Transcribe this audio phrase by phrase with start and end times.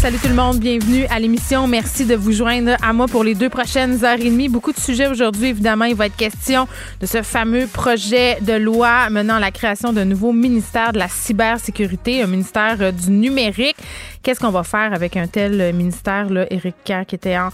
[0.00, 1.66] Salut tout le monde, bienvenue à l'émission.
[1.66, 4.48] Merci de vous joindre à moi pour les deux prochaines heures et demie.
[4.48, 5.84] Beaucoup de sujets aujourd'hui, évidemment.
[5.84, 6.66] Il va être question
[7.02, 11.08] de ce fameux projet de loi menant à la création d'un nouveau ministère de la
[11.08, 13.76] cybersécurité, un ministère euh, du numérique.
[14.22, 17.50] Qu'est-ce qu'on va faire avec un tel euh, ministère, là, Éric Kerr, qui était en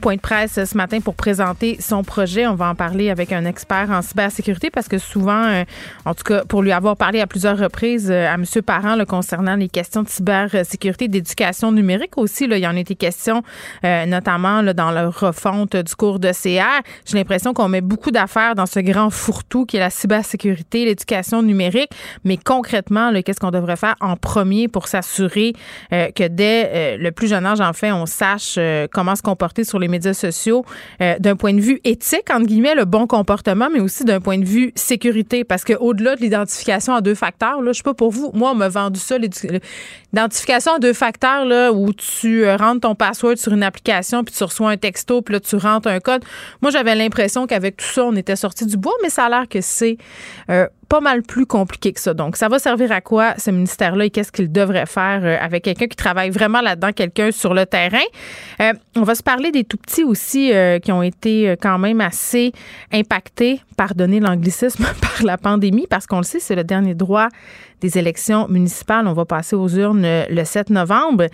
[0.00, 2.46] point de presse ce matin pour présenter son projet.
[2.46, 5.64] On va en parler avec un expert en cybersécurité parce que souvent, euh,
[6.04, 8.44] en tout cas, pour lui avoir parlé à plusieurs reprises euh, à M.
[8.64, 12.78] Parent là, concernant les questions de cybersécurité, d'éducation numérique aussi, là, il y en a
[12.78, 13.42] été question,
[13.84, 16.82] euh, notamment là, dans la refonte du cours de CR.
[17.04, 21.42] J'ai l'impression qu'on met beaucoup d'affaires dans ce grand fourre-tout qui est la cybersécurité, l'éducation
[21.42, 21.90] numérique,
[22.24, 25.54] mais concrètement, qu'est-ce qu'on devrait faire en premier pour s'assurer
[25.90, 28.58] que dès le plus jeune âge, en fait, on sache
[28.92, 30.64] comment se comporter sur les médias sociaux
[31.00, 34.38] euh, d'un point de vue éthique, entre guillemets, le bon comportement, mais aussi d'un point
[34.38, 35.44] de vue sécurité.
[35.44, 38.54] Parce qu'au-delà de l'identification à deux facteurs, là, je sais pas pour vous, moi, on
[38.54, 43.52] m'a vendu ça, l'identification à deux facteurs, là, où tu euh, rentres ton password sur
[43.52, 46.24] une application, puis tu reçois un texto, puis là, tu rentres un code.
[46.62, 49.48] Moi, j'avais l'impression qu'avec tout ça, on était sorti du bois, mais ça a l'air
[49.48, 49.96] que c'est
[50.50, 52.14] euh, pas mal plus compliqué que ça.
[52.14, 55.64] Donc, ça va servir à quoi ce ministère-là et qu'est-ce qu'il devrait faire euh, avec
[55.64, 57.98] quelqu'un qui travaille vraiment là-dedans, quelqu'un sur le terrain?
[58.60, 62.00] Euh, on va se parler des tout petits aussi euh, qui ont été quand même
[62.00, 62.52] assez
[62.92, 67.28] impactés, pardonnez l'anglicisme, par la pandémie, parce qu'on le sait, c'est le dernier droit
[67.80, 69.06] des élections municipales.
[69.06, 71.26] On va passer aux urnes le 7 novembre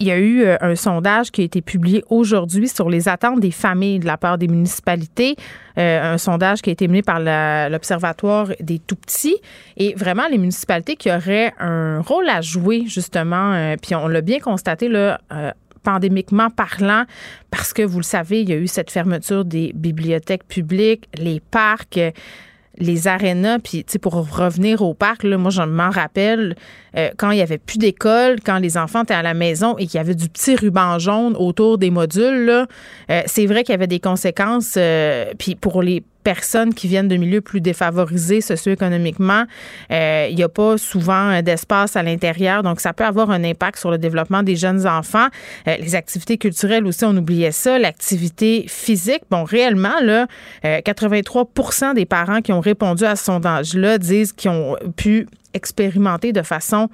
[0.00, 3.40] il y a eu euh, un sondage qui a été publié aujourd'hui sur les attentes
[3.40, 5.36] des familles de la part des municipalités.
[5.78, 9.36] Euh, un sondage qui a été mené par l'Observatoire des tout petits.
[9.76, 14.22] Et vraiment, les municipalités qui auraient un rôle à jouer, justement, euh, puis on l'a
[14.22, 15.20] bien constaté, là,
[15.82, 17.04] pandémiquement parlant,
[17.50, 21.40] parce que vous le savez, il y a eu cette fermeture des bibliothèques publiques, les
[21.40, 21.98] parcs
[22.80, 26.56] les arénas, puis pour revenir au parc, là, moi je m'en rappelle
[26.96, 29.86] euh, quand il y avait plus d'école, quand les enfants étaient à la maison et
[29.86, 32.66] qu'il y avait du petit ruban jaune autour des modules, là,
[33.10, 34.74] euh, c'est vrai qu'il y avait des conséquences.
[34.76, 39.44] Euh, puis pour les personnes qui viennent de milieux plus défavorisés socio-économiquement,
[39.90, 43.90] il n'y a pas souvent d'espace à l'intérieur, donc ça peut avoir un impact sur
[43.90, 45.28] le développement des jeunes enfants.
[45.66, 47.78] les activités culturelles aussi, on oubliait ça.
[47.78, 50.26] L'activité physique, bon, réellement, là,
[50.64, 56.42] 83% des parents qui ont répondu à ce sondage-là disent qu'ils ont pu expérimenter de
[56.42, 56.88] façon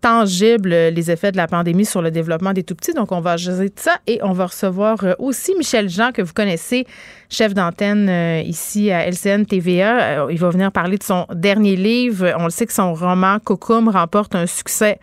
[0.00, 2.92] tangible les effets de la pandémie sur le développement des tout-petits.
[2.92, 6.22] Donc, on va jaser de ça et on va recevoir euh, aussi Michel Jean, que
[6.22, 6.86] vous connaissez,
[7.28, 10.00] chef d'antenne euh, ici à LCN TVA.
[10.00, 12.32] Euh, il va venir parler de son dernier livre.
[12.38, 14.98] On le sait que son roman Cocum remporte un succès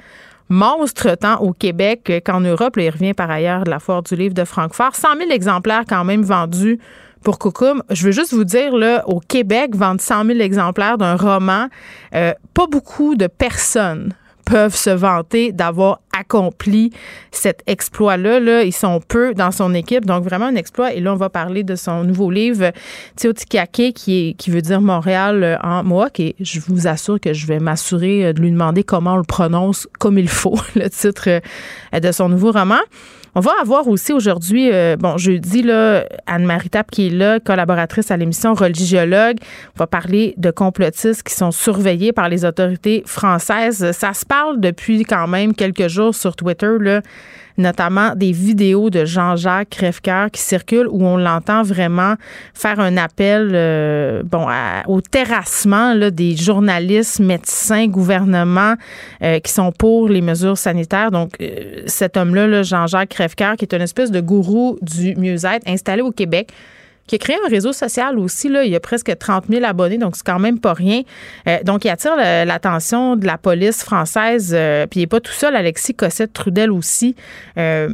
[0.49, 2.75] monstre tant au Québec qu'en Europe.
[2.77, 4.95] il revient par ailleurs de la foire du livre de Francfort.
[4.95, 6.79] 100 000 exemplaires quand même vendus
[7.25, 7.83] pour Coucoum.
[7.89, 11.67] Je veux juste vous dire, là, au Québec, vendre 100 000 exemplaires d'un roman,
[12.13, 14.13] euh, pas beaucoup de personnes
[14.45, 16.91] peuvent se vanter d'avoir accompli
[17.31, 18.39] cet exploit-là.
[18.39, 18.63] Là.
[18.63, 20.93] Ils sont peu dans son équipe, donc vraiment un exploit.
[20.93, 22.71] Et là, on va parler de son nouveau livre,
[23.17, 26.19] Teotihuacan, qui, qui veut dire Montréal euh, en Mohawk.
[26.19, 29.87] Et je vous assure que je vais m'assurer de lui demander comment on le prononce
[29.99, 32.79] comme il faut, le titre euh, de son nouveau roman.
[33.37, 38.09] On va avoir aussi aujourd'hui, euh, bon, jeudi, là, Anne-Marie Tapp qui est là, collaboratrice
[38.09, 39.35] à l'émission Religiologue.
[39.75, 43.91] On va parler de complotistes qui sont surveillés par les autorités françaises.
[43.91, 47.01] Ça se parle depuis quand même quelques jours sur Twitter, là
[47.57, 52.15] notamment des vidéos de Jean-Jacques Crèvecoeur qui circulent où on l'entend vraiment
[52.53, 54.47] faire un appel euh, bon,
[54.87, 58.75] au terrassement là, des journalistes, médecins, gouvernements
[59.21, 61.11] euh, qui sont pour les mesures sanitaires.
[61.11, 66.01] Donc, euh, cet homme-là, Jean-Jacques Crèvecoeur, qui est une espèce de gourou du mieux-être installé
[66.01, 66.51] au Québec,
[67.07, 68.49] qui a créé un réseau social aussi.
[68.49, 71.01] Là, il y a presque 30 000 abonnés, donc c'est quand même pas rien.
[71.47, 74.53] Euh, donc, il attire l'attention de la police française.
[74.55, 75.55] Euh, puis il n'est pas tout seul.
[75.55, 77.15] Alexis Cossette-Trudel aussi.
[77.57, 77.89] Euh,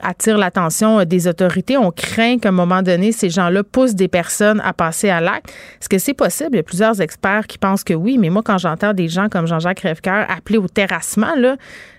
[0.00, 1.76] attire l'attention des autorités.
[1.76, 5.50] On craint qu'à un moment donné, ces gens-là poussent des personnes à passer à l'acte.
[5.80, 6.50] Est-ce que c'est possible?
[6.54, 9.28] Il y a plusieurs experts qui pensent que oui, mais moi, quand j'entends des gens
[9.28, 11.34] comme Jean-Jacques Rêvecoeur appeler au terrassement,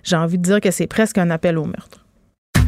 [0.03, 2.02] j'ai envie de dire que c'est presque un appel au meurtre.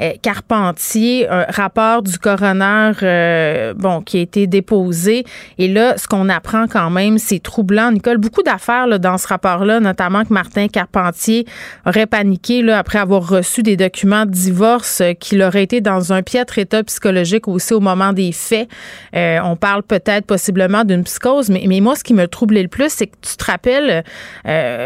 [0.00, 5.24] Euh, Carpentier, un rapport du coroner euh, bon qui a été déposé.
[5.58, 7.92] Et là ce qu'on apprend quand même c'est troublant.
[7.92, 11.46] Nicole beaucoup d'affaires dans ce rapport-là notamment que Martin Carpentier
[11.86, 16.12] aurait paniqué là après avoir reçu des documents de divorce euh, qu'il aurait été dans
[16.12, 18.68] un piètre état psychologique aussi au moment des faits.
[19.14, 23.06] On parle peut-être possiblement d'une psychose mais, moi ce qui me troublait le plus c'est
[23.06, 24.02] que tu te rappelles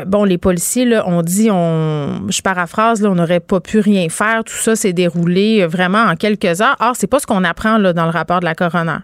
[0.07, 4.09] bon les policiers là ont dit on je paraphrase là on n'aurait pas pu rien
[4.09, 6.77] faire tout ça c'est déroulé euh, vraiment en quelques heures.
[6.81, 9.01] Or, c'est pas ce qu'on apprend là, dans le rapport de la coroner.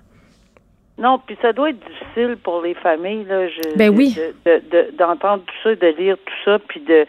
[0.99, 3.47] Non, puis ça doit être difficile pour les familles là,
[3.77, 4.17] ben oui.
[4.97, 7.07] d'entendre tout ça, de lire tout ça, puis de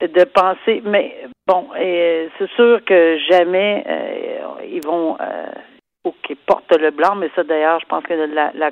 [0.00, 0.80] de penser.
[0.84, 1.14] Mais
[1.46, 5.46] bon, c'est sûr que jamais euh, ils vont euh,
[6.22, 8.70] qu'ils portent le blanc, mais ça d'ailleurs, je pense que la, la,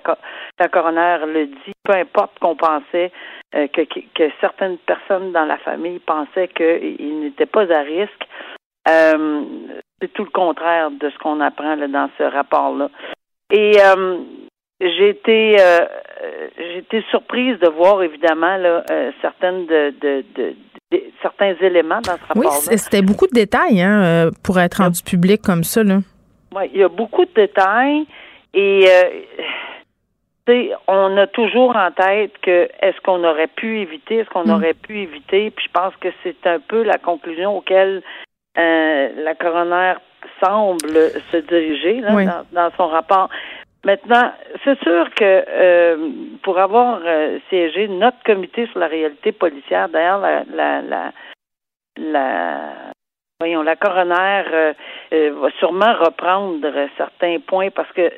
[0.58, 1.73] la coroner le dit.
[1.85, 3.12] Peu importe qu'on pensait
[3.55, 8.26] euh, que, que, certaines personnes dans la famille pensaient qu'ils n'étaient pas à risque.
[8.88, 9.42] Euh,
[10.00, 12.90] c'est tout le contraire de ce qu'on apprend dans ce rapport-là.
[13.50, 14.18] Et euh,
[14.80, 15.86] j'ai été euh,
[16.56, 18.84] j'ai été surprise de voir évidemment là,
[19.22, 20.54] certaines de, de, de,
[21.22, 22.50] certains éléments dans ce rapport-là.
[22.68, 25.82] Oui, c'était beaucoup de détails hein, pour être rendu public comme ça.
[25.82, 25.98] Là.
[26.54, 28.06] Oui, il y a beaucoup de détails
[28.54, 28.86] et
[30.86, 34.50] on a toujours en tête que est-ce qu'on aurait pu éviter, est-ce qu'on mm.
[34.50, 38.02] aurait pu éviter, puis je pense que c'est un peu la conclusion auquel
[38.58, 39.94] euh, la coroner
[40.43, 42.03] semble se diriger
[42.53, 43.29] dans, son rapport.
[43.85, 44.32] Maintenant,
[44.64, 46.11] c'est sûr que euh,
[46.43, 51.12] pour avoir euh, siégé notre comité sur la réalité policière, d'ailleurs, la, la, la,
[51.97, 52.61] la
[53.38, 54.73] voyons, la coroner
[55.12, 56.67] va sûrement reprendre
[56.97, 58.11] certains points parce que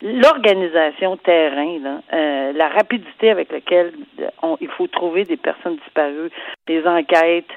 [0.00, 3.92] l'organisation terrain, là, la rapidité avec laquelle
[4.60, 6.30] il faut trouver des personnes disparues,
[6.68, 7.50] des enquêtes,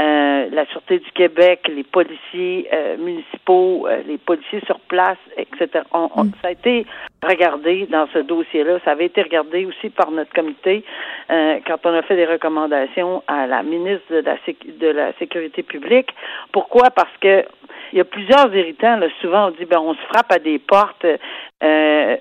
[0.00, 5.84] euh, la Sûreté du Québec, les policiers euh, municipaux, euh, les policiers sur place, etc.
[5.92, 6.32] On, mm.
[6.42, 6.84] Ça a été
[7.22, 8.80] regardé dans ce dossier-là.
[8.84, 10.84] Ça avait été regardé aussi par notre comité
[11.28, 14.36] quand on a fait des recommandations à la ministre de la,
[14.80, 16.10] de la Sécurité publique.
[16.52, 16.90] Pourquoi?
[16.90, 17.44] Parce que
[17.92, 18.96] il y a plusieurs irritants.
[18.96, 19.06] Là.
[19.20, 21.06] Souvent, on dit ben on se frappe à des portes,
[21.62, 22.16] euh,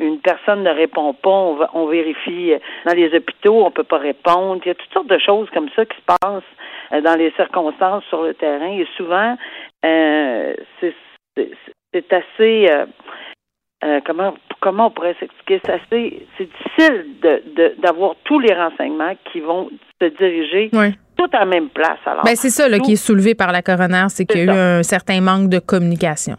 [0.00, 2.54] une personne ne répond pas, on, on vérifie
[2.86, 4.62] dans les hôpitaux, on peut pas répondre.
[4.64, 7.32] Il y a toutes sortes de choses comme ça qui se passent euh, dans les
[7.32, 8.72] circonstances sur le terrain.
[8.78, 9.36] Et souvent,
[9.84, 12.68] euh, c'est assez
[13.84, 15.60] euh, comment comment on pourrait s'expliquer?
[15.64, 19.70] C'est assez c'est difficile de d'avoir tous les renseignements qui vont
[20.00, 20.70] se diriger
[21.16, 21.98] tout à la même place.
[22.06, 24.54] Alors, ben, c'est ça là, qui est soulevé par la coroner, c'est qu'il y a
[24.54, 26.36] eu un certain manque de communication.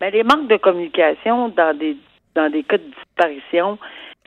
[0.00, 1.96] Ben, les manques de communication dans des
[2.34, 3.78] dans des cas de disparition,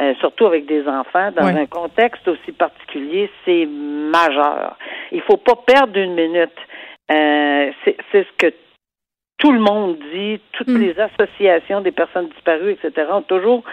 [0.01, 4.77] euh, surtout avec des enfants, dans un contexte aussi particulier, c'est majeur.
[5.11, 6.57] Il faut pas perdre une minute.
[7.11, 8.53] Euh, c'est ce que
[9.39, 10.81] tout le monde dit, toutes mm.
[10.81, 13.63] les associations des personnes disparues, etc., ont toujours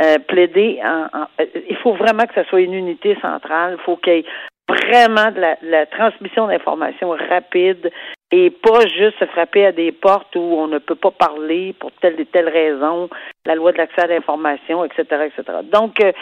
[0.00, 0.80] euh, plaidé.
[0.84, 1.26] En,
[1.68, 3.76] il faut vraiment que ce soit une unité centrale.
[3.78, 4.24] Il faut qu'il y ait
[4.68, 7.90] vraiment de la, transmission d'informations rapide
[8.32, 11.90] et pas juste se frapper à des portes où on ne peut pas parler pour
[12.00, 13.08] telle et telle raison,
[13.44, 15.58] la loi de l'accès à l'information, etc., etc.
[15.72, 16.12] Donc, euh,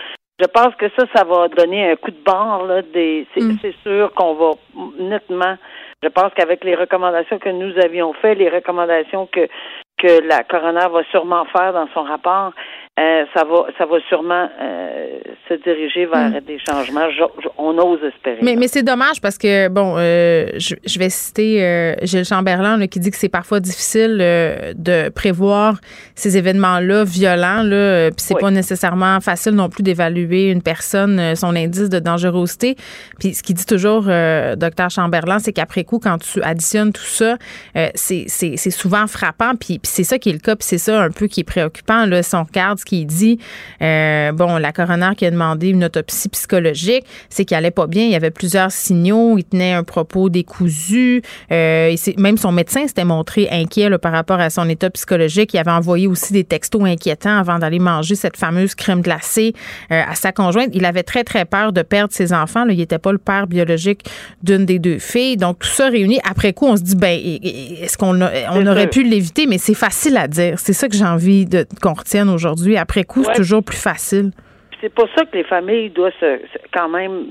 [0.40, 2.64] je pense que ça, ça va donner un coup de barre.
[2.64, 3.58] Là, des, c'est, mm.
[3.60, 4.50] c'est sûr qu'on va
[4.98, 5.56] nettement
[6.02, 9.48] je pense qu'avec les recommandations que nous avions faites, les recommandations que
[9.98, 12.52] que la coroner va sûrement faire dans son rapport,
[12.98, 16.40] euh, ça va ça va sûrement euh, se diriger vers hmm.
[16.40, 17.06] des changements.
[17.56, 18.38] on ose espérer.
[18.42, 23.10] Mais, mais c'est dommage parce que bon, euh, je, vais citer Gilles Chamberlain qui dit
[23.10, 25.74] que c'est parfois difficile de prévoir
[26.16, 31.54] ces événements-là violents là, puis c'est pas nécessairement facile non plus d'évaluer une personne son
[31.54, 32.74] indice de dangerosité.
[33.20, 34.04] Puis ce qu'il dit toujours
[34.56, 37.36] docteur Chamberlain, c'est qu'après coup quand tu additionnes tout ça,
[37.94, 41.10] c'est c'est souvent frappant puis, c'est ça qui est le cas puis c'est ça un
[41.10, 43.38] peu qui est préoccupant là si on regarde qui dit,
[43.82, 48.04] euh, bon, la coroner qui a demandé une autopsie psychologique, c'est qu'il allait pas bien.
[48.04, 49.36] Il y avait plusieurs signaux.
[49.36, 51.22] Il tenait un propos décousu.
[51.52, 55.52] Euh, et même son médecin s'était montré inquiet par rapport à son état psychologique.
[55.52, 59.52] Il avait envoyé aussi des textos inquiétants avant d'aller manger cette fameuse crème glacée
[59.92, 60.70] euh, à sa conjointe.
[60.72, 62.64] Il avait très, très peur de perdre ses enfants.
[62.64, 62.72] Là.
[62.72, 64.08] Il n'était pas le père biologique
[64.42, 65.36] d'une des deux filles.
[65.36, 67.20] Donc, tout ça réuni, après coup, on se dit, ben,
[67.82, 69.46] est-ce qu'on on aurait pu l'éviter?
[69.46, 70.58] Mais c'est facile à dire.
[70.58, 71.46] C'est ça que j'ai envie
[71.82, 74.30] qu'on retienne aujourd'hui après coup, c'est toujours plus facile.
[74.80, 76.40] C'est pour ça que les familles doivent se,
[76.72, 77.24] quand même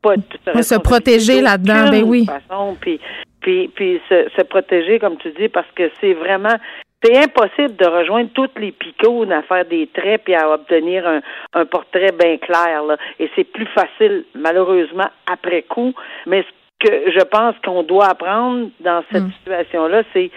[0.00, 0.14] pas
[0.62, 2.24] se, protéger là-dedans, ben oui.
[2.26, 3.00] Façon, puis,
[3.40, 6.56] puis, puis se, se, protéger, comme tu dis, parce que c'est vraiment
[7.02, 11.20] c'est impossible de rejoindre toutes les picots, à faire des traits puis à obtenir un,
[11.52, 12.82] un portrait bien clair.
[12.82, 12.96] Là.
[13.18, 15.92] Et c'est plus facile, malheureusement, après coup.
[16.26, 19.32] Mais ce que je pense qu'on doit apprendre dans cette Mm.
[19.32, 20.30] situation-là, c'est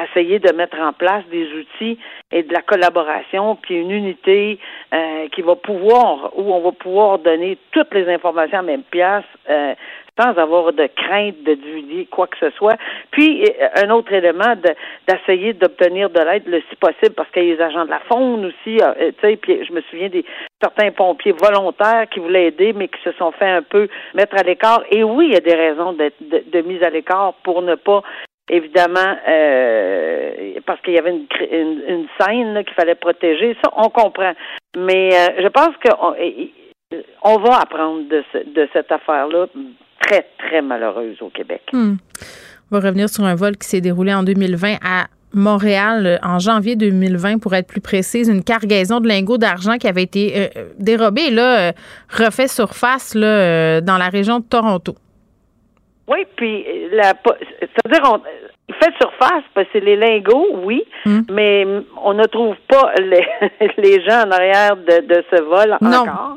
[0.00, 1.98] essayer de mettre en place des outils
[2.30, 4.58] et de la collaboration, puis une unité
[4.94, 9.24] euh, qui va pouvoir, où on va pouvoir donner toutes les informations à même pièce,
[9.50, 9.74] euh,
[10.18, 12.76] sans avoir de crainte de divulguer quoi que ce soit.
[13.10, 14.74] Puis, euh, un autre élément, de-
[15.08, 18.00] d'essayer d'obtenir de l'aide le si possible, parce qu'il y a les agents de la
[18.00, 20.24] faune aussi, euh, tu sais, puis je me souviens des
[20.62, 24.42] certains pompiers volontaires qui voulaient aider, mais qui se sont fait un peu mettre à
[24.42, 24.82] l'écart.
[24.90, 28.02] Et oui, il y a des raisons de, de mise à l'écart pour ne pas
[28.50, 31.26] évidemment, euh, parce qu'il y avait une,
[31.88, 33.56] une, scène qu'il fallait protéger.
[33.62, 34.32] Ça, on comprend.
[34.76, 36.14] Mais euh, je pense qu'on
[37.24, 39.46] on va apprendre de, ce- de cette affaire-là
[40.00, 41.62] très, très malheureuse au Québec.
[41.72, 41.94] Hmm.
[42.70, 46.38] On va revenir sur un vol qui s'est déroulé en 2020 à Montréal euh, en
[46.38, 51.30] janvier 2020 pour être plus précise, une cargaison de lingots d'argent qui avait été dérobée
[51.30, 51.72] là
[52.10, 54.94] refait surface là, dans la région de Toronto.
[56.12, 58.20] Oui, puis la, po- c'est-à-dire on
[58.68, 61.22] il fait surface parce que c'est les lingots, oui, Hmm.
[61.30, 61.66] mais
[62.04, 63.26] on ne trouve pas les,
[63.78, 65.98] les gens en arrière de, de ce vol Non.
[66.02, 66.36] encore.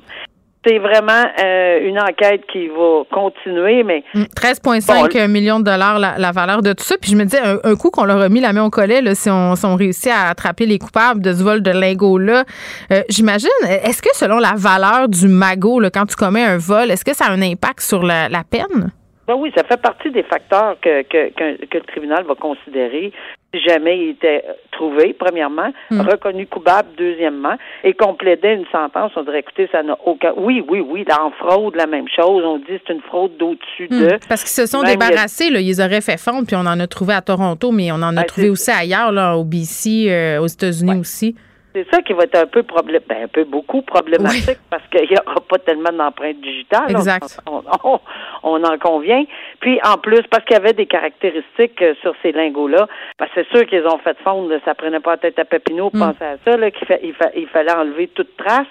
[0.68, 4.24] C'est vraiment euh, une enquête qui va continuer, mais Hmm.
[4.36, 6.96] 13,5 millions de dollars la, la valeur de tout ça.
[7.00, 9.02] Puis je me disais, un, un coup qu'on leur a mis la main au collet,
[9.02, 12.44] là, si, on, si on réussit à attraper les coupables de ce vol de lingots-là,
[12.92, 13.50] euh, j'imagine,
[13.84, 17.14] est-ce que selon la valeur du magot, là, quand tu commets un vol, est-ce que
[17.16, 18.92] ça a un impact sur la, la peine?
[19.28, 23.12] Ben oui, ça fait partie des facteurs que, que, que, que le tribunal va considérer
[23.54, 26.02] si jamais il était trouvé, premièrement, Hmm.
[26.02, 27.56] reconnu coupable, deuxièmement,
[27.86, 30.34] et qu'on plaidait une sentence, on dirait, écoutez, ça n'a aucun...
[30.36, 33.88] Oui, oui, oui, là, en fraude, la même chose, on dit c'est une fraude d'au-dessus
[33.90, 34.00] Hmm.
[34.02, 34.20] de...
[34.28, 36.88] Parce qu'ils se sont Même débarrassés, là, ils auraient fait fondre, puis on en a
[36.88, 40.40] trouvé à Toronto, mais on en a Ben, trouvé aussi ailleurs, là, au BC, euh,
[40.42, 41.36] aux États-Unis aussi.
[41.76, 45.10] C'est ça qui va être un peu problème, ben, un peu beaucoup problématique parce qu'il
[45.10, 46.90] n'y aura pas tellement d'empreintes digitales.
[46.90, 47.38] Exact.
[47.46, 48.00] On, on-
[48.44, 49.26] on en convient.
[49.60, 52.88] Puis en plus, parce qu'il y avait des caractéristiques euh, sur ces lingots-là,
[53.20, 54.54] ben, c'est sûr qu'ils ont fait fondre.
[54.64, 56.00] ça prenait pas la tête à Papineau, Mm.
[56.00, 58.68] penser à ça, là, qu'il fa- il, fa- il fallait enlever toute trace.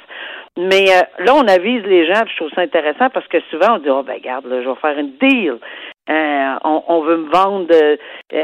[0.56, 3.78] Mais euh, là, on avise les gens, je trouve ça intéressant parce que souvent on
[3.78, 5.58] dit, oh ben garde, là, je vais faire une deal.
[6.08, 7.96] Euh, on, on veut me vendre euh,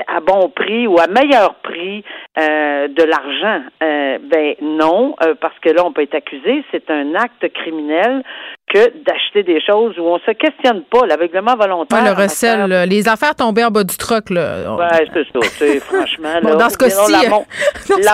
[0.09, 2.02] à bon prix ou à meilleur prix
[2.38, 3.62] euh, de l'argent.
[3.83, 6.64] Euh, ben non, euh, parce que là, on peut être accusé.
[6.73, 8.25] C'est un acte criminel
[8.72, 12.02] que d'acheter des choses où on se questionne pas l'aveuglement volontaire.
[12.02, 14.74] Ouais, le recel, matière- les affaires tombées en bas du truck, là.
[14.76, 15.40] Ouais, c'est ça.
[15.40, 17.44] tu sais, franchement, Bon, là, dans ce cas-ci, la, mon-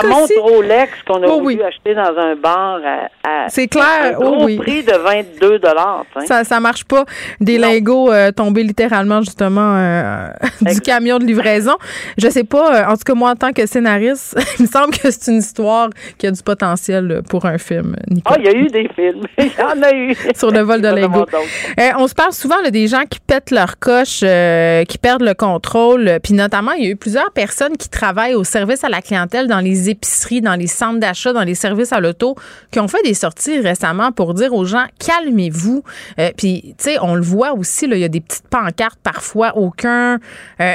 [0.08, 1.62] montre Rolex qu'on a Oh, voulu oui.
[1.62, 4.56] acheter dans un bar à, à C'est clair, un gros oh oui.
[4.56, 6.04] prix de 22 dollars.
[6.26, 7.04] Ça, ça marche pas.
[7.40, 7.68] Des Non.
[7.68, 10.28] lingots euh, tombés littéralement, justement, euh,
[10.62, 11.74] du camion de livraison.
[12.16, 14.92] Je sais pas, euh, en tout cas, moi, en tant que scénariste, il me semble
[14.96, 18.52] que c'est une histoire qui a du potentiel pour un film, Ah, il y a
[18.52, 19.22] eu des films.
[19.38, 20.16] Il y en a eu.
[20.46, 21.32] Sur le vol de d'autres.
[21.80, 25.22] Euh, on se parle souvent là, des gens qui pètent leur coche, euh, qui perdent
[25.22, 26.18] le contrôle.
[26.22, 29.48] Puis notamment, il y a eu plusieurs personnes qui travaillent au service à la clientèle
[29.48, 32.36] dans les épiceries, dans les centres d'achat, dans les services à l'auto,
[32.70, 35.82] qui ont fait des sorties récemment pour dire aux gens calmez-vous.
[36.20, 39.00] Euh, Puis tu sais, on le voit aussi, là, il y a des petites pancartes
[39.02, 39.56] parfois.
[39.56, 40.18] Aucun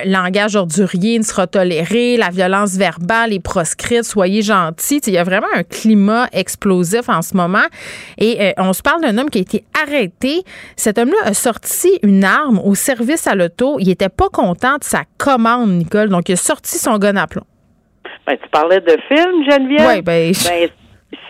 [0.06, 5.02] langage ordurier ne sera toléré, la violence verbale est proscrite, soyez gentils.
[5.08, 7.64] Il y a vraiment un climat explosif en ce moment.
[8.18, 10.44] Et on se parle d'un homme qui a été arrêté.
[10.76, 13.78] Cet homme-là a sorti une arme au service à l'auto.
[13.80, 16.10] Il était pas content de sa commande, Nicole.
[16.10, 17.46] Donc, il a sorti son gun à plomb.
[18.26, 19.88] Ben, tu parlais de films, Geneviève?
[19.88, 20.70] Oui, ben, Ben,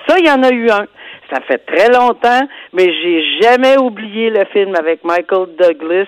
[0.08, 0.86] ça, il y en a eu un.
[1.32, 2.42] Ça fait très longtemps,
[2.74, 6.08] mais j'ai jamais oublié le film avec Michael Douglas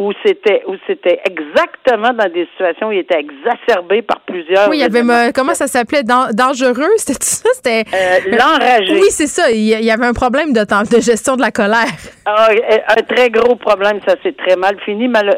[0.00, 4.68] où c'était où c'était exactement dans des situations où il était exacerbé par plusieurs.
[4.70, 6.02] oui, il y avait, me- comment ça s'appelait?
[6.02, 6.88] Dan- dangereux?
[6.96, 7.48] C'était ça?
[7.52, 7.84] C'était.
[7.92, 8.94] Euh, l'enragé.
[8.94, 9.50] Oui, c'est ça.
[9.50, 11.92] Il y avait un problème de, temps- de gestion de la colère.
[12.24, 15.36] Ah, euh, un très gros problème, ça s'est très mal fini, mal-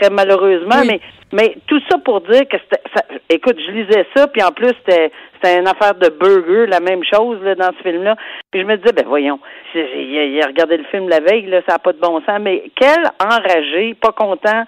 [0.00, 0.88] très malheureusement, Oui.
[0.92, 1.00] mais
[1.34, 2.82] mais tout ça pour dire que c'était,
[3.28, 7.02] écoute, je lisais ça, puis en plus c'était c'était une affaire de burger, la même
[7.04, 8.16] chose là dans ce film-là,
[8.50, 9.38] puis je me disais ben voyons,
[9.74, 12.38] j'ai il a regardé le film la veille, là, ça n'a pas de bon sens,
[12.40, 14.64] mais quel enragé, pas content.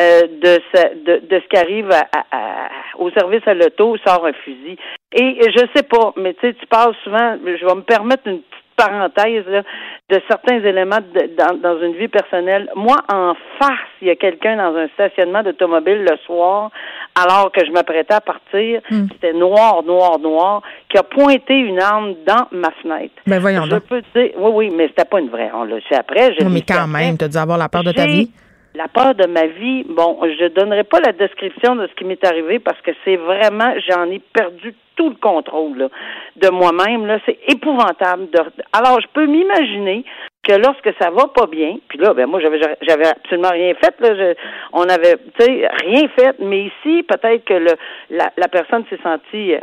[0.00, 4.32] euh, de, ce, de, de ce qui arrive à- au service à l'auto sort un
[4.32, 4.76] fusil.
[5.12, 8.38] Et je sais pas, mais tu sais, tu parles souvent, je vais me permettre une
[8.40, 9.62] petite parenthèse là,
[10.10, 12.68] de certains éléments de- dans, dans une vie personnelle.
[12.74, 13.70] Moi, en face,
[14.02, 16.70] il y a quelqu'un dans un stationnement d'automobile le soir,
[17.14, 19.06] alors que je m'apprêtais à partir, Hmm.
[19.12, 23.14] c'était noir, noir, noir, qui a pointé une arme dans ma fenêtre.
[23.26, 23.82] Ben, voyons je donc.
[23.84, 25.50] peux dire, oui, oui, mais c'était pas une vraie.
[25.54, 26.30] On l'a su après.
[26.42, 28.30] Non, mais quand même, tu as dû avoir la peur de ta vie.
[28.74, 32.24] la peur de ma vie, bon, je donnerai pas la description de ce qui m'est
[32.24, 35.88] arrivé parce que c'est vraiment, j'en ai perdu tout le contrôle
[36.36, 37.06] de moi-même.
[37.06, 38.28] Là, c'est épouvantable.
[38.74, 40.04] alors, je peux m'imaginer
[40.46, 43.94] que lorsque ça va pas bien, puis là, ben moi, j'avais j'avais absolument rien fait.
[44.00, 44.34] Là,
[44.74, 46.36] on avait, tu sais, rien fait.
[46.40, 47.72] Mais ici, peut-être que le,
[48.10, 49.60] la, la personne s'est sentie, euh,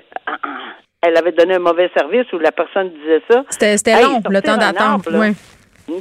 [1.03, 3.43] elle avait donné un mauvais service ou la personne disait ça.
[3.49, 5.07] C'était long, le temps d'attente.
[5.13, 5.35] Oui.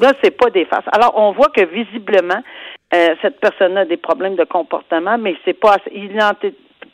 [0.00, 0.84] Là, c'est pas des faces.
[0.92, 2.42] Alors, on voit que visiblement,
[2.94, 6.32] euh, cette personne a des problèmes de comportement, mais c'est pas il n'en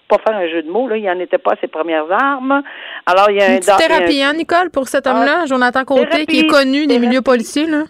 [0.08, 2.62] pas faire un jeu de mots, là, il n'en était pas à ses premières armes.
[3.06, 6.26] Alors, il y a une un thérapie, hein, Nicole, pour cet ah, homme-là, Jonathan Côté,
[6.26, 7.84] qui est connu des milieux policiers, là?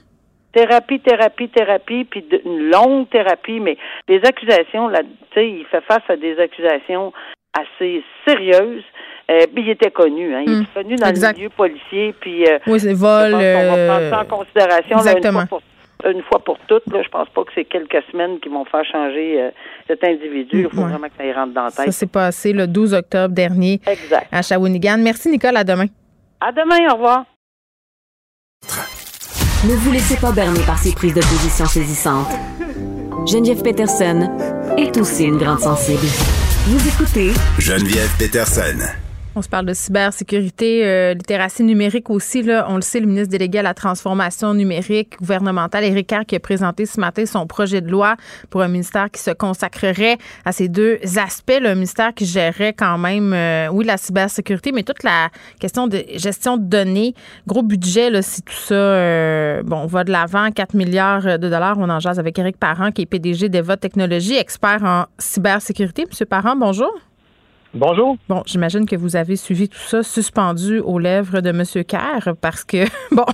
[0.53, 5.81] Thérapie, thérapie, thérapie, puis une longue thérapie, mais les accusations, là, tu sais, il fait
[5.83, 7.13] face à des accusations
[7.59, 8.85] assez sérieuses.
[9.31, 10.43] Euh, il était connu, hein.
[10.47, 12.45] Il est connu dans le milieu policier, puis...
[12.47, 13.35] Euh, oui, c'est vol...
[13.35, 15.41] On va prendre ça en considération Exactement.
[15.41, 15.63] une, fois pour,
[16.11, 16.87] une fois pour toutes.
[16.93, 19.51] Là, je pense pas que c'est quelques semaines qui vont faire changer euh,
[19.87, 20.63] cet individu.
[20.63, 21.87] Il faut vraiment que ça y rentre dans la tête.
[21.87, 24.29] Ça s'est passé le 12 octobre dernier exact.
[24.33, 24.99] à Shawinigan.
[24.99, 25.57] Merci, Nicole.
[25.57, 25.87] À demain.
[26.41, 26.91] À demain.
[26.91, 27.25] Au revoir.
[29.65, 32.29] Ne vous laissez pas berner par ces prises de position saisissantes.
[33.27, 34.29] Geneviève Peterson
[34.77, 36.07] est aussi une grande sensible.
[36.67, 39.02] Vous écoutez Geneviève Peterson.
[39.35, 42.43] On se parle de cybersécurité, euh, littératie numérique aussi.
[42.43, 46.37] Là, on le sait, le ministre délégué à la transformation numérique gouvernementale, Éric Kerr, qui
[46.37, 48.17] a présenté ce matin son projet de loi
[48.51, 51.59] pour un ministère qui se consacrerait à ces deux aspects.
[51.59, 56.05] Le ministère qui gérerait quand même, euh, oui, la cybersécurité, mais toute la question de
[56.17, 57.15] gestion de données,
[57.47, 61.49] gros budget, là, si tout ça, euh, bon, on va de l'avant, 4 milliards de
[61.49, 61.79] dollars.
[61.79, 66.05] On en jase avec Éric Parent, qui est PDG d'Eva Technologies, expert en cybersécurité.
[66.07, 66.93] Monsieur Parent, bonjour.
[67.75, 68.19] Bonjour.
[68.29, 71.65] Bon, j'imagine que vous avez suivi tout ça suspendu aux lèvres de M.
[71.85, 73.25] Kerr parce que, bon,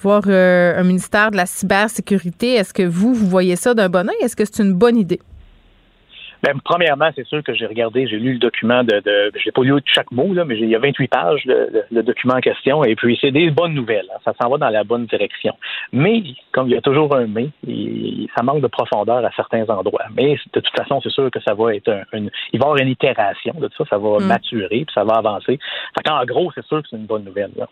[0.00, 4.08] voir euh, un ministère de la cybersécurité, est-ce que vous, vous voyez ça d'un bon
[4.08, 4.16] oeil?
[4.22, 5.20] Est-ce que c'est une bonne idée?
[6.42, 9.62] Ben, premièrement, c'est sûr que j'ai regardé, j'ai lu le document de, de j'ai pas
[9.62, 12.94] lu chaque mot, là, mais il y a 28 pages, le, document en question, et
[12.94, 14.06] puis c'est des bonnes nouvelles.
[14.14, 14.18] Hein.
[14.24, 15.54] ça s'en va dans la bonne direction.
[15.92, 17.48] Mais, comme il y a toujours un mais,
[18.36, 20.06] ça manque de profondeur à certains endroits.
[20.14, 22.76] Mais de toute façon, c'est sûr que ça va être une, il va y avoir
[22.76, 24.26] une itération de tout ça, ça va mm.
[24.26, 25.58] maturer, puis ça va avancer.
[26.08, 27.52] en gros, c'est sûr que c'est une bonne nouvelle.
[27.56, 27.66] Là.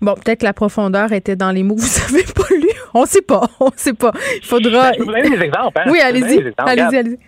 [0.00, 2.80] Bon, peut-être que la profondeur était dans les mots que vous n'avez pas lus.
[2.94, 3.42] On ne sait pas.
[3.60, 4.12] On ne sait pas.
[4.36, 4.90] Il faudra.
[4.90, 5.78] Ben, je vous donner des exemples.
[5.78, 5.90] Hein?
[5.90, 6.52] Oui, allez-y.
[6.58, 7.18] Allez-y, allez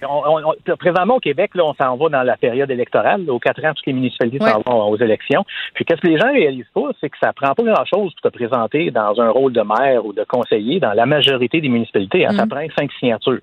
[0.79, 3.29] présentement, au Québec, là, on s'en va dans la période électorale.
[3.29, 5.45] Aux quatre ans, toutes les municipalités s'en vont aux élections.
[5.75, 8.37] Puis, qu'est-ce que les gens réalisent pas, c'est que ça prend pas grand-chose pour te
[8.37, 12.27] présenter dans un rôle de maire ou de conseiller dans la majorité des municipalités.
[12.27, 12.33] Hein.
[12.37, 12.49] Ça mm.
[12.49, 13.41] prend cinq signatures.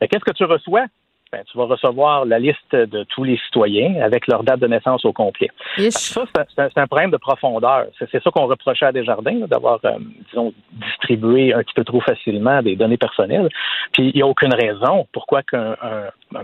[0.00, 0.86] Mais qu'est-ce que tu reçois?
[1.32, 5.04] Ben, tu vas recevoir la liste de tous les citoyens avec leur date de naissance
[5.04, 5.48] au complet.
[5.90, 7.86] Ça, c'est un, problème de profondeur.
[7.98, 9.92] C'est ça qu'on reprochait à Desjardins, d'avoir, euh,
[10.28, 13.48] disons, distribué un petit peu trop facilement des données personnelles.
[13.92, 15.76] Puis il n'y a aucune raison pourquoi qu'un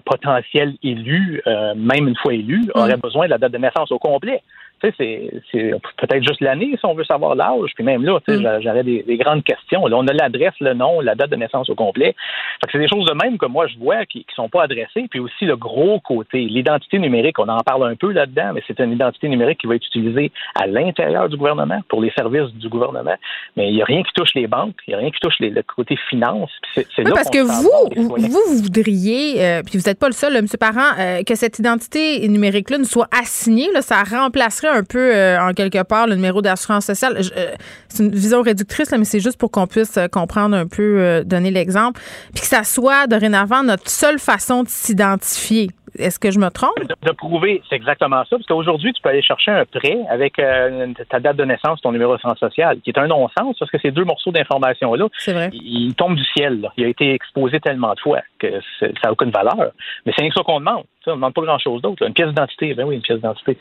[0.04, 3.98] potentiel élu, euh, même une fois élu, aurait besoin de la date de naissance au
[3.98, 4.40] complet
[4.82, 7.70] tu sais, c'est peut-être juste l'année si on veut savoir l'âge.
[7.74, 8.62] Puis même là, tu sais, mm.
[8.62, 9.86] j'aurais des, grandes questions.
[9.86, 12.14] Là, on a l'adresse, le nom, la date de naissance au complet.
[12.60, 14.64] Fait que c'est des choses de même que moi je vois qui, qui sont pas
[14.64, 15.06] adressées.
[15.10, 17.38] Puis aussi le gros côté, l'identité numérique.
[17.38, 20.30] On en parle un peu là-dedans, mais c'est une identité numérique qui va être utilisée
[20.54, 23.16] à l'intérieur du gouvernement pour les services du gouvernement.
[23.56, 25.38] Mais il n'y a rien qui touche les banques, il n'y a rien qui touche
[25.40, 26.50] les, le côté finance.
[26.74, 30.36] C'est oui, parce que vous, vous, vous voudriez, euh, puis vous n'êtes pas le seul,
[30.36, 30.46] M.
[30.58, 33.70] Parent, euh, que cette identité numérique-là ne soit assignée.
[33.72, 37.20] Là, ça remplacerait un peu, euh, en quelque part, le numéro d'assurance sociale.
[37.36, 37.54] Euh,
[37.88, 41.50] c'est une vision réductrice, mais c'est juste pour qu'on puisse euh, comprendre un peu, donner
[41.50, 42.00] l'exemple.
[42.34, 45.70] Puis que ça soit dorénavant notre seule façon de s'identifier.
[45.98, 46.78] Est-ce que je me trompe?
[47.02, 48.36] De, prouver, c'est exactement ça.
[48.36, 52.12] Parce qu'aujourd'hui, tu peux aller chercher un prêt avec ta date de naissance, ton numéro
[52.12, 55.06] d'assurance sociale, qui est un non-sens parce que ces deux morceaux d'information-là,
[55.52, 56.70] ils, tombent du ciel.
[56.76, 59.72] Il a été exposé tellement de fois que ça n'a aucune valeur.
[60.04, 60.84] Mais c'est rien que ça qu'on demande.
[61.06, 62.04] On ne demande pas grand-chose d'autre.
[62.04, 63.56] Une pièce d'identité, ben oui, une pièce d'identité.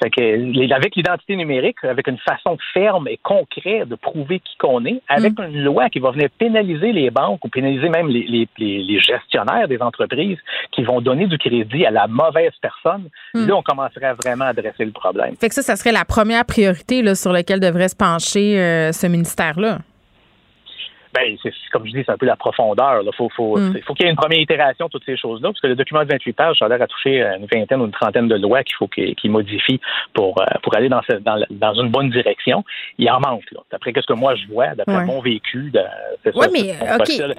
[0.00, 5.36] avec l'identité numérique, avec une façon ferme et concrète de prouver qui qu'on est, avec
[5.36, 5.44] mm.
[5.44, 10.38] une loi qui va venir pénaliser les banques ou pénaliser même les, gestionnaires des entreprises
[10.70, 13.46] qui vont donner du crédit à la mauvaise personne, mm.
[13.46, 15.34] là, on commencerait vraiment à adresser le problème.
[15.36, 18.92] Fait que ça, ça serait la première priorité là, sur laquelle devrait se pencher euh,
[18.92, 19.78] ce ministère-là.
[21.12, 23.02] Ben, c'est comme je dis, c'est un peu la profondeur.
[23.04, 23.80] Il faut, faut, mm.
[23.86, 26.02] faut qu'il y ait une première itération de toutes ces choses-là, parce que le document
[26.02, 28.64] de 28 pages, ça a l'air à toucher une vingtaine ou une trentaine de lois
[28.64, 29.80] qu'il faut qu'il modifie
[30.12, 32.64] pour, euh, pour aller dans, dans, dans, une bonne direction.
[32.98, 33.44] Il en manque.
[33.70, 35.72] D'après ce que moi je vois, d'après mon vécu,
[36.34, 37.36] oui, mais OK.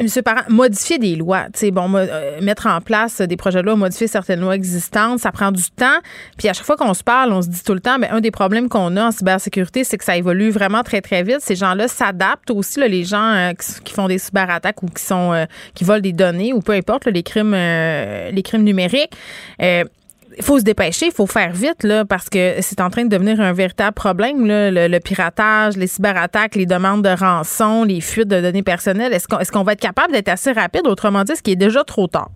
[0.00, 3.66] Monsieur Parent, modifier des lois, tu sais, bon, euh, mettre en place des projets de
[3.66, 5.98] loi, modifier certaines lois existantes, ça prend du temps.
[6.36, 8.20] Puis à chaque fois qu'on se parle, on se dit tout le temps, mais un
[8.20, 11.40] des problèmes qu'on a en cybersécurité, c'est que ça évolue vraiment très très vite.
[11.40, 13.52] Ces gens-là s'adaptent aussi, là, les gens euh,
[13.84, 17.06] qui, font des cyberattaques ou qui sont euh, qui volent des données ou peu importe
[17.06, 19.12] les crimes les crimes numériques
[20.36, 23.08] il faut se dépêcher, il faut faire vite là, parce que c'est en train de
[23.08, 24.46] devenir un véritable problème.
[24.46, 29.12] Là, le, piratage, les cyberattaques, les demandes de rançon, les fuites de données personnelles.
[29.12, 30.86] Est-ce qu'on est qu'on va être capable d'être assez rapide?
[30.86, 32.30] Autrement dit, ce qui est déjà trop tard?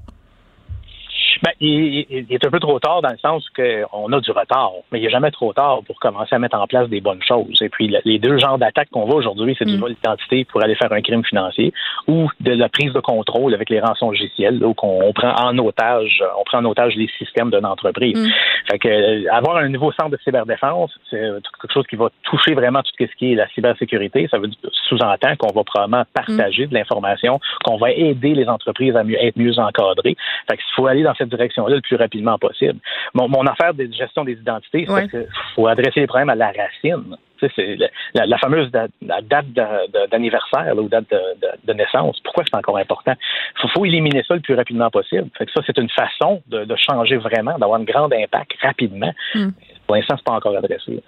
[1.43, 4.99] Ben, il, est un peu trop tard dans le sens qu'on a du retard, mais
[4.99, 7.61] il n'est jamais trop tard pour commencer à mettre en place des bonnes choses.
[7.61, 9.81] Et puis, les deux genres d'attaques qu'on voit aujourd'hui, c'est du mm.
[9.81, 11.73] vol d'identité pour aller faire un crime financier
[12.07, 16.23] ou de la prise de contrôle avec les rançons logicielles, où on, prend en otage,
[16.39, 18.19] on prend en otage les systèmes d'une entreprise.
[18.19, 18.31] Mm.
[18.71, 21.21] Fait que, euh, avoir un nouveau centre de cyberdéfense, c'est
[21.61, 24.29] quelque chose qui va toucher vraiment tout ce qui est la cybersécurité.
[24.31, 24.51] Ça veut
[24.89, 26.69] sous-entendre qu'on va probablement partager mm.
[26.69, 30.17] de l'information, qu'on va aider les entreprises à mieux, être mieux encadrées.
[30.49, 32.79] Fait qu'il faut aller dans cette direction-là le plus rapidement possible.
[33.15, 37.17] Mon, affaire de gestion des identités, c'est qu'il faut adresser les problèmes à la racine.
[37.41, 37.77] c'est
[38.15, 38.91] la, fameuse date,
[40.11, 42.19] d'anniversaire ou date de, naissance.
[42.25, 43.15] Pourquoi c'est encore important?
[43.63, 45.29] Il faut, éliminer ça le plus rapidement possible.
[45.37, 49.13] Fait que ça, c'est une façon de, changer vraiment, d'avoir un grand impact rapidement.
[49.35, 49.51] Hmm.
[49.87, 51.03] Pour l'instant, c'est pas encore adressé.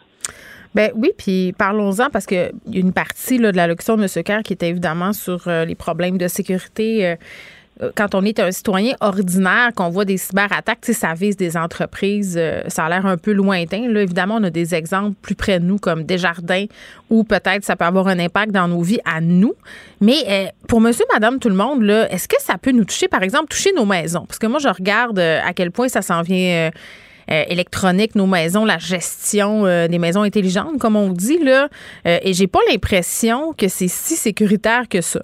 [0.75, 4.23] Ben oui, puis parlons-en parce qu'il y a une partie de la locution de M.
[4.23, 7.07] Kerr qui était évidemment sur euh, les problèmes de sécurité.
[7.07, 7.17] Euh,
[7.95, 12.63] quand on est un citoyen ordinaire, qu'on voit des cyberattaques, ça vise des entreprises, euh,
[12.67, 13.95] ça a l'air un peu lointain.
[13.95, 16.67] Évidemment, on a des exemples plus près de nous, comme Desjardins,
[17.11, 19.55] où peut-être ça peut avoir un impact dans nos vies à nous.
[20.01, 23.23] Mais euh, pour monsieur, madame, tout le monde, est-ce que ça peut nous toucher, par
[23.23, 24.25] exemple, toucher nos maisons?
[24.27, 26.71] Parce que moi, je regarde à quel point ça s'en vient.
[27.29, 31.69] électronique, nos maisons, la gestion des maisons intelligentes, comme on dit là,
[32.07, 35.21] et j'ai pas l'impression que c'est si sécuritaire que ça.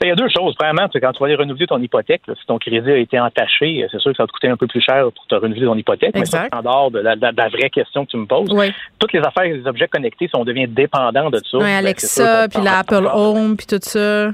[0.00, 0.54] Ben, il y a deux choses.
[0.56, 4.00] Premièrement, quand tu vas aller renouveler ton hypothèque, si ton crédit a été entaché, c'est
[4.00, 6.14] sûr que ça va te coûter un peu plus cher pour te renouveler ton hypothèque.
[6.14, 8.50] Mais ça, en dehors de la, vraie question que tu me poses,
[8.98, 11.58] toutes les affaires et les objets connectés, si on devient dépendant de ça.
[11.58, 14.30] Oui, ben, Alexa, puis l'Apple Home, puis tout ça.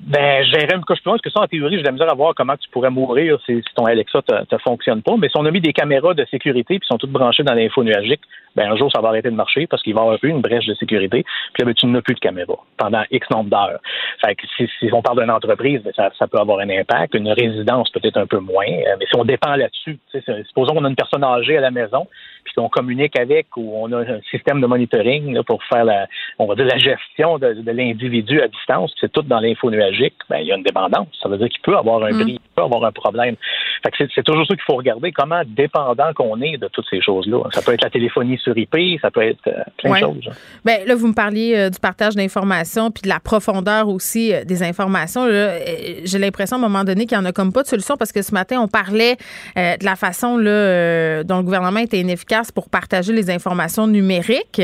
[0.00, 2.10] Ben, j'irais une couche plus loin, parce que ça, en théorie, j'ai de la misère
[2.10, 5.16] à voir comment tu pourrais mourir si, ton Alexa ne fonctionne pas.
[5.18, 7.82] Mais si on a mis des caméras de sécurité puis sont toutes branchées dans l'info
[7.82, 8.20] nuagique,
[8.54, 10.66] ben, un jour, ça va arrêter de marcher parce qu'il va y avoir une brèche
[10.66, 11.24] de sécurité.
[11.52, 13.80] Puis là, ben, tu n'as plus de caméra pendant X nombre d'heures.
[14.24, 17.14] Fait que si, on parle d'une entreprise, ben, ça, ça, peut avoir un impact.
[17.14, 18.66] Une résidence, peut-être un peu moins.
[18.66, 19.98] Euh, mais si on dépend là-dessus,
[20.46, 22.06] supposons qu'on a une personne âgée à la maison,
[22.44, 26.06] puis qu'on communique avec ou on a un système de monitoring là, pour faire la,
[26.38, 29.87] on va dire, la gestion de, l'individu à distance, c'est tout dans l'info nuagique,
[30.28, 31.08] ben, il y a une dépendance.
[31.22, 32.22] Ça veut dire qu'il peut avoir un mm.
[32.22, 33.36] bris, il peut avoir un problème.
[33.82, 37.00] Fait que c'est toujours ça qu'il faut regarder, comment dépendant qu'on est de toutes ces
[37.00, 37.44] choses-là.
[37.52, 40.30] Ça peut être la téléphonie sur IP, ça peut être euh, plein de choses.
[40.64, 44.44] Bien, là, vous me parliez euh, du partage d'informations puis de la profondeur aussi euh,
[44.44, 45.26] des informations.
[45.28, 48.12] J'ai l'impression à un moment donné qu'il n'y en a comme pas de solution parce
[48.12, 49.16] que ce matin, on parlait
[49.56, 54.62] de la façon là, dont le gouvernement était inefficace pour partager les informations numériques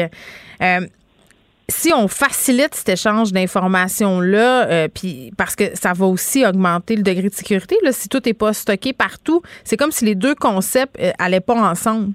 [1.69, 7.29] si on facilite cet échange d'informations-là, puis parce que ça va aussi augmenter le degré
[7.29, 10.99] de sécurité, là, si tout n'est pas stocké partout, c'est comme si les deux concepts
[11.19, 12.13] n'allaient pas ensemble.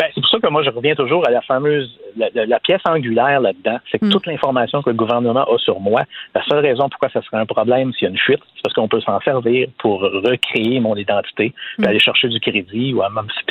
[0.00, 3.40] Ben, c'est pour ça que moi, je reviens toujours à la fameuse, la, pièce angulaire
[3.40, 3.78] là-dedans.
[3.90, 4.10] C'est que hmm.
[4.10, 6.04] toute l'information que le gouvernement a sur moi,
[6.34, 8.74] la seule raison pourquoi ça serait un problème s'il y a une fuite, c'est parce
[8.74, 11.88] qu'on peut s'en servir pour recréer mon identité, puis hmm.
[11.88, 12.94] aller chercher du crédit.
[12.94, 13.02] Ou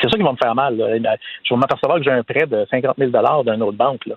[0.01, 0.75] c'est ça qui va me faire mal.
[0.77, 3.11] Ben, je vais m'apercevoir que j'ai un prêt de 50 000
[3.43, 4.05] d'une autre banque.
[4.07, 4.15] Là.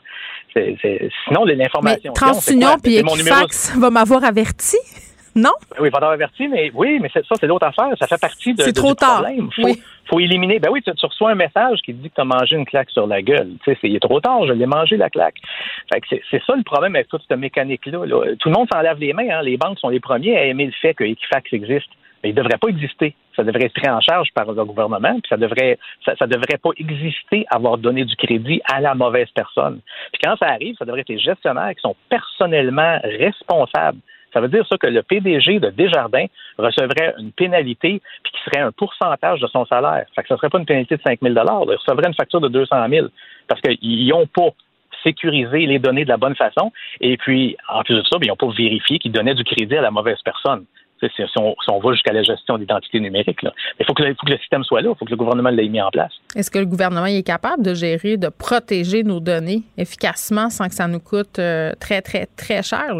[0.54, 2.12] Sinon, l'information.
[2.12, 4.76] TransUnion puis Equifax va m'avoir averti.
[5.34, 5.52] Non?
[5.80, 7.88] Oui, pas averti, mais oui, mais ça, c'est l'autre affaire.
[7.98, 9.22] Ça fait partie de, c'est trop tard.
[9.22, 9.48] problème.
[9.50, 10.58] Faut, faut éliminer.
[10.58, 12.90] Ben oui, tu, reçois un message qui te dit que tu as mangé une claque
[12.90, 13.52] sur la gueule.
[13.64, 15.36] Tu sais, il est trop tard, je l'ai mangé la claque.
[15.90, 18.00] Fait que c'est, ça le problème avec toute cette mécanique-là.
[18.38, 19.28] Tout le monde s'en lave les mains.
[19.30, 19.42] Hein.
[19.42, 21.88] Les banques sont les premiers à aimer le fait que Equifax existe.
[22.22, 23.14] Mais il ne devrait pas exister.
[23.36, 26.58] Ça devrait être pris en charge par le gouvernement, puis ça devrait ça, ça, devrait
[26.58, 29.80] pas exister avoir donné du crédit à la mauvaise personne.
[30.12, 33.98] Puis quand ça arrive, ça devrait être les gestionnaires qui sont personnellement responsables
[34.32, 36.26] ça veut dire ça que le PDG de Desjardins
[36.58, 40.06] recevrait une pénalité puis qui serait un pourcentage de son salaire.
[40.14, 42.48] Fait que ça serait pas une pénalité de 5 000 Il recevrait une facture de
[42.48, 43.06] 200 000
[43.48, 44.48] parce qu'ils n'ont pas
[45.02, 46.72] sécurisé les données de la bonne façon.
[47.00, 49.76] Et puis, en plus de ça, ben, ils n'ont pas vérifié qu'ils donnaient du crédit
[49.76, 50.64] à la mauvaise personne.
[51.08, 53.40] Si on, si va jusqu'à la gestion d'identité numérique.
[53.80, 55.90] Il faut que, le système soit là, il faut que le gouvernement l'ait mis en
[55.90, 56.12] place.
[56.36, 60.74] Est-ce que le gouvernement est capable de gérer, de protéger nos données efficacement sans que
[60.74, 62.94] ça nous coûte euh, très, très, très cher?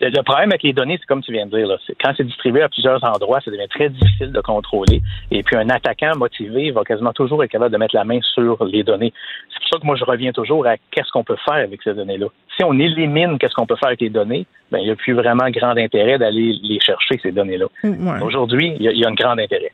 [0.00, 2.62] Le, problème avec les données, c'est comme tu viens de dire, là, quand c'est distribué
[2.62, 5.02] à plusieurs endroits, ça devient très difficile de contrôler.
[5.30, 8.64] Et puis un attaquant motivé va quasiment toujours être capable de mettre la main sur
[8.64, 9.12] les données.
[9.52, 11.94] C'est pour ça que moi je reviens toujours à qu'est-ce qu'on peut faire avec ces
[11.94, 12.26] données-là.
[12.56, 15.12] Si on élimine qu'est-ce qu'on peut faire avec les données, ben il n'y a plus
[15.12, 17.66] vraiment grand intérêt d'aller les chercher ces données-là.
[17.82, 19.72] Mm, Aujourd'hui, il y, a un grand intérêt.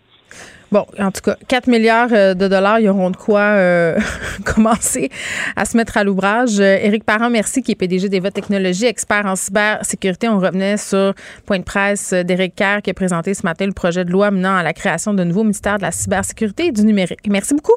[0.72, 3.98] Bon, en tout cas, 4 milliards euh, de dollars, ils auront de quoi euh,
[4.44, 5.10] commencer
[5.56, 6.60] à se mettre à l'ouvrage.
[6.60, 10.28] Euh, Éric Parent, merci, qui est PDG d'Eva Technologies, expert en cybersécurité.
[10.28, 11.12] On revenait sur
[11.44, 14.54] point de presse d'Éric Kerr qui a présenté ce matin le projet de loi menant
[14.54, 17.26] à la création d'un nouveau ministère de la cybersécurité et du numérique.
[17.28, 17.76] Merci beaucoup.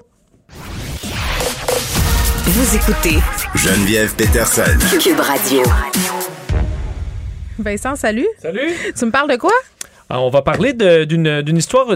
[2.45, 3.17] Vous écoutez
[3.55, 4.61] Geneviève Peterson.
[5.01, 5.63] Cube Radio.
[7.57, 8.27] Vincent, salut.
[8.39, 8.69] Salut.
[8.95, 9.53] Tu me parles de quoi?
[10.09, 11.87] On va parler d'une histoire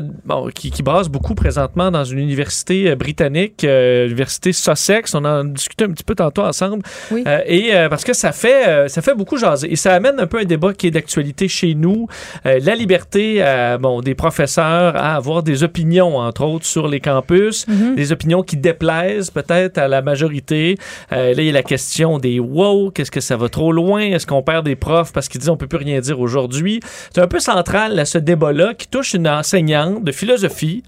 [0.54, 5.14] qui, qui, brasse beaucoup présentement dans une université euh, britannique, euh, l'université Sussex.
[5.16, 6.84] On en discutait un petit peu tantôt ensemble.
[7.12, 7.24] Oui.
[7.28, 9.72] Euh, et parce que ça fait, ça fait beaucoup jaser.
[9.72, 12.08] Et ça amène un peu un débat qui est d'actualité chez nous.
[12.46, 13.44] la liberté
[13.80, 17.68] bon, des professeurs à avoir des opinions, entre autres, sur les campus.
[17.68, 17.96] Mm-hmm.
[17.96, 20.78] Des opinions qui déplaisent peut-être à la majorité.
[21.12, 24.02] là, il y a la question des wow, qu'est-ce que ça va trop loin?
[24.02, 26.80] Est-ce qu'on perd des profs parce qu'ils disent on peut plus rien dire aujourd'hui?
[27.14, 30.84] C'est un peu central ce débat-là qui touche une enseignante de philosophie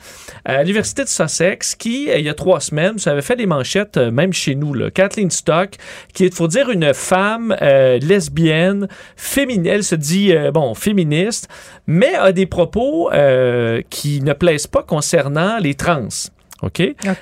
[0.45, 3.45] à l'Université de Sussex qui, euh, il y a trois semaines, ça avait fait des
[3.45, 5.71] manchettes, euh, même chez nous, là, Kathleen Stock,
[6.13, 8.87] qui est, faut dire, une femme euh, lesbienne,
[9.65, 11.47] elle se dit, bon, féministe,
[11.87, 13.09] mais a des propos
[13.89, 16.07] qui ne plaisent pas concernant les trans.
[16.61, 16.81] OK?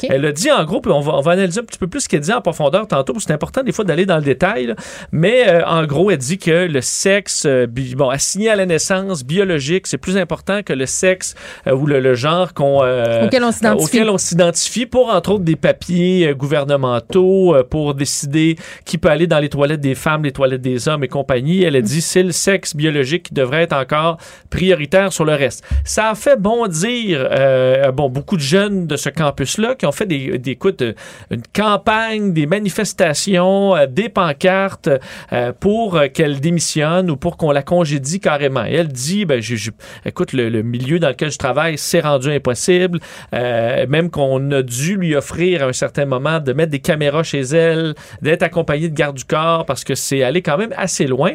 [0.10, 2.02] Elle a dit en gros, puis on va, on va analyser un petit peu plus
[2.02, 4.24] ce qu'elle dit en profondeur tantôt, parce que c'est important des fois d'aller dans le
[4.24, 4.74] détail,
[5.12, 9.24] mais euh, en gros, elle dit que le sexe, euh, bon, assigné à la naissance
[9.24, 11.36] biologique, c'est plus important que le sexe
[11.68, 13.44] euh, ou le, genre qu'on, auquel
[14.10, 14.86] on s'identifie.
[14.86, 19.96] pour, entre autres, des papiers gouvernementaux, pour décider qui peut aller dans les toilettes des
[19.96, 21.64] femmes, les toilettes des hommes et compagnie.
[21.64, 24.18] Elle a dit c'est le sexe biologique qui devrait être encore
[24.50, 25.64] prioritaire sur le reste.
[25.84, 27.30] Ça a fait bondir,
[27.94, 30.94] bon, beaucoup de jeunes de ce camp campus-là qui ont fait des, des euh,
[31.32, 34.90] une campagne, des manifestations, euh, des pancartes
[35.34, 38.64] euh, pour qu'elle démissionne ou pour qu'on la congédie carrément.
[38.64, 39.42] Elle dit, ben,
[40.06, 43.00] écoute, le, milieu dans lequel je travaille, c'est rendu impossible.
[43.32, 47.42] même qu'on a dû lui offrir à un certain moment de mettre des caméras chez
[47.42, 51.34] elle, d'être accompagnée de garde du corps parce que c'est allé quand même assez loin.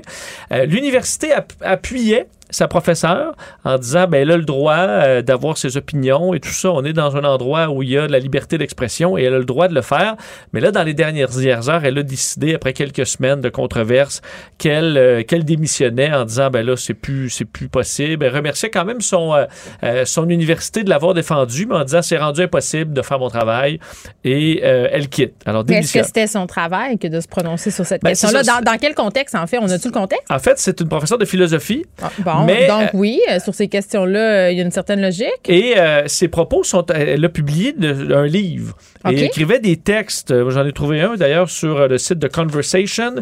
[0.50, 3.34] L'université appuyait sa professeure
[3.64, 6.70] en disant ben elle a le droit euh, d'avoir ses opinions et tout ça.
[6.70, 9.34] On est dans un endroit où il y a de la liberté d'expression et elle
[9.34, 10.16] a le droit de le faire.
[10.52, 11.38] Mais là, dans les dernières
[11.68, 14.20] heures, elle a décidé après quelques semaines de controverse
[14.58, 18.24] qu'elle euh, qu'elle démissionnait en disant ben là c'est plus c'est plus possible.
[18.24, 19.34] Elle remerciait quand même son
[19.82, 23.30] euh, son université de l'avoir défendu, mais en disant c'est rendu impossible de faire mon
[23.30, 23.80] travail
[24.24, 25.34] et elle quitte.
[25.46, 28.42] Alors est-ce que c'était son travail que de se prononcer sur cette ben, question-là?
[28.42, 29.58] dans, dans, quel contexte en fait?
[29.58, 30.30] On a-tu le contexte?
[30.30, 31.84] En fait, c'est une professeure de philosophie.
[32.02, 35.00] Ah, bon donc, euh, oui, euh, sur ces questions-là, euh, il y a une certaine
[35.00, 35.48] logique.
[35.48, 35.74] Et
[36.06, 36.84] ses propos sont.
[36.86, 38.76] Elle a publié un livre.
[39.04, 40.32] Et elle écrivait des textes.
[40.50, 43.14] J'en ai trouvé un d'ailleurs sur le site de Conversation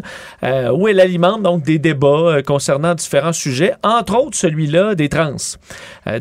[0.73, 5.35] où elle alimente donc des débats concernant différents sujets, entre autres celui-là des trans.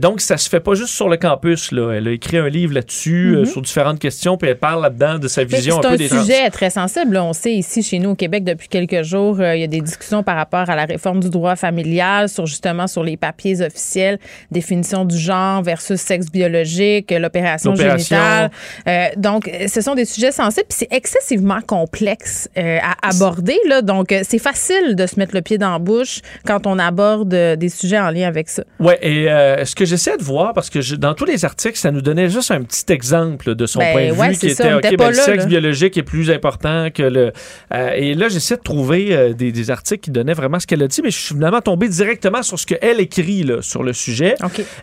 [0.00, 1.72] donc, ça se fait pas juste sur le campus.
[1.72, 1.92] Là.
[1.92, 3.44] Elle a écrit un livre là-dessus mm-hmm.
[3.44, 6.16] sur différentes questions, puis elle parle là-dedans de sa vision un, peu des trans.
[6.24, 7.16] C'est un sujet très sensible.
[7.18, 10.22] On sait ici, chez nous au Québec, depuis quelques jours, il y a des discussions
[10.22, 14.18] par rapport à la réforme du droit familial, sur justement sur les papiers officiels,
[14.50, 18.50] définition du genre versus sexe biologique, l'opération génitale.
[18.87, 23.59] Euh, donc, ce sont des sujets sensibles, puis c'est excessivement complexe euh, à aborder.
[23.68, 26.79] Là, donc, euh, c'est facile de se mettre le pied dans la bouche quand on
[26.79, 28.64] aborde des sujets en lien avec ça.
[28.79, 29.26] Oui, et
[29.64, 32.50] ce que j'essaie de voir, parce que dans tous les articles, ça nous donnait juste
[32.50, 35.46] un petit exemple de son ben, point de vue qui était, OK, ben, le sexe
[35.46, 37.33] biologique est plus important que le...
[37.94, 41.00] et là, j'essaie de trouver des, des, articles qui donnaient vraiment ce qu'elle a dit,
[41.03, 44.34] mais je suis finalement tombé directement sur ce qu'elle écrit là, sur le sujet.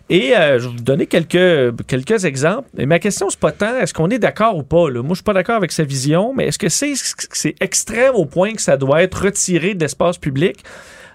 [0.08, 2.68] Et euh, je vais vous donner quelques, quelques exemples.
[2.78, 4.90] Et ma question, c'est pas tant est-ce qu'on est, d'accord ou pas.
[4.90, 5.02] Là?
[5.02, 6.94] Moi, je suis pas d'accord avec sa vision, mais est-ce que c'est
[7.32, 10.64] c'est extrême au point que ça doit être retiré de l'espace public?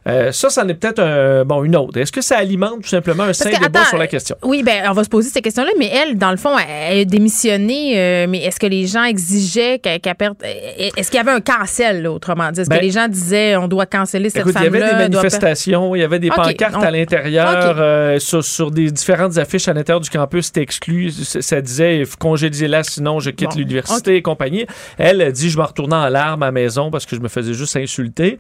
[0.07, 1.97] Euh, ça, c'en est peut-être un, bon, une autre.
[1.99, 4.35] Est-ce que ça alimente tout simplement un sain débat sur la question?
[4.43, 7.05] Oui, ben, on va se poser cette question-là, mais elle, dans le fond, elle, a
[7.05, 10.35] démissionné, euh, mais est-ce que les gens exigeaient qu'elle perde.
[10.43, 12.61] Est-ce qu'il y avait un cancel, autrement dit?
[12.61, 14.61] Est-ce que ben, les gens disaient on doit canceller cette femme-là?
[14.61, 18.91] Il y avait des manifestations, il y avait des pancartes à l'intérieur, euh, sur, des
[18.91, 21.11] différentes affiches à l'intérieur du campus, c'était exclu.
[21.11, 24.65] Ça disait congédier là, sinon je quitte l'université et compagnie.
[24.97, 27.53] Elle dit je vais retourner en larmes à la maison parce que je me faisais
[27.53, 28.37] juste insulter,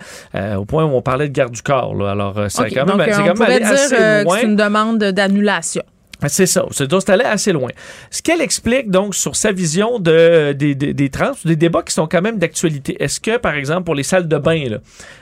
[0.57, 1.95] au point où on parlait de garde du corps.
[2.07, 5.83] Alors, euh, c'est quand même, Donc, on pourrait dire, euh, c'est une demande d'annulation.
[6.27, 6.63] C'est ça.
[6.71, 7.69] C'est allé assez loin.
[8.09, 11.93] Ce qu'elle explique donc sur sa vision de, des, des, des trans, des débats qui
[11.93, 12.95] sont quand même d'actualité.
[13.03, 14.77] Est-ce que, par exemple, pour les salles de bain, là,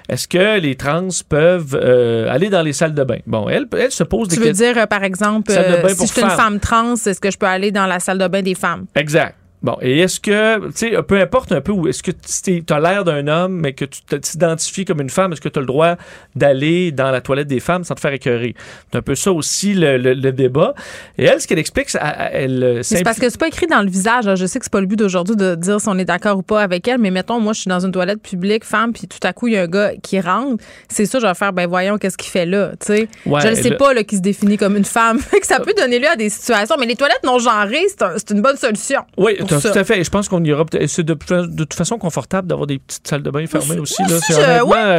[0.09, 3.17] est-ce que les trans peuvent euh, aller dans les salles de bain?
[3.25, 4.73] Bon, elle, elle se pose Tu des veux questions.
[4.73, 7.47] dire, euh, par exemple, euh, si je suis une femme trans, est-ce que je peux
[7.47, 8.85] aller dans la salle de bain des femmes?
[8.95, 9.35] Exact.
[9.63, 12.79] Bon, et est-ce que, tu sais, peu importe un peu où, est-ce que tu as
[12.79, 15.67] l'air d'un homme, mais que tu t'identifies comme une femme, est-ce que tu as le
[15.67, 15.97] droit
[16.35, 18.55] d'aller dans la toilette des femmes sans te faire écœurer?
[18.91, 20.73] C'est un peu ça aussi le, le- le débat.
[21.17, 21.99] Et elle, ce qu'elle explique, c'est-
[22.31, 24.25] elle, Mais C'est parce que c'est pas écrit dans le visage.
[24.35, 26.41] Je sais que c'est pas le but d'aujourd'hui de dire si on est d'accord ou
[26.41, 29.19] pas avec elle, mais mettons, moi, je suis dans une toilette publique, femme, puis tout
[29.23, 30.63] à coup, il y a un gars qui rentre.
[30.89, 33.07] C'est ça, je vais faire, ben voyons, qu'est-ce qu'il fait là, tu sais?
[33.25, 35.19] Ouais, je ne sais pas, là, qui se définit comme une femme.
[35.41, 36.75] Que ça peut donner lieu à des situations.
[36.79, 39.01] Mais les toilettes non genrées, c'est un- c'est une bonne solution.
[39.17, 39.99] Oui, tout à fait.
[39.99, 40.87] Et je pense qu'on y aura peut-être.
[40.87, 44.01] C'est de, de toute façon confortable d'avoir des petites salles de bain fermées aussi.
[44.03, 44.07] Là.
[44.21, 44.39] C'est je-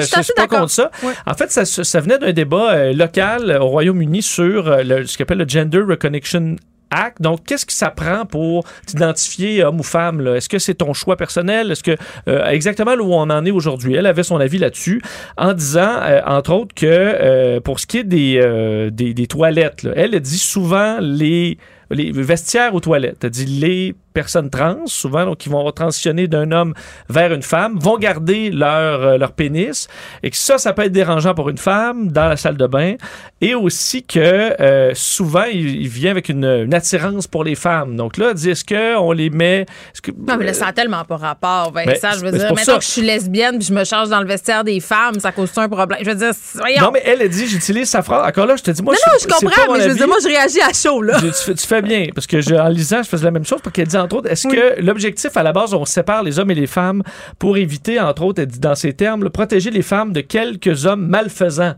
[0.01, 0.91] je suis je assez suis pas contre ça.
[1.27, 5.07] En fait, ça, ça venait d'un débat euh, local euh, au Royaume-Uni sur euh, le-
[5.07, 6.57] ce qu'on appelle le Gender Recognition
[6.95, 7.23] Act.
[7.23, 10.27] Donc, qu'est-ce que ça prend pour t'identifier homme ou femme?
[10.27, 11.71] Est-ce que c'est ton choix personnel?
[11.73, 11.97] Est-ce que
[12.29, 13.95] euh, exactement là où on en est aujourd'hui?
[13.95, 15.01] Elle avait son avis là-dessus
[15.39, 19.85] en disant, euh, entre autres, que euh, pour ce qui est des, des, des toilettes,
[19.85, 21.57] là, elle dit souvent les,
[21.91, 23.25] les vestiaires aux toilettes.
[23.25, 26.75] Elle dit les personnes trans, souvent, donc qui vont transitionner d'un homme
[27.09, 29.89] vers une femme, vont garder leur, euh, leur pénis
[30.23, 32.95] et que ça, ça peut être dérangeant pour une femme dans la salle de bain
[33.41, 34.19] et aussi que
[34.61, 37.97] euh, souvent, il, il vient avec une, une attirance pour les femmes.
[37.97, 39.67] Donc là, est-ce qu'on les met...
[40.03, 41.99] Que, Non, mais là, ça a tellement pas rapport, Vincent.
[42.03, 42.77] Ben, je veux dire, ça.
[42.79, 45.51] que je suis lesbienne puis je me charge dans le vestiaire des femmes, ça cause
[45.57, 46.01] un problème?
[46.03, 46.81] Je veux dire, voyons.
[46.83, 48.27] Non, mais elle a dit, j'utilise sa phrase.
[48.27, 49.95] Encore là, je te dis, moi, non, je, non, je pas comprends, mais je veux
[49.95, 51.19] dire, moi, je réagis à chaud, là.
[51.19, 53.45] Je- tu, fais, tu fais bien, parce que je, en lisant, je faisais la même
[53.45, 56.39] chose, parce qu'elle dit, entre autres, est-ce que l'objectif, à la base, on sépare les
[56.39, 57.03] hommes et les femmes
[57.39, 61.75] pour éviter, entre autres, dans ces termes, protéger les femmes de quelques hommes malfaisants?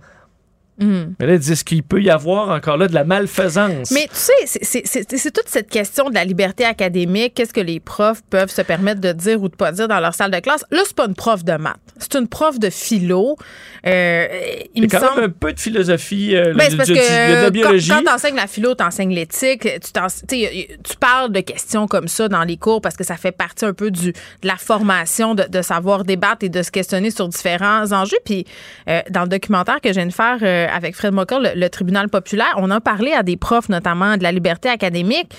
[0.78, 1.14] Mhm.
[1.20, 3.90] Mais là, est-ce qu'il peut y avoir encore là de la malfaisance?
[3.92, 7.34] Mais tu sais, c'est- toute cette question de la liberté académique.
[7.34, 10.14] Qu'est-ce que les profs peuvent se permettre de dire ou de pas dire dans leur
[10.14, 10.64] salle de classe?
[10.70, 11.76] Là, c'est pas une prof de maths.
[11.98, 13.36] C'est une prof de philo.
[13.86, 14.26] Euh,
[14.74, 15.20] il me a quand semble.
[15.20, 17.50] même un peu de philosophie, euh, Ben, de, c'est parce de- de- de la que
[17.50, 17.88] biologie.
[17.90, 22.28] quand, quand tu enseignes la philo, tu enseignes l'éthique, tu, parles de questions comme ça
[22.28, 25.44] dans les cours parce que ça fait partie un peu du, de la formation, de,
[25.48, 28.16] de savoir débattre et de se questionner sur différents enjeux.
[28.24, 28.46] Puis
[28.88, 32.08] euh, dans le documentaire que je viens de faire euh, avec Fred Mocker, le, tribunal
[32.08, 35.34] populaire, on a parlé à des profs notamment de la liberté académique.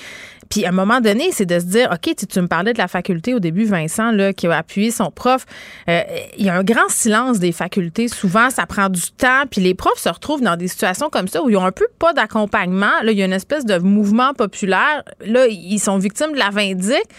[0.49, 2.87] Puis à un moment donné, c'est de se dire, OK, tu, me parlais de la
[2.87, 5.45] faculté au début, Vincent, là, qui a appuyé son prof.
[5.89, 6.01] Euh,
[6.37, 8.07] Il y a un grand silence des facultés.
[8.07, 9.45] Souvent, ça prend du temps.
[9.49, 11.87] Puis les profs se retrouvent dans des situations comme ça où ils ont un peu
[11.97, 13.01] pas d'accompagnement.
[13.03, 15.03] Là, il y a une espèce de mouvement populaire.
[15.25, 17.11] Là, ils sont victimes de la vindicte.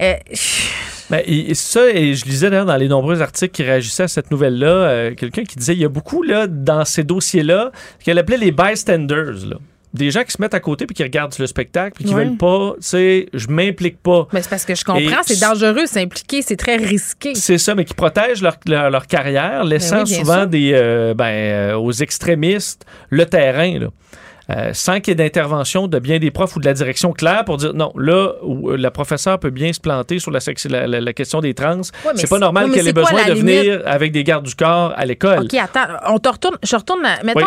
[0.00, 0.14] Euh,
[1.10, 4.08] Ben, et, et ça, et je lisais d'ailleurs dans les nombreux articles qui réagissaient à
[4.08, 7.72] cette nouvelle-là, euh, quelqu'un qui disait il y a beaucoup là, dans ces dossiers-là
[8.04, 9.46] qu'elle appelait les bystanders.
[9.48, 9.56] Là.
[9.94, 12.26] Des gens qui se mettent à côté puis qui regardent le spectacle puis qui Ouais.
[12.26, 14.28] veulent pas, tu sais, je m'implique pas.
[14.34, 17.34] mais c'est parce que je comprends, c'est dangereux, c'est impliqué, c'est très risqué.
[17.34, 20.46] C'est ça, mais qui protègent leur, leur, leur carrière, laissant Ben oui, bien souvent sûr.
[20.48, 23.78] des, euh, ben, euh, aux extrémistes le terrain.
[23.78, 23.86] Là.
[24.50, 27.44] Euh, sans qu'il y ait d'intervention de bien des profs ou de la direction claire
[27.44, 30.38] pour dire non, là où euh, la professeure peut bien se planter sur la,
[30.70, 31.82] la, la- la question des trans,
[32.14, 34.94] c'est pas normal ouais, qu'elle ait quoi besoin de venir avec des gardes du corps
[34.96, 35.40] à l'école.
[35.44, 37.40] OK, attends, on te retourne, je retourne, à- mettons,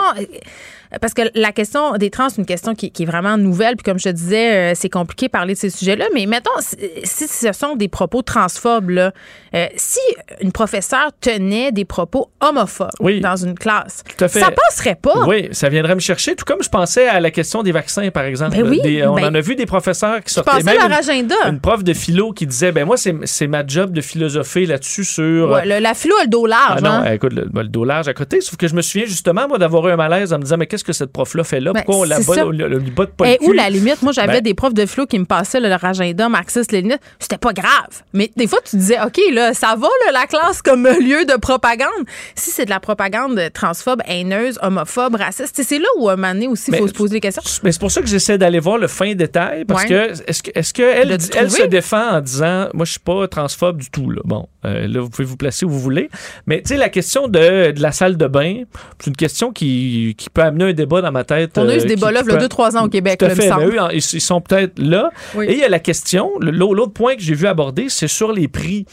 [1.00, 3.84] parce que la question des trans, c'est une question qui, qui est vraiment nouvelle, puis
[3.84, 6.76] comme je te disais, euh, c'est compliqué de parler de ces sujets-là, mais mettons, si,
[7.04, 9.12] si ce sont des propos transphobes, là,
[9.56, 10.00] euh, si
[10.42, 13.22] une professeure tenait des propos homophobes Oui.
[13.22, 14.40] dans une classe, Tout à fait.
[14.40, 15.26] ça passerait pas.
[15.28, 18.24] Oui, ça viendrait me chercher, tout comme je pensais à la question des vaccins, par
[18.24, 18.58] exemple.
[18.58, 20.64] Ben oui, Des- on ben, en a vu des professeurs qui sortaient.
[20.64, 21.36] même leur une- agenda.
[21.48, 25.50] Une prof de philo qui disait ben moi, c'est ma job de philosopher là-dessus sur.
[25.52, 26.80] Ouais, le- la philo a le dos large.
[26.80, 27.12] Ah non, hein.
[27.14, 28.42] écoute, le, le dos large à côté.
[28.42, 30.68] Sauf que je me souviens justement, moi, d'avoir eu un malaise en me disant, mais
[30.68, 31.74] qu'est-ce que cette prof-là fait là?
[31.74, 32.46] Ben, Pourquoi on la c'est bat, ça.
[32.48, 34.02] on la- on lui botte pas Et le où la limite?
[34.02, 37.00] Moi, j'avais Ben- des profs de philo qui me passaient là, leur agenda marxiste-léniniste.
[37.20, 38.04] C'était pas grave.
[38.14, 41.38] Mais des fois, tu disais, OK, là, ça va, là, la classe, comme lieu de
[41.40, 41.90] propagande.
[42.36, 46.34] Si c'est de la propagande transphobe, haineuse, homophobe, raciste, c'est là où, à un moment
[46.34, 47.42] donné aussi, il faut se poser des questions.
[47.64, 49.90] Mais c'est pour ça que j'essaie d'aller voir le fin détail parce Ouais.
[49.90, 51.20] que est-ce que est-ce que elle,
[51.52, 54.22] se défend en disant moi je suis pas transphobe du tout là.
[54.26, 56.10] Bon, euh, là vous pouvez vous placer où vous voulez,
[56.46, 58.64] mais tu sais la question de, de la salle de bain,
[59.00, 61.58] c'est une question qui, qui peut amener un débat dans ma tête.
[61.58, 63.20] On a eu ce euh, débat-là, il y a peut- deux, trois ans au Québec,
[63.20, 63.48] Tout à là, me fait.
[63.50, 63.66] semble.
[63.68, 65.10] mais eux, en- ils, sont peut-être là.
[65.36, 65.46] Oui.
[65.48, 68.48] Et il y a la question, l'autre point que j'ai vu aborder, c'est sur les
[68.48, 68.86] prix.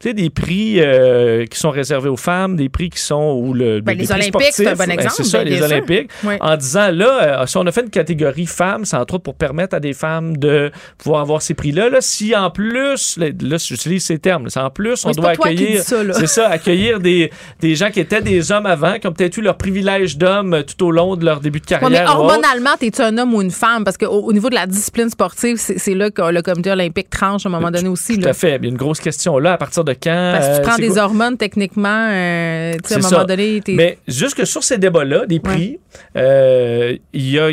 [0.00, 3.54] Tu sais, des prix euh, qui sont réservés aux femmes, des prix qui sont où
[3.54, 5.62] le Ben, des les prix Olympiques, c'est un bon exemple, c'est ça, ben, les.
[5.62, 6.10] Olympiques.
[6.24, 6.34] Oui.
[6.40, 9.34] En disant là, euh, si on a fait une catégorie femmes, c'est entre autres pour
[9.34, 11.88] permettre à des femmes de pouvoir avoir ces prix-là.
[11.88, 15.30] Là, si en plus, là, là, j'utilise ces termes, si en plus on Oui, doit
[15.30, 17.30] accueillir, c'est ça, accueillir des,
[17.60, 20.62] des gens qui étaient des hommes avant, qui ont peut-être eu leur privilège d'homme euh,
[20.62, 21.90] tout au long de leur début de Ouais, carrière.
[21.90, 23.84] mais hormonalement, t'es-tu un homme ou une femme?
[23.84, 27.46] Parce qu'au au niveau de la discipline sportive, c'est là que le comité olympique tranche
[27.46, 28.16] à un moment donné aussi.
[28.16, 28.30] Tout là.
[28.30, 28.56] à fait.
[28.56, 29.52] Il y a une grosse question là.
[29.54, 30.32] À partir de quand?
[30.34, 33.24] Parce que tu euh, prends des quoi- hormones, techniquement, euh, à un moment ça.
[33.24, 33.62] donné.
[33.68, 35.78] Mais juste que sur ces débats-là, des prix,
[36.16, 37.48] euh, y a,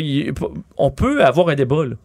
[0.76, 1.84] on peut avoir un débat.
[1.86, 1.96] là.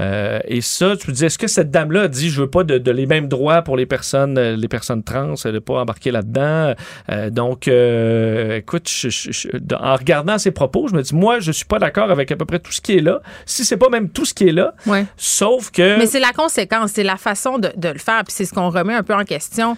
[0.00, 2.64] Euh, et ça, tu me dis, est-ce que cette dame-là a dit, je veux pas
[2.64, 5.74] de, de les mêmes droits pour les personnes, euh, les personnes trans, elle n'est pas
[5.80, 6.74] embarquée là-dedans?
[7.10, 11.38] Euh, donc, euh, écoute, je- je- je- en regardant ses propos, je me dis, moi,
[11.38, 13.20] je suis pas d'accord avec à peu près tout ce qui est là.
[13.46, 15.06] Si c'est pas même tout ce qui est là, Ouais.
[15.16, 15.96] sauf que.
[15.98, 18.22] Mais c'est la conséquence, c'est la façon de, de le faire.
[18.24, 19.76] Puis c'est ce qu'on remet un peu en question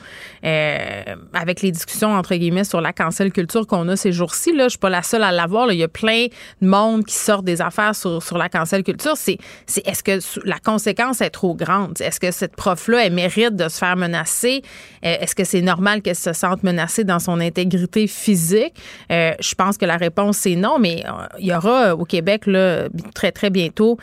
[1.32, 4.52] avec les discussions, entre guillemets, sur la cancel culture qu'on a ces jours-ci.
[4.54, 4.64] Là.
[4.64, 5.70] Je suis pas la seule à l'avoir.
[5.72, 6.26] Il y a plein
[6.62, 9.12] de monde qui sort des affaires sur, sur la cancel culture.
[9.16, 12.00] C'est, c'est est-ce que la conséquence est trop grande?
[12.00, 14.62] Est-ce que cette prof-là, elle mérite de se faire menacer?
[15.04, 18.74] Euh, est-ce que c'est normal qu'elle se sente menacée dans son intégrité physique?
[19.10, 22.46] Euh, je pense que la réponse, c'est non, mais euh, il y aura au Québec,
[22.46, 23.98] là, très, très bientôt,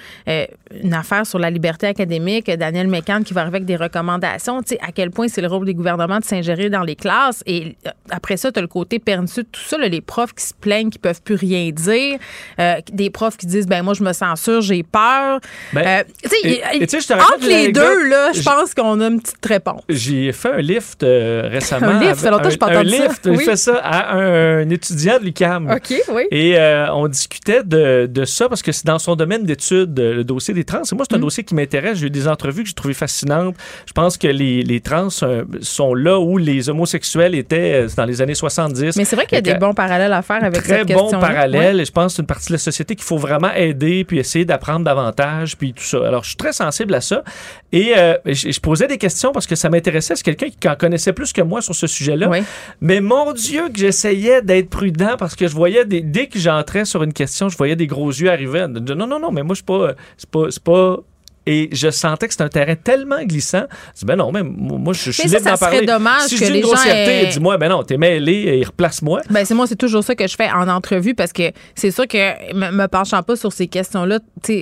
[0.82, 2.50] une affaire sur la liberté académique.
[2.50, 4.62] Daniel Mécan qui va arriver avec des recommandations.
[4.64, 7.44] Tu sais, à quel point c'est le rôle des gouvernements de s'ingérer dans les classes.
[7.46, 10.34] Et euh, après ça, tu as le côté pernicieux de tout ça, là, les profs
[10.34, 12.18] qui se plaignent, qui peuvent plus rien dire.
[12.60, 15.40] Euh, des profs qui disent, ben moi, je me censure, j'ai peur.
[15.74, 19.46] Ben, Euh, tu sais, je entre les deux, là, je pense qu'on a une petite
[19.46, 19.82] réponse.
[19.90, 21.88] J'ai fait un lift euh, récemment.
[21.88, 22.16] Un lift?
[22.16, 23.08] Ça fait longtemps que un, un entendu ça.
[23.08, 25.70] lift, j'ai fait ça à un, un étudiant de l'UQAM.
[25.70, 26.24] OK, oui.
[26.32, 26.58] Et
[26.92, 30.63] on discutait de, de ça parce que c'est dans son domaine d'études, le dossier des
[30.66, 30.82] trans.
[30.90, 31.22] Et moi, c'est un Mm.
[31.22, 31.98] dossier qui m'intéresse.
[32.00, 33.56] J'ai eu des entrevues que j'ai trouvées fascinantes.
[33.86, 38.06] Je pense que les, les trans euh, sont là où les homosexuels étaient euh, dans
[38.06, 38.96] les années 70.
[38.98, 41.20] Mais c'est vrai qu'il y a des bons parallèles à faire avec Très cette question
[41.20, 41.80] parallèle.
[41.80, 44.20] Et je pense que c'est une partie de la société qu'il faut vraiment aider puis
[44.20, 46.06] essayer d'apprendre davantage puis tout ça.
[46.08, 47.24] Alors, je suis très sensible à ça.
[47.72, 50.16] Et euh, je, je posais des questions parce que ça m'intéressait.
[50.16, 52.30] C'est quelqu'un qui en connaissait plus que moi sur ce sujet-là.
[52.30, 52.40] Oui.
[52.82, 56.02] Mais mon Dieu, que j'essayais d'être prudent parce que je voyais des.
[56.02, 58.66] Dès que j'entrais sur une question, je voyais des gros yeux arriver.
[58.68, 59.94] Non, non, non, mais moi, je suis pas.
[60.18, 60.52] C'est pas.
[60.54, 61.04] C'est
[61.46, 63.64] et je sentais que c'était un terrain tellement glissant.
[63.96, 65.86] Je dis, ben non, mais moi, je, je suis Mais libre d'en serait parler.
[65.86, 68.64] dommage si que je dis les une grossièreté, aient- dis-moi, ben non, t'es mêlé et
[68.64, 69.22] replace-moi.
[69.30, 72.08] Ben c'est moi, c'est toujours ça que je fais en entrevue parce que c'est sûr
[72.08, 74.54] que me, me penchant pas sur ces questions-là, tu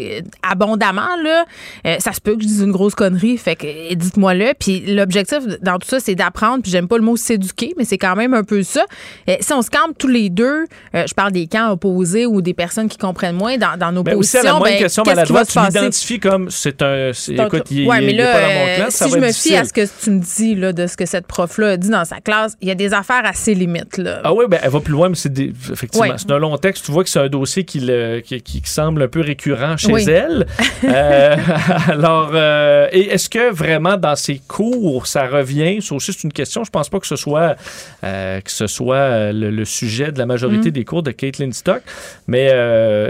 [0.43, 1.45] abondamment là,
[1.85, 4.53] euh, ça se peut que je dise une grosse connerie, fait que euh, dites-moi-le.
[4.59, 6.61] Puis l'objectif dans tout ça, c'est d'apprendre.
[6.63, 8.85] Puis j'aime pas le mot s'éduquer, mais c'est quand même un peu ça.
[9.29, 10.65] Euh, si on se campe tous les deux,
[10.95, 14.03] euh, je parle des camps opposés ou des personnes qui comprennent moins dans, dans nos
[14.03, 14.53] Mais aussi, à positions.
[14.53, 17.11] la moindre ben, question maladroite, tu l'identifies comme c'est un.
[17.13, 19.11] c'est- Écoute, il, ouais, il- mais il est là, pas dans mon clan, ça si
[19.11, 21.27] va je me fie à ce que tu me dis là, de ce que cette
[21.27, 23.97] prof-là a dit dans sa classe, il y a des affaires assez limites.
[23.97, 24.21] Là.
[24.23, 26.15] Ah oui, ben, elle va plus loin, mais c'est des- effectivement, Ouais.
[26.17, 26.85] c'est un long texte.
[26.85, 29.91] Tu vois que c'est un dossier qui, le- qui, qui semble un peu récurrent chez
[29.91, 30.05] Oui.
[30.09, 30.45] elle.
[30.83, 31.35] Euh,
[31.89, 35.79] alors, euh, et est-ce que vraiment dans ses cours, ça revient?
[35.81, 36.63] Ça aussi, c'est une question.
[36.63, 37.55] Je pense pas que ce soit,
[38.03, 40.73] euh, que ce soit le, le sujet de la majorité Mm.
[40.73, 41.81] des cours de Caitlin Stock,
[42.27, 42.49] mais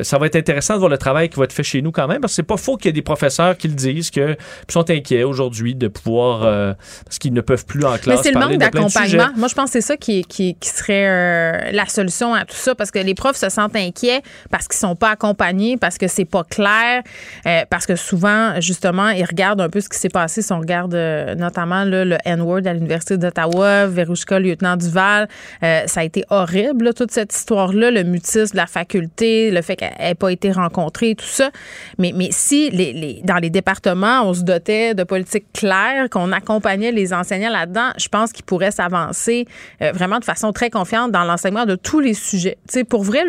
[0.04, 2.08] ça va être intéressant de voir le travail qui va être fait chez nous quand
[2.08, 4.34] même, parce que c'est pas faux qu'il y ait des professeurs qui le disent, que
[4.34, 6.74] qui sont inquiets aujourd'hui de pouvoir, euh,
[7.06, 9.30] parce qu'ils ne peuvent plus en Mais classe c'est le manque d'accompagnement.
[9.36, 12.56] Moi, je pense que c'est ça qui, qui, qui serait euh, la solution à tout
[12.56, 16.08] ça parce que les profs se sentent inquiets parce qu'ils sont pas accompagnés, parce que
[16.08, 17.04] c'est pas clair,
[17.46, 20.42] euh, parce que souvent, justement, ils regardent un peu ce qui s'est passé.
[20.42, 20.94] Si on regarde
[21.38, 25.28] notamment là, le N-word à l'Université d'Ottawa, Verouchka, lieutenant Duval,
[25.62, 29.76] ça a été horrible, là, toute cette histoire-là, le mutisme de la faculté, le fait
[29.76, 31.50] qu'elle n'ait pas été rencontrée, tout ça.
[31.98, 36.32] Mais, mais si les, les- dans les départements, on se dotait de politiques claires, qu'on
[36.32, 39.46] accompagnait les enseignants là-dedans, je pense qu'ils pourraient s'avancer
[39.82, 42.58] euh, vraiment de façon très confiante dans l'enseignement de tous les sujets.
[42.90, 43.24] Pour vrai,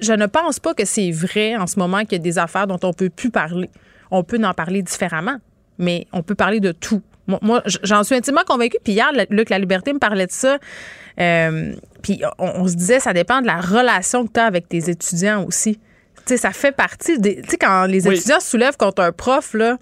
[0.00, 2.66] je, ne pense pas que c'est vrai en ce moment qu'il y a des affaires
[2.66, 3.70] dont on peut plus parler.
[4.10, 5.36] On peut en parler différemment,
[5.78, 7.02] mais on peut parler de tout.
[7.26, 8.78] Moi, moi, j'en suis intimement convaincue.
[8.84, 10.58] Puis hier, Luc La Liberté me parlait de ça.
[11.18, 14.68] Euh, puis on, on se disait, ça dépend de la relation que tu as avec
[14.68, 15.80] tes étudiants aussi.
[16.26, 17.40] Tu sais, ça fait partie des.
[17.42, 18.16] Tu sais, quand les Oui.
[18.16, 19.76] étudiants se soulèvent contre un prof, là,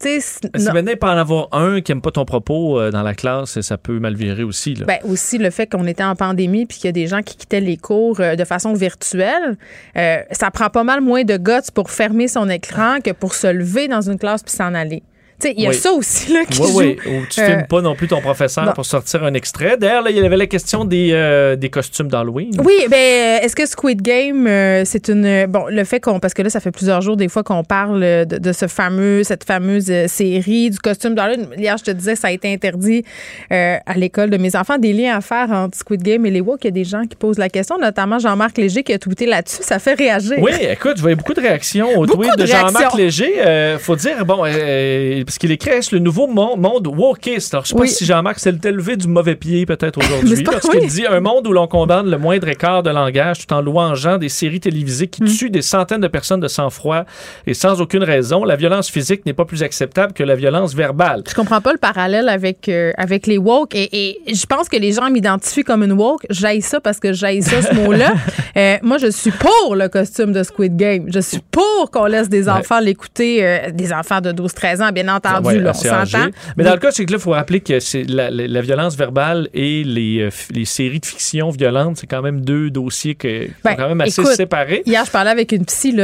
[0.00, 2.90] tu sais, c'est- Si maintenant peut en avoir un qui aime pas ton propos euh,
[2.90, 4.74] dans la classe, ça peut mal virer aussi.
[4.74, 4.86] Là.
[4.86, 7.36] Ben, aussi le fait qu'on était en pandémie puis qu'il y a des gens qui
[7.36, 9.58] quittaient les cours euh, de façon virtuelle,
[9.96, 13.48] euh, ça prend pas mal moins de guts pour fermer son écran que pour se
[13.48, 15.02] lever dans une classe puis s'en aller.
[15.48, 16.78] Sais, il y a ça aussi là, qui oui, joue.
[16.78, 19.76] Oui, ou tu filmes pas non plus ton professeur pour sortir un extrait.
[19.76, 22.50] D'ailleurs, il y avait la question des, des costumes d'Halloween.
[22.64, 24.46] Oui, ben est-ce que Squid Game,
[24.84, 25.46] c'est une...
[25.46, 26.20] Bon, le fait qu'on...
[26.20, 29.24] Parce que là, ça fait plusieurs jours des fois qu'on parle de, de, ce fameux,
[29.24, 31.48] cette fameuse série du costume d'Halloween.
[31.56, 33.04] Hier, je te disais, ça a été interdit
[33.50, 34.78] à l'école de mes enfants.
[34.78, 36.64] Des liens à faire entre Squid Game et les woke.
[36.64, 39.26] Il y a des gens qui posent la question, notamment Jean-Marc Léger qui a tweeté
[39.26, 39.62] là-dessus.
[39.62, 40.38] Ça fait réagir.
[40.40, 43.40] Oui, écoute, je voyais beaucoup de réactions au tweet de, Jean-Marc Léger.
[43.44, 47.54] Euh, faut dire, bon, euh, parce qu'il écrit le nouveau monde wokiste?
[47.54, 50.88] Alors, je sais pas si Jean-Marc s'est levé du mauvais pied peut-être aujourd'hui, parce qu'il
[50.88, 54.28] dit un monde où l'on condamne le moindre écart de langage tout en louangeant des
[54.28, 55.28] séries télévisées qui mm.
[55.28, 57.04] tuent des centaines de personnes de sang-froid
[57.46, 58.44] et sans aucune raison.
[58.44, 61.22] La violence physique n'est pas plus acceptable que la violence verbale.
[61.28, 64.78] Je comprends pas le parallèle avec, euh, avec les woke et, et je pense que
[64.78, 66.26] les gens m'identifient comme une woke.
[66.28, 68.14] J'aille ça parce que j'aille ça, ce mot-là.
[68.56, 71.04] Euh, moi, je suis pour le costume de Squid Game.
[71.06, 75.06] Je suis pour qu'on laisse des enfants l'écouter, euh, des enfants de 12-13 ans, bien
[75.06, 76.26] entendu, là, on s'entend.
[76.56, 79.48] Mais dans le cas, c'est que là, il faut rappeler que c'est la, violence verbale
[79.54, 83.52] et les, euh, les séries de fiction violente, c'est quand même deux dossiers qui sont
[83.64, 84.82] ben, quand même assez séparés.
[84.86, 85.94] Hier, je parlais avec une psy,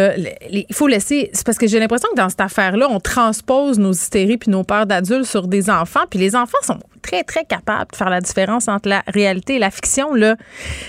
[0.50, 1.30] il faut laisser...
[1.32, 4.64] C'est parce que j'ai l'impression que dans cette affaire-là, on transpose nos hystéries puis nos
[4.64, 8.20] peurs d'adultes sur des enfants, puis les enfants sont très, très capables de faire la
[8.20, 10.36] différence entre la réalité et la fiction, là.
[10.36, 10.42] Tu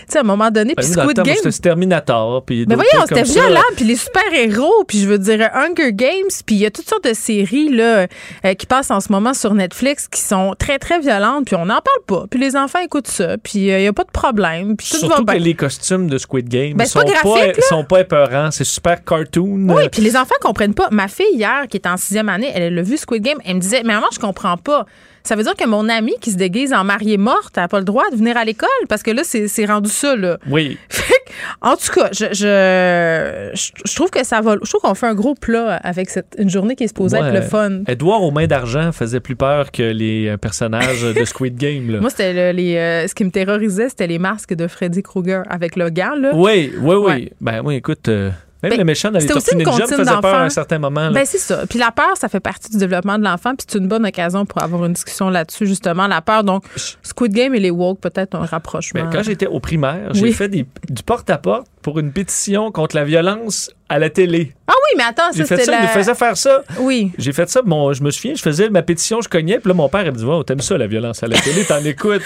[0.10, 1.36] sais, à un moment donné, puis ben, Squid Game...
[1.44, 2.66] C'était Terminator, puis...
[2.68, 6.60] Mais voyons, c'était violent, puis les super-héros, puis je veux dire Hunger Games, puis il
[6.60, 8.08] y a toutes sortes de séries, là,
[8.46, 11.66] euh, qui passent en ce moment sur Netflix qui sont très, très violentes, puis on
[11.66, 14.12] n'en parle pas, puis les enfants écoutent ça, puis il euh, n'y a pas de
[14.12, 17.84] problème, puis tout Surtout va que les costumes de Squid Game ben, sont, pas, sont
[17.84, 19.68] pas épeurants, c'est super cartoon.
[19.70, 20.88] Oui, puis les enfants comprennent pas.
[20.92, 23.62] Ma fille, hier, qui est en sixième année, elle a vu Squid Game, elle me
[23.62, 24.86] disait, mais maman, je comprends pas.
[25.28, 27.84] Ça veut dire que mon ami qui se déguise en mariée morte n'a pas le
[27.84, 30.16] droit de venir à l'école parce que là, c'est rendu ça.
[30.16, 30.38] Là.
[30.50, 30.78] Oui.
[31.62, 34.56] en tout cas, je, je, trouve que ça va.
[34.64, 37.34] Je trouve qu'on fait un gros plat avec cette, une journée qui est supposée être
[37.34, 37.82] le fun.
[37.88, 41.92] Edouard aux mains d'argent faisait plus peur que les euh, personnages de Squid Game.
[41.92, 42.00] Là.
[42.00, 45.76] Moi, c'était les, euh, ce qui me terrorisait, c'était les masques de Freddy Krueger avec
[45.76, 46.16] le gars.
[46.18, 46.32] Là.
[46.36, 47.32] Oui, oui, oui.
[47.42, 48.08] Ben oui, écoute.
[48.08, 48.32] Euh,
[48.64, 51.12] même ben, le méchant dans les Tortues Ninja me faisait peur à un certain moment.
[51.12, 51.66] Ben, c'est ça.
[51.68, 53.56] Puis la peur, ça fait partie du développement de l'enfant.
[53.56, 56.08] Puis c'est une bonne occasion pour avoir une discussion là-dessus, justement.
[56.08, 56.44] La peur.
[56.44, 56.64] Donc,
[57.04, 59.04] Squid Game et les woke, peut-être un rapprochement.
[59.04, 63.72] Ben, quand j'étais au primaire, j'ai fait du porte-à-porte pour une pétition contre la violence
[63.88, 64.54] à la télé.
[64.68, 65.84] Ah oui, mais attends, ça, c'était ça, la...
[65.84, 66.62] il faisait faire ça.
[66.80, 67.14] Oui.
[67.18, 69.74] J'ai fait ça, bon, je me souviens, je faisais ma pétition, je cognais, puis là,
[69.74, 72.24] mon père, il me dit, wow, t'aimes ça, la violence à la télé, t'en écoutes.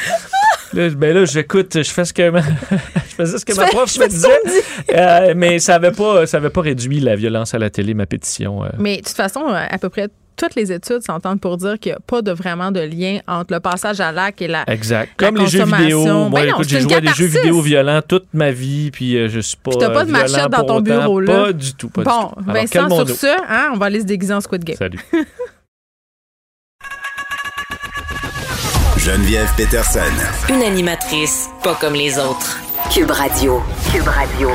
[0.74, 2.42] Là, ben là, j'écoute, je fais ce que ma,
[3.10, 4.30] je faisais ce que ma prof me disait,
[4.94, 8.06] euh, mais ça avait pas, ça avait pas réduit la violence à la télé, ma
[8.06, 8.64] pétition.
[8.64, 8.70] Euh.
[8.78, 10.08] Mais de toute façon, à peu près
[10.38, 13.54] toutes les études s'entendent pour dire qu'il n'y a pas de vraiment de lien entre
[13.54, 15.12] le passage à l'acte et la Exact.
[15.18, 16.04] Comme les jeux vidéo.
[16.04, 19.28] Moi, ben écoute, j'ai joué à des jeux vidéo violents toute ma vie, puis euh,
[19.28, 19.72] je suis pas.
[19.72, 21.34] Tu n'as pas de machette dans ton bureau, là.
[21.34, 21.90] Pas du tout.
[21.90, 22.52] Pas bon, du tout.
[22.52, 24.78] Vincent, sur ce, hein, on va aller se déguiser en Squid Game.
[24.78, 25.00] Salut.
[29.12, 30.00] Geneviève Peterson.
[30.48, 32.62] Une animatrice pas comme les autres.
[32.94, 33.62] Cube Radio.
[33.92, 34.50] Cube Radio.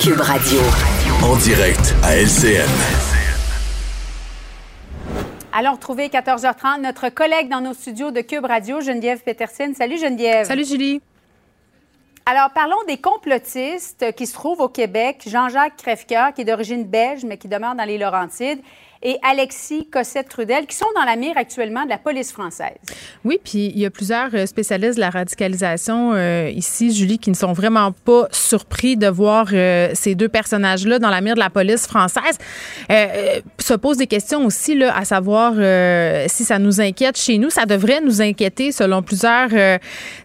[0.00, 0.60] Cube Radio.
[1.22, 2.66] En direct à LCN.
[5.52, 9.74] Allons retrouver 14h30 notre collègue dans nos studios de Cube Radio, Geneviève Peterson.
[9.76, 10.46] Salut Geneviève.
[10.46, 11.02] Salut Julie.
[12.24, 15.24] Alors, parlons des complotistes qui se trouvent au Québec.
[15.26, 18.62] Jean-Jacques Crèvecoeur, qui est d'origine belge, mais qui demeure dans les Laurentides
[19.02, 22.76] et Alexis Cossette-Trudel, qui sont dans la mire actuellement de la police française.
[23.24, 27.30] Oui, puis il y a plusieurs euh, spécialistes de la radicalisation euh, ici, Julie, qui
[27.30, 31.40] ne sont vraiment pas surpris de voir euh, ces deux personnages-là dans la mire de
[31.40, 32.38] la police française.
[32.88, 35.54] se posent des questions aussi, là, à savoir
[36.28, 37.50] si ça nous inquiète chez nous.
[37.50, 39.50] Ça devrait nous inquiéter, selon plusieurs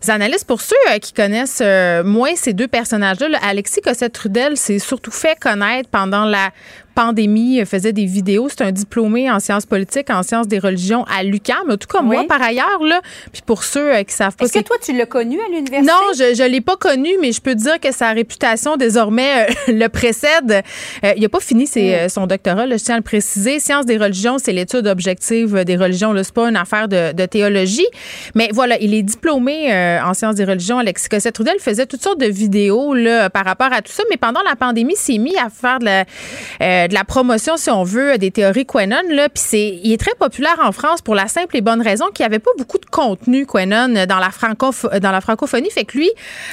[0.07, 0.45] analystes.
[0.45, 1.63] Pour ceux qui connaissent
[2.05, 6.51] moins ces deux personnages-là, Alexis Cossette-Trudel s'est surtout fait connaître pendant la
[6.97, 8.49] pandémie, faisait des vidéos.
[8.49, 12.25] C'est un diplômé en sciences politiques, en sciences des religions à l'UQAM, tout comme moi
[12.27, 12.83] par ailleurs.
[12.83, 13.01] Là.
[13.31, 14.45] Puis pour ceux euh, qui savent pas...
[14.45, 15.83] Est-ce que toi, tu l'as connu à l'université?
[15.83, 19.53] Non, je ne l'ai pas connu, mais je peux dire que sa réputation désormais euh,
[19.73, 20.63] le précède.
[21.03, 22.09] Euh, il n'a pas fini ses, mm.
[22.09, 23.59] son doctorat, là, je tiens à le préciser.
[23.59, 26.13] Sciences des religions, c'est l'étude objective des religions.
[26.13, 27.85] Ce n'est pas une affaire de, de, théologie.
[28.33, 29.71] Mais voilà, il est diplômé
[30.03, 30.79] en sciences des religions.
[30.79, 34.41] Alexis Cossette-Trudel faisait toutes sortes de vidéos là, par rapport à tout ça, mais pendant
[34.41, 38.17] la pandémie, il s'est mis à faire de la de la promotion, si on veut,
[38.17, 39.01] des théories Quenon.
[39.09, 42.05] Là, puis c'est, il est très populaire en France pour la simple et bonne raison
[42.13, 45.69] qu'il n'y avait pas beaucoup de contenu Quenon dans la, dans la francophonie.
[45.71, 46.09] Fait que lui,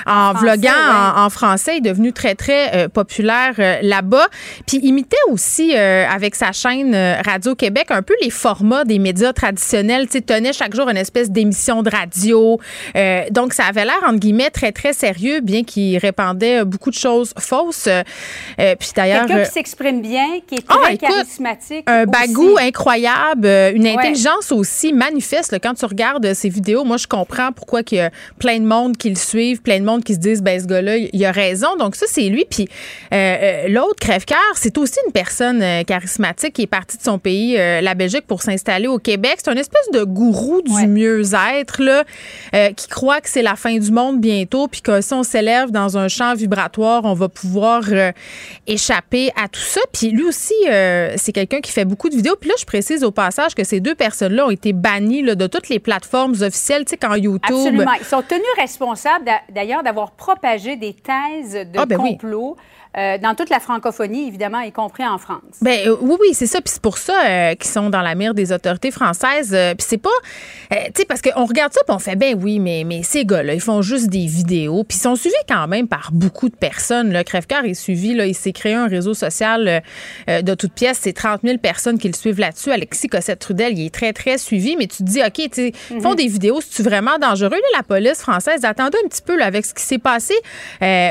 [0.07, 0.71] en vloguant
[1.17, 4.27] en, français, il est devenu très, très euh, populaire euh, là-bas.
[4.67, 9.33] Puis il imitait aussi, euh, avec sa chaîne Radio-Québec, un peu les formats des médias
[9.33, 10.09] traditionnels.
[10.09, 12.59] Tu tenait chaque jour une espèce d'émission de radio.
[13.31, 17.33] donc, ça avait l'air, entre guillemets, très, très sérieux, bien qu'il répandait beaucoup de choses
[17.39, 17.89] fausses.
[18.57, 19.27] puis d'ailleurs...
[19.27, 21.85] Quelqu'un qui s'exprime bien humain, qui est très Ah, charismatique.
[21.87, 25.53] Un bagou incroyable, euh, une intelligence aussi manifeste.
[25.53, 28.59] là, quand tu regardes euh, ses vidéos, moi, je comprends pourquoi il y a plein
[28.59, 31.25] de monde qui le suivent, plein de monde qui se disent, ben, ce gars-là, il
[31.25, 31.77] a raison.
[31.77, 32.45] Donc, ça, c'est lui.
[32.49, 32.69] Puis,
[33.13, 37.81] euh, l'autre, Crèvecoeur, c'est aussi une personne charismatique qui est partie de son pays, euh,
[37.81, 39.37] la Belgique, pour s'installer au Québec.
[39.45, 40.87] C'est une espèce de gourou du Ouais.
[40.87, 42.05] mieux-être, là,
[42.55, 45.71] euh, qui croit que c'est la fin du monde bientôt, puis que si on s'élève
[45.71, 47.83] dans un champ vibratoire, on va pouvoir
[48.67, 49.81] échapper à tout ça.
[49.93, 52.37] Puis lui aussi, euh, c'est quelqu'un qui fait beaucoup de vidéos.
[52.41, 55.47] Puis là, je précise au passage que ces deux personnes-là ont été bannies là, de
[55.47, 57.41] toutes les plateformes officielles, tu sais, quand YouTube.
[57.43, 57.93] Absolument.
[57.99, 62.17] Ils sont tenus responsables, d'a- d'ailleurs, d'avoir propagé des thèses de Ah, ben oui.
[62.97, 65.41] Euh, dans toute la francophonie, évidemment, y compris en France.
[65.61, 66.61] Ben euh, oui, oui, c'est ça.
[66.61, 69.51] Puis c'est pour ça euh, qu'ils sont dans la mire des autorités françaises.
[69.51, 70.11] Puis c'est pas,
[70.71, 73.55] tu sais, parce qu'on regarde ça, puis on fait, ben oui, mais, mais ces gars-là,
[73.55, 74.85] ils font juste des vidéos.
[74.85, 77.13] Puis ils sont suivis quand même par beaucoup de personnes.
[77.13, 79.83] Le Crèvecoeur est suivi, là, il s'est créé un réseau social
[80.29, 81.01] de toutes pièces.
[81.03, 82.71] C'est 30 000 personnes qui le suivent là-dessus.
[82.71, 84.77] Alexis Cossette-Trudel, il est très, très suivi.
[84.77, 87.51] Mais tu te dis, OK, tu sais, ils font des vidéos, c'est-tu vraiment dangereux?
[87.51, 90.35] Là, la police française, attendez un petit peu là, avec ce qui s'est passé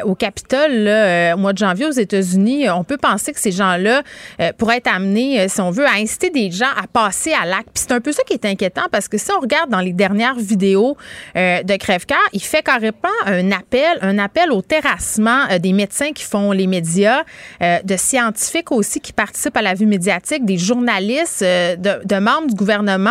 [0.05, 2.67] au Capitole là, au mois de janvier aux États-Unis.
[2.67, 4.03] Euh, On peut penser que ces gens-là
[4.39, 7.45] euh, pourraient être amenés, euh, si on veut, à inciter des gens à passer à
[7.45, 7.69] l'acte.
[7.73, 9.93] Puis c'est un peu ça qui est inquiétant parce que si on regarde dans les
[9.93, 10.97] dernières vidéos
[11.35, 12.93] de Crèvecoeur, il fait carrément
[13.25, 17.23] un appel, un appel au terrassement des médecins qui font les médias,
[17.61, 23.09] de scientifiques aussi qui participent à la vue médiatique, des journalistes, de, membres du gouvernement.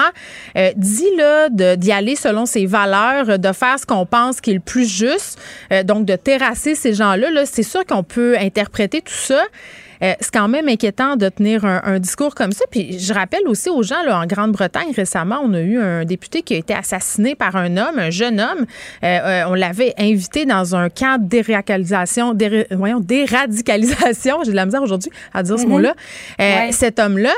[0.77, 4.61] Dit là d'y aller selon ses valeurs, de faire ce qu'on pense qui est le
[4.61, 5.41] plus juste,
[5.85, 7.31] donc de terrasser ces gens-là.
[7.31, 9.47] Là, c'est sûr qu'on peut interpréter tout ça.
[10.03, 12.65] Euh, c'est quand même inquiétant de tenir un, un discours comme ça.
[12.71, 16.43] Puis je rappelle aussi aux gens, là, en Grande-Bretagne, récemment, on a eu un député
[16.43, 18.67] qui a été assassiné par un homme, un jeune homme.
[19.03, 22.37] Euh, euh, on l'avait invité dans un camp de déradicalisation,
[22.73, 24.39] voyons, déradicalisation.
[24.45, 25.95] J'ai de la misère aujourd'hui à dire ce mot-là.
[26.41, 26.71] Euh, Ouais.
[26.73, 27.33] Cet homme-là,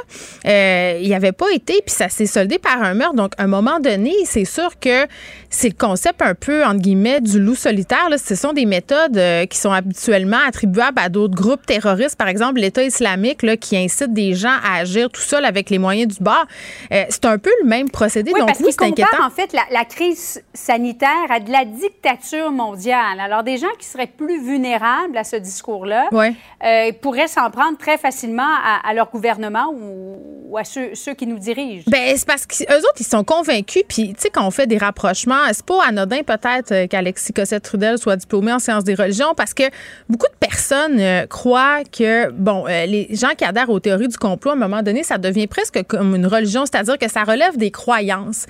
[1.00, 3.14] il avait pas été, puis ça s'est soldé par un meurtre.
[3.14, 5.06] Donc, à un moment donné, c'est sûr que
[5.50, 8.08] c'est le concept un peu, entre guillemets, du loup solitaire.
[8.10, 8.18] Là.
[8.18, 12.16] Ce sont des méthodes qui sont habituellement attribuables à d'autres groupes terroristes.
[12.16, 15.78] Par exemple, l'État islamique, là, qui incite des gens à agir tout seul avec les
[15.78, 16.44] moyens du bord.
[16.92, 18.30] Euh, c'est un peu le même procédé.
[18.32, 19.24] Oui, Donc, parce oui, c'est inquiétant.
[19.24, 23.20] en fait la, la crise sanitaire à de la dictature mondiale.
[23.20, 27.98] Alors, des gens qui seraient plus vulnérables à ce discours-là euh, pourraient s'en prendre très
[27.98, 30.16] facilement à, à leur gouvernement ou,
[30.50, 31.84] ou à ceux, ceux qui nous dirigent.
[31.88, 33.82] Ben, c'est parce qu'eux autres, ils sont convaincus.
[33.88, 37.98] Puis, tu sais, quand on fait des rapprochements, c'est pas anodin peut-être euh, qu'Alexis Cossette-Trudel
[37.98, 39.64] soit diplômé en sciences des religions parce que
[40.08, 44.16] beaucoup de personnes euh, croient que, bon, euh, les gens qui adhèrent aux théories du
[44.16, 47.56] complot, à un moment donné, ça devient presque comme une religion, c'est-à-dire que ça relève
[47.56, 48.46] des croyances.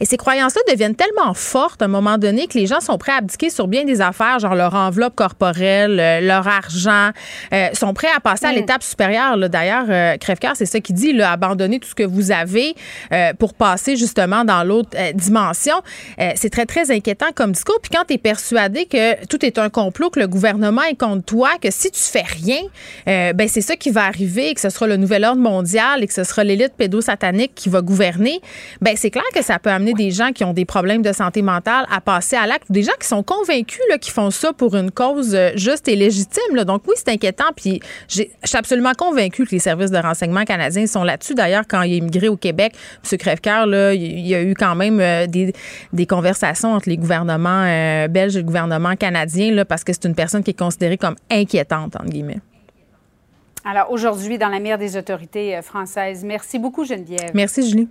[0.00, 3.12] Et ces croyances-là deviennent tellement fortes à un moment donné que les gens sont prêts
[3.12, 7.10] à abdiquer sur bien des affaires, genre leur enveloppe corporelle, euh, leur argent,
[7.52, 9.36] euh, sont prêts à passer à l'étape supérieure.
[9.48, 12.74] D'ailleurs, Crèvecoeur, c'est ça qu'il dit, là, abandonner tout ce que vous avez
[13.38, 15.74] pour passer justement dans l'autre dimension.
[16.34, 17.78] C'est très, très inquiétant comme discours.
[17.80, 21.24] Puis quand tu es persuadé que tout est un complot, que le gouvernement est contre
[21.24, 22.60] toi, que si tu fais rien,
[23.28, 26.06] euh, ben c'est ça qui va arriver, que ce sera le nouvel ordre mondial et
[26.06, 28.40] que ce sera l'élite pédosatanique qui va gouverner,
[28.80, 31.42] ben c'est clair que ça peut amener des gens qui ont des problèmes de santé
[31.42, 34.76] mentale à passer à l'acte, des gens qui sont convaincus là, qui font ça pour
[34.76, 36.64] une cause euh, juste et légitime.
[36.64, 37.52] Donc oui, c'est inquiétant.
[37.56, 41.34] Puis je suis absolument convaincue que les services de renseignement canadiens sont là-dessus.
[41.34, 42.74] D'ailleurs, quand il est immigré au Québec,
[43.10, 43.18] M.
[43.18, 47.64] Crèvecoeur, là, il y a eu quand même euh, des, conversations entre les gouvernements
[48.08, 51.16] belges et le gouvernement canadien, là, parce que c'est une personne qui est considérée comme
[51.30, 52.40] inquiétante, entre guillemets.
[53.70, 56.24] Alors, aujourd'hui, dans la mire des autorités euh, françaises.
[56.24, 57.32] Merci beaucoup, Geneviève.
[57.34, 57.86] Merci, Julie.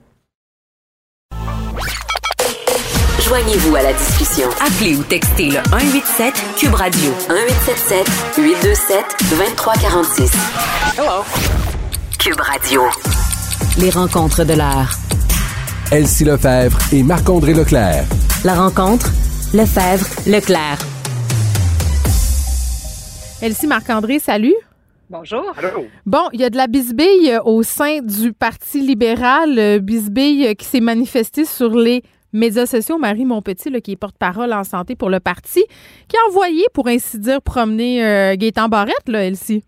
[3.22, 4.50] Joignez-vous à la discussion.
[4.60, 8.08] Appelez ou textez le 187 Cube Radio 1877
[8.40, 10.32] 827 2346.
[10.98, 11.24] Hello.
[12.18, 12.82] Cube Radio.
[13.78, 14.98] Les rencontres de l'heure.
[15.92, 18.04] Elsie Lefebvre et Marc-André Leclerc.
[18.44, 19.12] La rencontre,
[19.54, 20.80] Lefebvre, Leclerc.
[23.44, 24.56] Elsie Marc-André, salut.
[25.10, 25.54] Bonjour.
[26.06, 30.66] Bon, il y a de la bisbille au sein du Parti libéral, euh, bisbille qui
[30.66, 32.04] s'est manifestée sur les
[32.34, 32.98] médias sociaux.
[32.98, 35.64] Marie Monpetit, là, qui est porte-parole en santé pour le parti,
[36.10, 39.64] qui a envoyé, pour ainsi dire, promener euh, Gaétan Barrette, là, Elsie.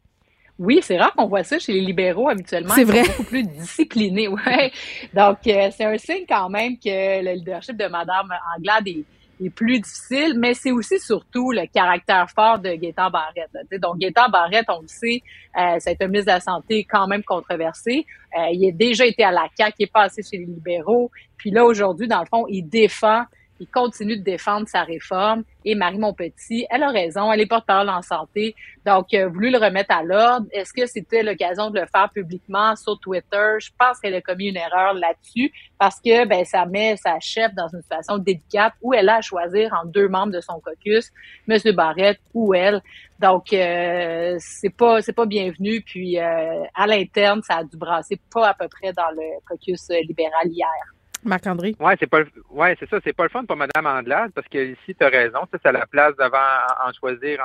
[0.58, 2.74] Oui, c'est rare qu'on voit ça chez les libéraux habituellement.
[2.76, 3.04] C'est Ils sont vrai.
[3.04, 4.72] beaucoup plus disciplinés, ouais.
[5.14, 8.28] Donc, euh, c'est un signe quand même que le leadership de Mme
[8.58, 9.06] Anglade est,
[9.48, 13.50] est plus difficile, mais c'est aussi surtout le caractère fort de Gaétan Barrette.
[13.82, 15.22] Donc, Gaétan Barrette, on le sait,
[15.58, 18.06] euh, c'est un ministre de la Santé quand même controversé.
[18.38, 21.10] Euh, il a déjà été à la CAQ, il est passé chez les libéraux.
[21.38, 23.24] Puis là, aujourd'hui, dans le fond, il défend
[23.60, 25.44] il continue de défendre sa réforme.
[25.66, 28.56] Et Marie Montpetit, elle a raison, elle est porte-parole en santé,
[28.86, 30.48] donc euh, voulu le remettre à l'ordre.
[30.52, 33.58] Est-ce que c'était l'occasion de le faire publiquement sur Twitter?
[33.60, 37.54] Je pense qu'elle a commis une erreur là-dessus parce que ben, ça met sa chef
[37.56, 41.12] dans une situation délicate où elle a à choisir entre deux membres de son caucus,
[41.48, 41.60] M.
[41.76, 42.82] Barrette ou elle.
[43.20, 45.82] Donc, euh, c'est pas c'est pas bienvenu.
[45.82, 49.90] Puis, euh, à l'interne, ça a dû brasser pas à peu près dans le caucus
[50.08, 50.94] libéral hier.
[51.24, 51.76] Marc-André?
[51.80, 54.72] Oui, c'est pas ouais, c'est ça, c'est pas le fun pour Mme Andelade parce que
[54.72, 56.38] ici, tu as raison, ça, c'est la place devant
[56.86, 57.40] en choisir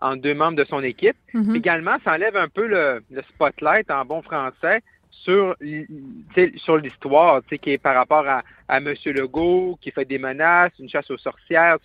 [0.00, 1.16] en, deux membres de son équipe.
[1.32, 1.56] Mm-hmm.
[1.56, 5.54] Également, ça enlève un peu le, spotlight en bon français sur
[6.56, 8.94] sur l'histoire, qui est par rapport à, à M.
[9.06, 11.78] Legault, qui fait des menaces, une chasse aux sorcières,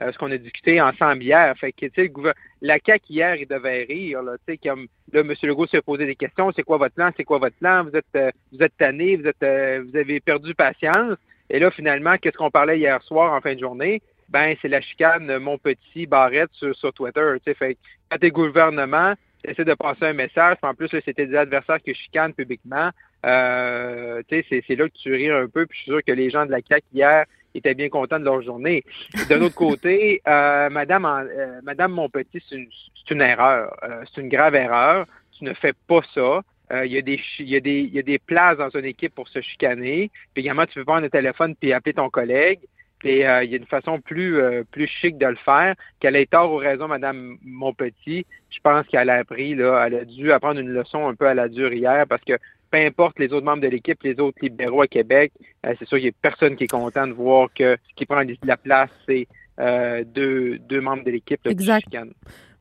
[0.00, 1.54] euh, ce qu'on a discuté ensemble hier.
[1.58, 2.12] Fait que, tu
[2.60, 5.34] la CAQ hier, il devait rire, là, tu sais, comme, là, M.
[5.42, 8.04] Legault s'est posé des questions, c'est quoi votre plan, c'est quoi votre plan, vous êtes,
[8.16, 11.16] euh, vous êtes tanné, vous êtes, euh, vous avez perdu patience.
[11.50, 14.02] Et là, finalement, qu'est-ce qu'on parlait hier soir en fin de journée?
[14.28, 17.80] Ben, c'est la chicane mon petit Barrette sur, sur Twitter, tu sais, fait que
[18.10, 22.34] quand t'es gouvernement, essaie de passer un message, en plus, c'était des adversaires que chicanent
[22.34, 22.90] publiquement,
[23.26, 26.46] euh, c'est là que tu ris un peu, puis je suis sûr que les gens
[26.46, 27.24] de la CAQ hier
[27.54, 28.84] étaient bien contents de leur journée.
[29.28, 32.68] D'un autre côté, euh, Madame, euh, Madame Monpetit, c'est une,
[33.10, 33.76] une, erreur.
[33.82, 35.06] Euh, c'est une grave erreur.
[35.36, 36.42] Tu ne fais pas ça.
[36.70, 39.28] Euh, il, y a des, y il y a des places dans une équipe pour
[39.28, 40.10] se chicaner.
[40.34, 42.60] Puis également, tu peux prendre le téléphone puis appeler ton collègue.
[43.04, 44.42] Et euh, il y a une façon plus
[44.72, 45.76] plus chic de le faire.
[46.00, 50.04] Qu'elle ait tort ou raison, Madame Monpetit, je pense qu'elle a appris, là, elle a
[50.04, 52.38] dû apprendre une leçon un peu à la dure hier parce que
[52.70, 55.32] peu importe les autres membres de l'équipe, les autres libéraux à Québec,
[55.64, 58.06] euh, c'est sûr qu'il n'y a personne qui est content de voir que ce qui
[58.06, 59.26] prend la place, c'est
[59.58, 61.40] euh, deux, deux, membres de l'équipe.
[61.46, 61.86] Exact.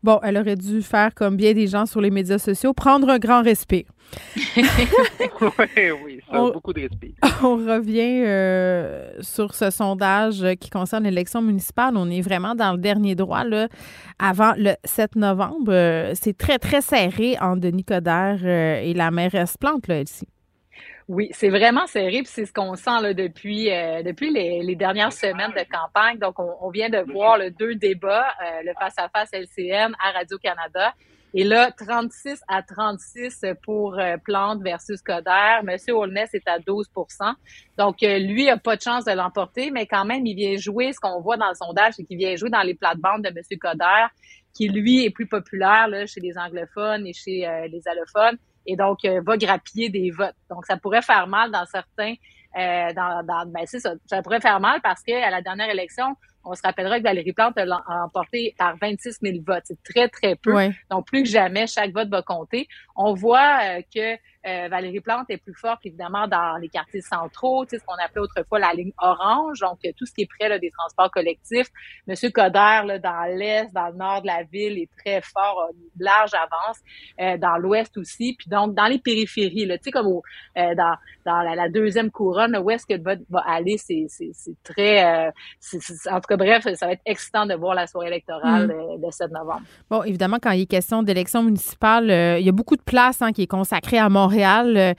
[0.03, 3.19] Bon, elle aurait dû faire comme bien des gens sur les médias sociaux, prendre un
[3.19, 3.85] grand respect.
[4.57, 4.63] oui,
[6.05, 7.13] oui, ça a beaucoup de respect.
[7.43, 11.97] On revient euh, sur ce sondage qui concerne l'élection municipale.
[11.97, 13.67] On est vraiment dans le dernier droit, là,
[14.19, 15.71] avant le 7 novembre.
[15.71, 20.27] Euh, c'est très, très serré entre Denis Coderre euh, et la mairesse Plante, là, Elsie.
[21.07, 25.13] Oui, c'est vraiment serré, puis c'est ce qu'on sent là, depuis euh, depuis les, dernières
[25.13, 26.19] semaines de campagne.
[26.19, 30.93] Donc, on, vient de voir le deux débats, euh, le face-à-face LCN à Radio-Canada.
[31.33, 35.61] Et là, 36 à 36 pour euh, Plante versus Coder.
[35.63, 37.33] Monsieur Holness est à 12%
[37.77, 40.99] Donc, lui a pas de chance de l'emporter, mais quand même, il vient jouer, ce
[40.99, 44.07] qu'on voit dans le sondage, c'est qu'il vient jouer dans les plates-bandes de Monsieur Coder,
[44.53, 48.37] qui, lui, est plus populaire là, chez les anglophones et chez les allophones
[48.67, 50.35] et donc euh, va grappiller des votes.
[50.49, 52.13] Donc, ça pourrait faire mal dans certains,
[52.57, 56.15] euh, dans, dans ben c'est ça, ça pourrait faire mal parce qu'à la dernière élection,
[56.43, 59.63] on se rappellera que Valérie Plante a emporté par 26 000 votes.
[59.65, 60.53] C'est très, très peu.
[60.89, 62.67] Donc, plus que jamais, chaque vote va compter.
[62.95, 64.15] On voit euh, que
[64.47, 68.01] euh, Valérie Plante est plus forte, évidemment, dans les quartiers centraux, tu sais, ce qu'on
[68.01, 71.67] appelait autrefois la ligne orange, donc tout ce qui est près là, des transports collectifs.
[72.07, 75.71] Monsieur Coder, là, dans l'est, dans le nord de la ville, est très fort, a
[75.73, 76.77] une large avance,
[77.19, 80.23] euh, dans l'ouest aussi, puis donc dans les périphéries, tu sais, comme au,
[80.57, 80.95] euh, dans,
[81.25, 85.27] dans la, deuxième couronne, où est-ce que vote va aller, c'est, c'est, c'est très...
[86.09, 89.01] en tout cas, bref, ça va être excitant de voir la soirée électorale mm.
[89.01, 89.61] de, 7 novembre.
[89.89, 93.33] Bon, évidemment, quand il est question d'élection municipale, il y a beaucoup de place hein,
[93.33, 94.93] qui est consacrée à Montréal euh,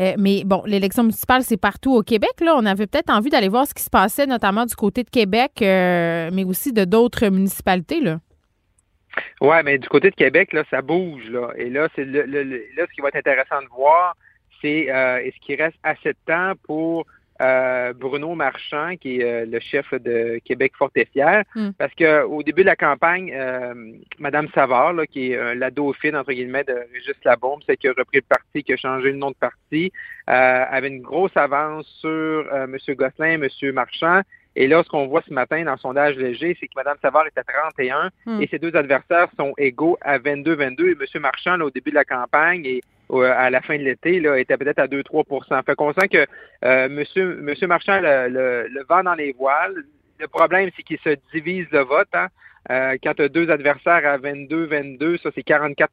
[0.00, 2.32] euh, mais bon, l'élection municipale, c'est partout au Québec.
[2.40, 2.54] Là.
[2.56, 5.52] On avait peut-être envie d'aller voir ce qui se passait, notamment du côté de Québec,
[5.62, 8.00] euh, mais aussi de d'autres municipalités.
[8.00, 8.18] Là.
[9.40, 11.28] Oui, mais du côté de Québec, là, ça bouge.
[11.28, 11.50] Là.
[11.56, 14.16] Et là, c'est là, ce qui va être intéressant de voir,
[14.60, 17.04] c'est est-ce qu'il reste assez de temps pour
[17.42, 21.70] euh, Bruno Marchand, qui est euh, le chef de Québec Fort et Fier, hmm.
[21.78, 23.74] parce que au début de la campagne, euh,
[24.18, 28.18] Madame Savard, qui est la dauphine entre guillemets de Régis Labombe, c'est qui a repris
[28.18, 29.92] le parti, qui a changé le nom de parti,
[30.26, 32.76] avait une grosse avance sur M.
[32.96, 33.72] Gosselin, M.
[33.72, 34.22] Marchand.
[34.54, 37.26] Et là, ce qu'on voit ce matin dans le sondage léger, c'est que Mme Savard
[37.26, 38.42] est à 31 hmm.
[38.42, 40.88] et ses deux adversaires sont égaux à 22-22.
[40.88, 41.22] Et M.
[41.22, 42.82] Marchand, au début de la campagne, et
[43.20, 46.26] à la fin de l'été, là, était peut-être à 2-3% Fait qu'on sent que
[46.64, 49.84] euh, monsieur, monsieur Marchand le, le, vent dans les voiles.
[50.18, 52.08] Le problème, c'est qu'il se divise le vote.
[52.14, 52.28] Hein.
[52.70, 55.88] Euh, quand tu as deux adversaires à 22-22, ça c'est 44%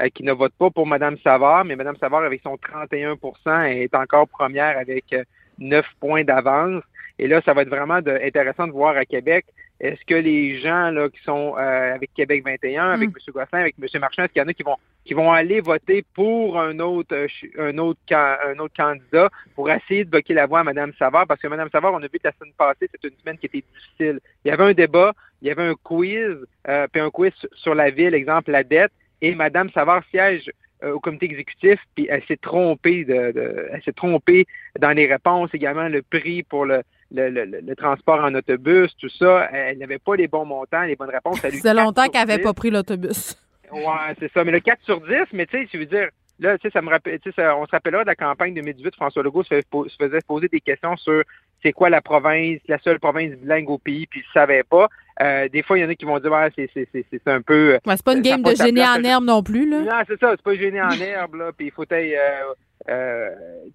[0.00, 3.94] euh, qui ne votent pas pour Mme Savard, mais Mme Savard, avec son 31% est
[3.94, 5.14] encore première avec
[5.58, 6.82] 9 points d'avance.
[7.22, 9.46] Et là, ça va être vraiment intéressant de voir à Québec
[9.78, 13.12] est-ce que les gens là, qui sont euh, avec Québec 21, avec mm.
[13.14, 13.32] M.
[13.32, 14.00] Gosselin, avec M.
[14.00, 17.14] Marchand, est-ce qu'il y en a qui vont qui vont aller voter pour un autre
[17.14, 17.28] euh,
[17.60, 21.28] un autre un autre candidat pour essayer de bloquer la voie à Mme Savard?
[21.28, 23.46] Parce que Mme Savard, on a vu que la semaine passée, c'était une semaine qui
[23.46, 24.18] était difficile.
[24.44, 25.12] Il y avait un débat,
[25.42, 28.90] il y avait un quiz, euh, puis un quiz sur la ville, exemple la dette,
[29.20, 30.50] et Mme Savard siège
[30.84, 34.46] au comité exécutif, puis elle s'est trompée de, elle s'est trompée
[34.80, 36.82] dans les réponses, également le prix pour le
[37.12, 39.48] le, transport en autobus, tout ça.
[39.52, 41.40] Elle n'avait pas les bons montants, les bonnes réponses.
[41.40, 43.36] C'est longtemps qu'elle n'avait pas pris l'autobus.
[43.72, 44.44] Ouais, c'est ça.
[44.44, 46.08] Mais le 4 sur 10, mais tu sais, je veux dire,
[46.38, 48.60] là, tu sais, ça me rappelle, tu sais, on se rappellera de la campagne de
[48.60, 49.60] 2018, François Legault se,
[49.98, 51.22] faisait poser des questions sur
[51.62, 54.88] c'est quoi la province, la seule province bilingue au pays, puis il ne savait pas.
[55.22, 57.40] Euh, des fois, il y en a qui vont dire, c'est, c'est, c'est, c'est un
[57.40, 57.78] peu.
[57.86, 59.80] Ouais, c'est pas une game de génie en herbe non plus, là.
[59.80, 62.52] Non, c'est ça, c'est pas génie en herbe, là, puis il faut être
[62.88, 63.30] euh,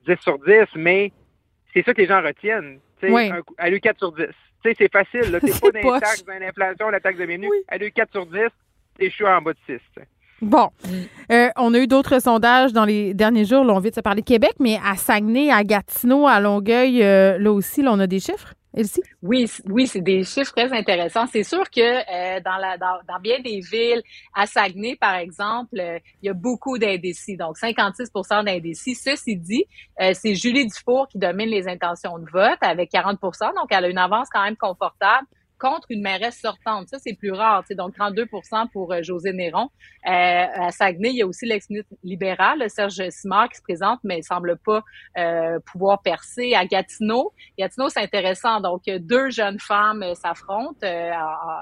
[0.08, 1.12] 10 sur 10, mais
[1.74, 2.80] c'est ça que les gens retiennent.
[3.04, 3.30] Oui.
[3.58, 4.26] elle a eu 4 sur 10.
[4.64, 5.32] c'est facile.
[5.32, 5.40] Là.
[5.42, 7.50] T'es pas dans les taxes, dans l'inflation, la taxe de bienvenue.
[7.70, 8.40] Elle a eu 4 sur 10.
[8.98, 9.80] T'es chaud en bas de 6.
[10.42, 10.70] Bon.
[11.32, 13.64] Euh, on a eu d'autres sondages dans les derniers jours.
[13.64, 17.38] Là, on vient de se parler Québec, mais à Saguenay, à Gatineau, à Longueuil, euh,
[17.40, 18.54] là aussi, là, on a des chiffres?
[19.24, 21.26] Oui, oui, c'est des chiffres très intéressants.
[21.28, 24.02] C'est sûr que euh, dans, la, dans, bien des villes,
[24.36, 28.96] à Saguenay, par exemple, euh, il y a beaucoup d'indécis, donc 56% d'indécis.
[28.96, 29.66] Ceci dit,
[30.02, 33.88] euh, c'est Julie Dufour qui domine les intentions de vote avec 40% donc elle a
[33.88, 35.28] une avance quand même confortable
[35.60, 36.88] contre une mairesse sortante.
[36.90, 37.64] Ça, c'est plus rare.
[37.72, 39.70] Donc, 32% pour euh, José Néron.
[40.06, 44.20] Euh, à Saguenay, il y a aussi l'ex-ministre libéral, Serge Simard, qui se présente, mais
[44.20, 44.84] il semble pas
[45.18, 46.54] euh, pouvoir percer.
[46.54, 48.62] À Gatineau, Gatineau, c'est intéressant.
[48.62, 50.88] Donc, deux jeunes femmes s'affrontent,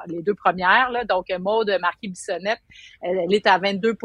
[0.08, 0.92] les deux premières.
[0.92, 1.06] Là.
[1.06, 2.62] Donc, Maude Marquis-Bissonnette,
[3.02, 3.96] elle est à 22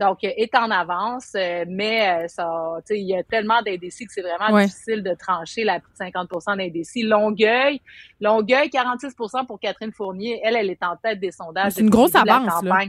[0.00, 2.48] donc, euh, est en avance, euh, mais euh, ça,
[2.88, 6.56] il y a tellement d'indécis que c'est vraiment difficile de trancher la plus de 50
[6.56, 7.02] d'indécis.
[7.02, 7.82] Longueuil,
[8.18, 10.40] Longueuil, 46% pour Catherine Fournier.
[10.42, 11.72] Elle, elle est en tête des sondages.
[11.72, 12.84] C'est une grosse avance, là.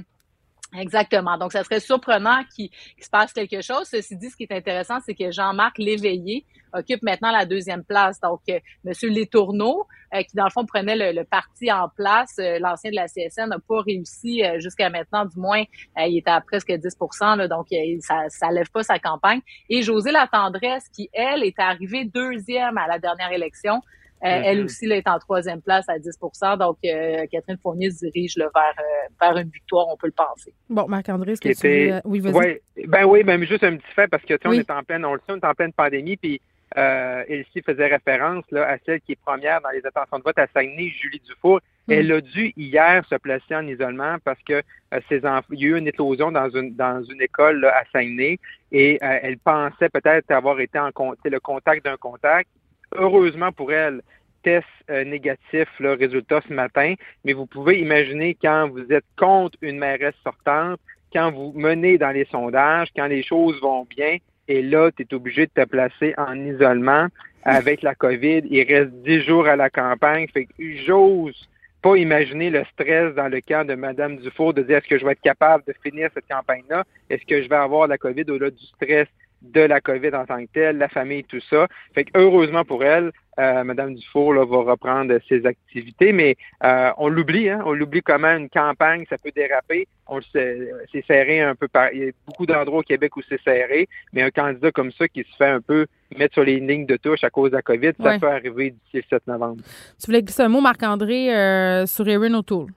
[0.78, 1.38] Exactement.
[1.38, 2.70] Donc, ça serait surprenant qu'il
[3.00, 3.88] se passe quelque chose.
[3.90, 8.20] Ceci dit, ce qui est intéressant, c'est que Jean-Marc Léveillé occupe maintenant la deuxième place.
[8.22, 12.58] Donc, euh, Monsieur Letourneau, euh, qui dans le fond prenait le, parti en place, euh,
[12.60, 15.64] l'ancien de la CSN, n'a pas réussi jusqu'à maintenant, du moins,
[15.98, 17.68] il était à presque 10% là, donc
[18.00, 19.42] ça, ça lève pas sa campagne.
[19.70, 23.82] Et José Latendresse, qui, elle, est arrivée deuxième à la dernière élection,
[24.24, 24.66] euh, elle mm-hmm.
[24.66, 28.52] aussi là, est en troisième place à 10% Donc, euh, Catherine Fournier se dirige vers,
[28.56, 30.54] euh, vers une victoire, on peut le penser.
[30.70, 32.34] Bon, Marc-André, est-ce que tu Oui, vas-y.
[32.34, 34.84] Ouais, ben oui, même juste un petit fait, parce que tu sais, on est en
[34.84, 36.40] pleine, on le sait, on est en pleine pandémie, puis
[36.78, 40.38] euh, Elsie faisait référence là, à celle qui est première dans les attentions de vote
[40.38, 41.60] à Saguenay, Julie Dufour.
[41.88, 41.92] Mm.
[41.92, 44.62] Elle a dû hier se placer en isolement parce que
[45.10, 48.40] ses enfants, il y a eu une éclosion dans une dans une école à Saguenay
[48.72, 50.92] et elle pensait peut-être avoir été en
[51.26, 52.48] le contact d'un contact
[52.96, 54.02] heureusement pour elle,
[54.44, 59.58] test euh, négatif, le résultat ce matin, mais vous pouvez imaginer quand vous êtes contre
[59.62, 60.80] une mairesse sortante,
[61.14, 64.18] quand vous menez dans les sondages, quand les choses vont bien,
[64.48, 67.08] et là, tu es obligé de te placer en isolement
[67.44, 68.42] avec la COVID.
[68.50, 70.28] Il reste dix jours à la campagne.
[70.34, 70.52] Fait que
[70.86, 71.48] j'ose
[71.82, 75.06] pas imaginer le stress dans le cas de Mme Dufour de dire est-ce que je
[75.06, 76.84] vais être capable de finir cette campagne-là?
[77.10, 79.08] Est-ce que je vais avoir la COVID au-delà du stress?
[79.42, 81.68] De la COVID en tant que telle, la famille, tout ça.
[81.94, 86.92] Fait que heureusement pour elle, euh, Madame Dufour là, va reprendre ses activités, mais euh,
[86.98, 89.88] on l'oublie, hein, on l'oublie comment une campagne, ça peut déraper.
[90.08, 91.92] On le sait, c'est serré un peu par.
[91.94, 95.08] Il y a beaucoup d'endroits au Québec où c'est serré, mais un candidat comme ça
[95.08, 95.88] qui se fait un peu
[96.18, 98.98] mettre sur les lignes de touche à cause de la COVID, ça peut arriver d'ici
[98.98, 99.64] le 7 novembre.
[100.00, 102.68] Tu voulais glisser un mot, Marc-André, euh, sur Erin O'Toole?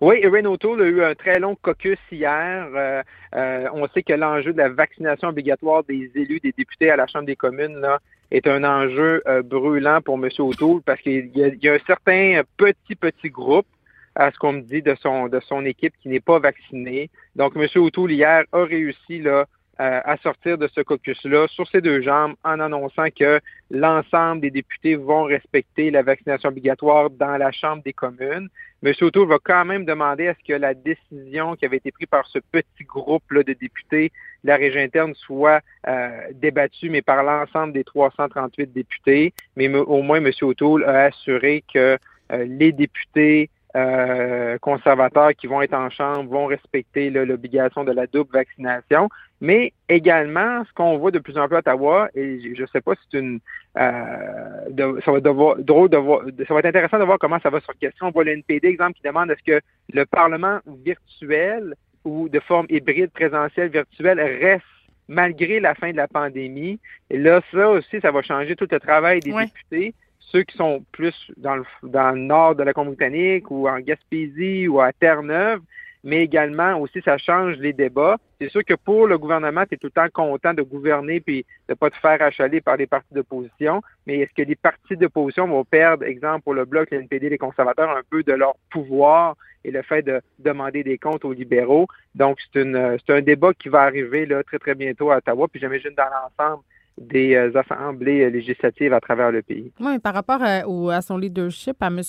[0.00, 2.68] Oui, Erin O'Toole a eu un très long caucus hier.
[2.74, 3.02] Euh,
[3.34, 7.06] euh, on sait que l'enjeu de la vaccination obligatoire des élus, des députés à la
[7.06, 8.00] Chambre des communes, là,
[8.30, 10.28] est un enjeu euh, brûlant pour M.
[10.38, 13.66] O'Toole parce qu'il y, a un certain petit, petit groupe
[14.14, 17.10] à ce qu'on me dit de son de son équipe qui n'est pas vacciné.
[17.34, 17.66] Donc, M.
[17.76, 19.46] O'Toole, hier, a réussi là,
[19.78, 24.94] à sortir de ce caucus-là sur ses deux jambes en annonçant que l'ensemble des députés
[24.94, 28.48] vont respecter la vaccination obligatoire dans la Chambre des communes.
[28.82, 28.92] M.
[29.00, 32.26] O'Toole va quand même demander à ce que la décision qui avait été prise par
[32.26, 34.12] ce petit groupe-là de députés
[34.46, 39.34] la région interne soit euh, débattue, mais par l'ensemble des 338 députés.
[39.56, 40.30] Mais au moins, M.
[40.40, 41.98] O'Toole a assuré que
[42.32, 48.06] euh, les députés euh, conservateurs qui vont être en chambre vont respecter l'obligation de la
[48.06, 49.10] double vaccination.
[49.42, 52.80] Mais également, ce qu'on voit de plus en plus à Ottawa, et je ne sais
[52.80, 53.40] pas si c'est une
[53.78, 57.50] euh, ça va devoir drôle de voir ça va être intéressant de voir comment ça
[57.50, 58.06] va sur question.
[58.06, 59.60] On voit le NPD, exemple, qui demande est-ce que
[59.92, 61.74] le Parlement virtuel
[62.04, 64.64] ou de forme hybride, présentielle, virtuelle reste
[65.08, 66.80] malgré la fin de la pandémie.
[67.10, 69.94] Et là, ça aussi, ça va changer tout le travail des députés
[70.26, 74.68] ceux qui sont plus dans le, dans le nord de la Colombie-Britannique ou en Gaspésie
[74.68, 75.60] ou à Terre-Neuve,
[76.04, 78.16] mais également aussi ça change les débats.
[78.40, 81.44] C'est sûr que pour le gouvernement, tu es tout le temps content de gouverner puis
[81.68, 85.48] de pas te faire achaler par les partis d'opposition, mais est-ce que les partis d'opposition
[85.48, 89.70] vont perdre, exemple pour le Bloc, l'NPD, les conservateurs, un peu de leur pouvoir et
[89.70, 91.88] le fait de demander des comptes aux libéraux?
[92.14, 95.94] Donc, c'est un débat qui va arriver là, très, très bientôt à Ottawa, puis j'imagine
[95.96, 96.62] dans l'ensemble
[96.98, 99.72] des assemblées législatives à travers le pays.
[99.80, 102.00] Oui, par rapport à, au, à son leadership, à M.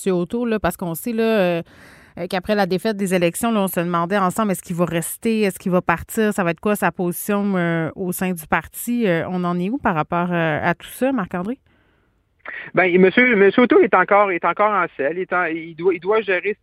[0.45, 1.61] Là, parce qu'on sait là,
[2.29, 5.59] qu'après la défaite des élections, là, on se demandait ensemble est-ce qu'il va rester, est-ce
[5.59, 9.05] qu'il va partir, ça va être quoi sa position au sein du parti.
[9.29, 11.59] on en est où par rapport à tout ça, Marc-André?
[12.73, 15.17] Ben, monsieur, monsieur Auto est encore, est encore en selle.
[15.17, 16.57] Il, doit, il doit gérer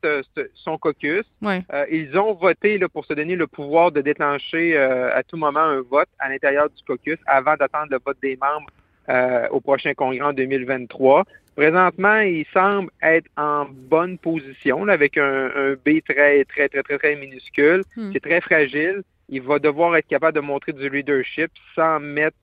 [0.54, 1.24] son caucus.
[1.42, 5.36] Euh, ils ont voté là, pour se donner le pouvoir de déclencher euh, à tout
[5.36, 8.68] moment un vote à l'intérieur du caucus avant d'attendre le vote des membres
[9.08, 11.24] euh, au prochain congrès en 2023.
[11.56, 17.16] Présentement, il semble être en bonne position avec un, B très, très, très, très, très
[17.16, 17.82] minuscule.
[17.96, 18.10] Hmm.
[18.12, 19.02] C'est très fragile.
[19.28, 22.36] Il va devoir être capable de montrer du leadership sans mettre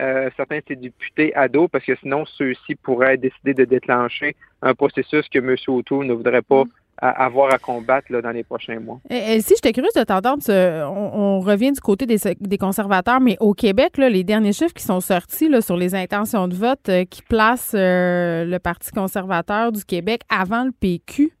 [0.00, 4.36] euh, certains de ses députés à dos, parce que sinon, ceux-ci pourraient décider de déclencher
[4.62, 5.56] un processus que M.
[5.66, 6.70] O'Toole ne voudrait pas mm.
[7.00, 9.00] avoir à combattre là, dans les prochains mois.
[9.10, 13.96] Et, si j'étais curieuse de t'entendre, on, revient du côté des, conservateurs, mais au Québec,
[13.98, 17.22] là, les derniers chiffres qui sont sortis là, sur les intentions de vote euh, qui
[17.22, 21.32] placent euh, le Parti conservateur du Québec avant le PQ.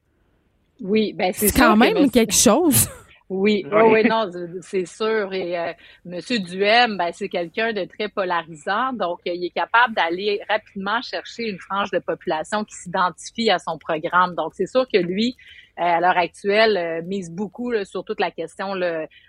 [0.80, 2.88] Oui, ben c'est quand même quelque chose.
[3.28, 4.30] Oui, oui, non,
[4.62, 5.32] c'est sûr.
[5.34, 5.72] Et euh,
[6.04, 11.48] Monsieur Duhem, ben, c'est quelqu'un de très polarisant, donc il est capable d'aller rapidement chercher
[11.48, 14.34] une frange de population qui s'identifie à son programme.
[14.34, 15.36] Donc c'est sûr que lui,
[15.78, 18.72] euh, à l'heure actuelle, euh, mise beaucoup sur toute la question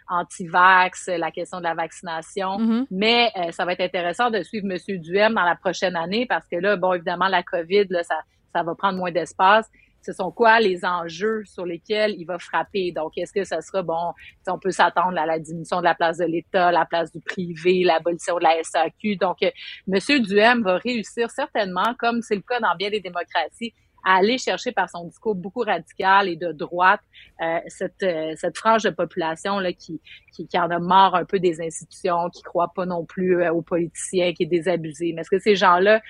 [0.10, 2.58] anti-vax, la question de la vaccination.
[2.58, 2.86] Mm-hmm.
[2.90, 6.48] Mais euh, ça va être intéressant de suivre Monsieur Duhem dans la prochaine année parce
[6.48, 8.16] que là, bon, évidemment, la COVID, là, ça,
[8.56, 9.70] ça va prendre moins d'espace
[10.10, 12.92] ce sont quoi les enjeux sur lesquels il va frapper?
[12.92, 14.14] Donc, est-ce que ça sera, bon,
[14.48, 17.84] on peut s'attendre à la diminution de la place de l'État, la place du privé,
[17.84, 19.18] l'abolition de la SAQ.
[19.18, 19.52] Donc, euh,
[19.88, 20.22] M.
[20.24, 24.72] Duhem va réussir certainement, comme c'est le cas dans bien des démocraties, à aller chercher
[24.72, 27.02] par son discours beaucoup radical et de droite
[27.44, 30.02] euh, cette, euh, cette frange de population là, qui,
[30.34, 33.62] qui, qui, en a marre un peu des institutions, qui croit pas non plus aux
[33.62, 35.12] politiciens, qui est désabusé.
[35.14, 36.02] Mais est-ce que ces gens-là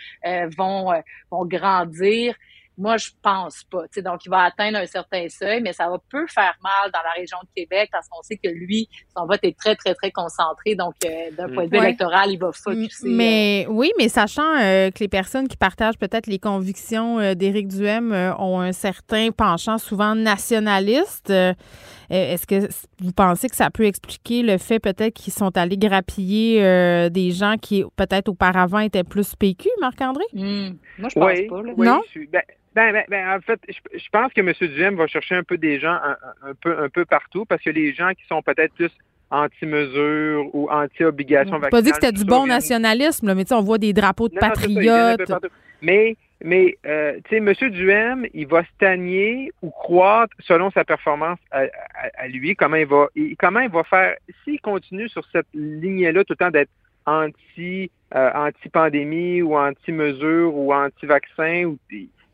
[0.56, 0.94] vont,
[1.32, 2.36] vont grandir?
[2.80, 3.84] Moi, je pense pas.
[4.02, 7.12] donc, il va atteindre un certain seuil, mais ça va peu faire mal dans la
[7.12, 10.76] région de Québec parce qu'on sait que lui, son vote est très, très, très concentré.
[10.76, 13.10] Donc, euh, d'un point de vue électoral, il va focuser.
[13.10, 17.68] Mais euh, oui, mais sachant euh, que les personnes qui partagent peut-être les convictions d'Éric
[17.68, 21.34] Duhem ont un certain penchant souvent nationaliste,
[22.10, 22.70] est-ce que
[23.02, 27.56] vous pensez que ça peut expliquer le fait peut-être qu'ils sont allés grappiller des gens
[27.62, 30.24] qui peut-être auparavant étaient plus PQ, Marc-André?
[30.34, 30.78] Hmm.
[30.98, 31.84] Moi, je pense pas.
[31.84, 32.02] non?
[32.32, 32.42] Ben,
[32.76, 34.54] ben, ben, ben, en fait, je, pense que M.
[34.60, 35.98] Duhem va chercher un peu des gens
[36.44, 38.92] un, peu, un peu partout parce que les gens qui sont peut-être plus
[39.32, 41.72] anti-mesures ou anti-obligations vaccinales.
[41.72, 45.32] pas dit que c'était du bon nationalisme, mais on voit des drapeaux de patriotes.
[45.82, 47.72] mais, mais euh, tu sais, M.
[47.72, 52.56] Duhem, il va stagner ou croître selon sa performance à, lui.
[52.56, 53.08] Comment il va,
[53.40, 56.72] comment il va faire, s'il continue sur cette ligne-là tout le temps d'être
[57.06, 61.78] anti, euh, anti-pandémie ou anti-mesures ou anti-vaccin, ou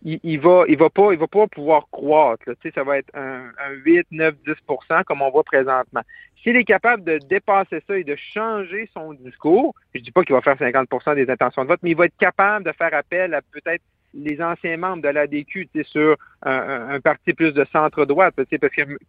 [0.05, 2.43] il, va il va pas il va pas pouvoir croître.
[2.61, 3.51] Sais, ça va être un,
[3.83, 4.35] 8, 9,
[4.69, 6.01] 10% comme on voit présentement.
[6.43, 10.35] S'il est capable de dépasser ça et de changer son discours, je dis pas qu'il
[10.35, 13.33] va faire 50% des intentions de vote, mais il va être capable de faire appel
[13.33, 13.81] à peut-être
[14.13, 18.35] les anciens membres de l'ADQ sur un, un, parti plus de centre-droite.
[18.35, 18.57] Parce que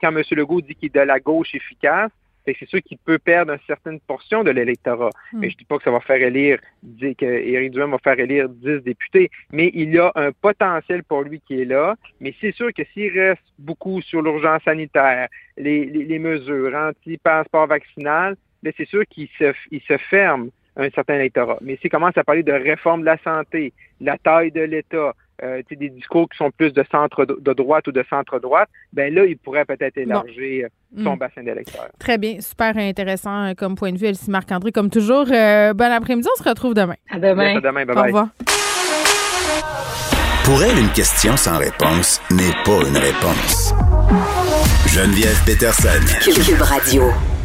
[0.00, 0.22] quand M.
[0.30, 2.10] Legault dit qu'il est de la gauche efficace,
[2.58, 5.10] c'est sûr qu'il peut perdre une certaine portion de l'électorat.
[5.32, 5.40] Hmm.
[5.40, 6.58] Mais je dis pas que ça va faire élire,
[7.00, 11.22] que Éric Duhem va faire élire 10 députés, mais il y a un potentiel pour
[11.22, 11.96] lui qui est là.
[12.20, 18.72] Mais c'est sûr que s'il reste beaucoup sur l'urgence sanitaire, les, mesures anti-passeport vaccinal, mais
[18.76, 21.58] c'est sûr qu'il se, il se ferme un certain électorat.
[21.60, 25.62] Mais s'il commence à parler de réforme de la santé, la taille de l'État, euh,
[25.70, 29.24] des discours qui sont plus de centre de droite ou de centre droite, ben là,
[29.24, 30.68] il pourrait peut-être élargir
[31.02, 31.18] son mm.
[31.18, 31.88] bassin d'électeurs.
[31.98, 34.72] Très bien, super intéressant euh, comme point de vue, Elsie Marc-André.
[34.72, 36.96] Comme toujours, euh, bon après-midi, on se retrouve demain.
[37.10, 37.56] À demain.
[37.56, 37.98] à demain, bye bye.
[37.98, 38.28] Au revoir.
[40.44, 43.74] Pour elle, une question sans réponse n'est pas une réponse.
[44.86, 45.88] Geneviève Peterson.
[46.22, 47.35] Cube Radio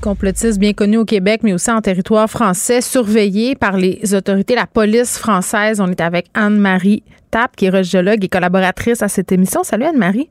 [0.00, 4.66] complotiste bien connu au Québec, mais aussi en territoire français, surveillé par les autorités, la
[4.66, 5.80] police française.
[5.80, 9.62] On est avec Anne-Marie Tap, qui est radiologue et collaboratrice à cette émission.
[9.62, 10.28] Salut Anne-Marie.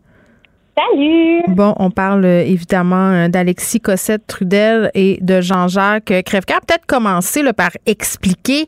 [0.77, 1.41] Salut!
[1.47, 6.61] Bon, on parle euh, évidemment euh, d'Alexis Cossette-Trudel et de Jean-Jacques Crèvecoeur.
[6.61, 8.67] Peut-être commencer par expliquer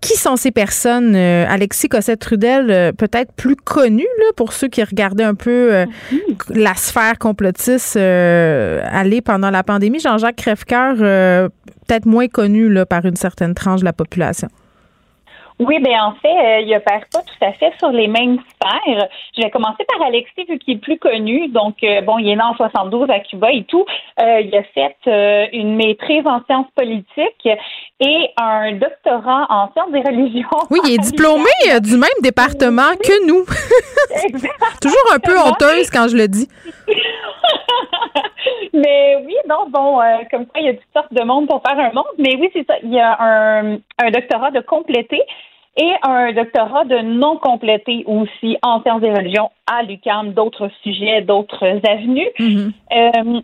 [0.00, 1.16] qui sont ces personnes.
[1.16, 4.06] Euh, Alexis Cossette-Trudel, peut-être plus connu
[4.36, 6.18] pour ceux qui regardaient un peu mhm.
[6.50, 9.98] la sphère complotiste aller pendant la pandémie.
[9.98, 14.48] Jean-Jacques Crèvecoeur, peut-être moins connu là, par une certaine tranche de la population.
[15.60, 19.08] Oui, ben en fait, euh, il opère pas tout à fait sur les mêmes sphères.
[19.36, 21.48] Je vais commencer par Alexis, vu qu'il est plus connu.
[21.48, 23.84] Donc, euh, bon, il est né en 72 à Cuba et tout.
[24.20, 27.48] Euh, il a fait euh, une maîtrise en sciences politiques
[27.98, 30.46] et un doctorat en sciences des religions.
[30.70, 31.50] Oui, il est diplômé
[31.82, 33.44] du même département que nous.
[34.80, 36.48] Toujours un peu honteuse quand je le dis.
[38.72, 39.98] Mais oui, non, bon,
[40.30, 42.04] comme quoi, il y a toutes sortes de monde pour faire un monde.
[42.16, 42.74] Mais oui, c'est ça.
[42.84, 45.20] Il y a un, un doctorat de complété
[45.78, 51.22] et un doctorat de non complété aussi en sciences des religions à l'UQAM, d'autres sujets,
[51.22, 52.28] d'autres avenues.
[52.40, 53.40] Euh,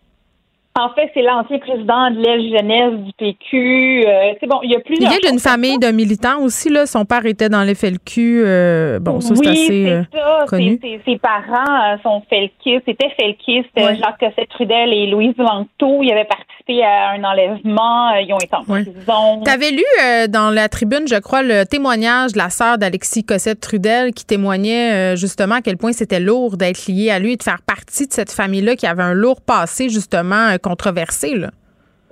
[0.77, 4.05] en fait, c'est l'ancien président de l'aile jeunesse du PQ.
[4.09, 5.13] Euh, c'est bon, il y a Il plusieurs.
[5.13, 6.69] vient d'une famille de militants aussi.
[6.69, 6.85] Là.
[6.87, 8.43] Son père était dans l'FLQ.
[8.45, 10.45] Euh, bon, ça, c'est assez euh, c'est ça.
[10.49, 10.81] connu.
[11.05, 13.71] Ses parents sont felkistes, étaient felkistes.
[13.77, 13.95] Ouais.
[13.95, 16.25] Jacques Cossette-Trudel et Louise Langto, ils avaient
[16.67, 18.13] participé à un enlèvement.
[18.13, 18.85] euh, Ils ont été en Ouais.
[18.85, 19.43] prison.
[19.45, 24.13] T'avais lu euh, dans la tribune, je crois, le témoignage de la sœur d'Alexis Cossette-Trudel
[24.13, 27.43] qui témoignait euh, justement à quel point c'était lourd d'être lié à lui et de
[27.43, 31.35] faire partie de cette famille-là qui avait un lourd passé justement controversé.
[31.35, 31.51] Là.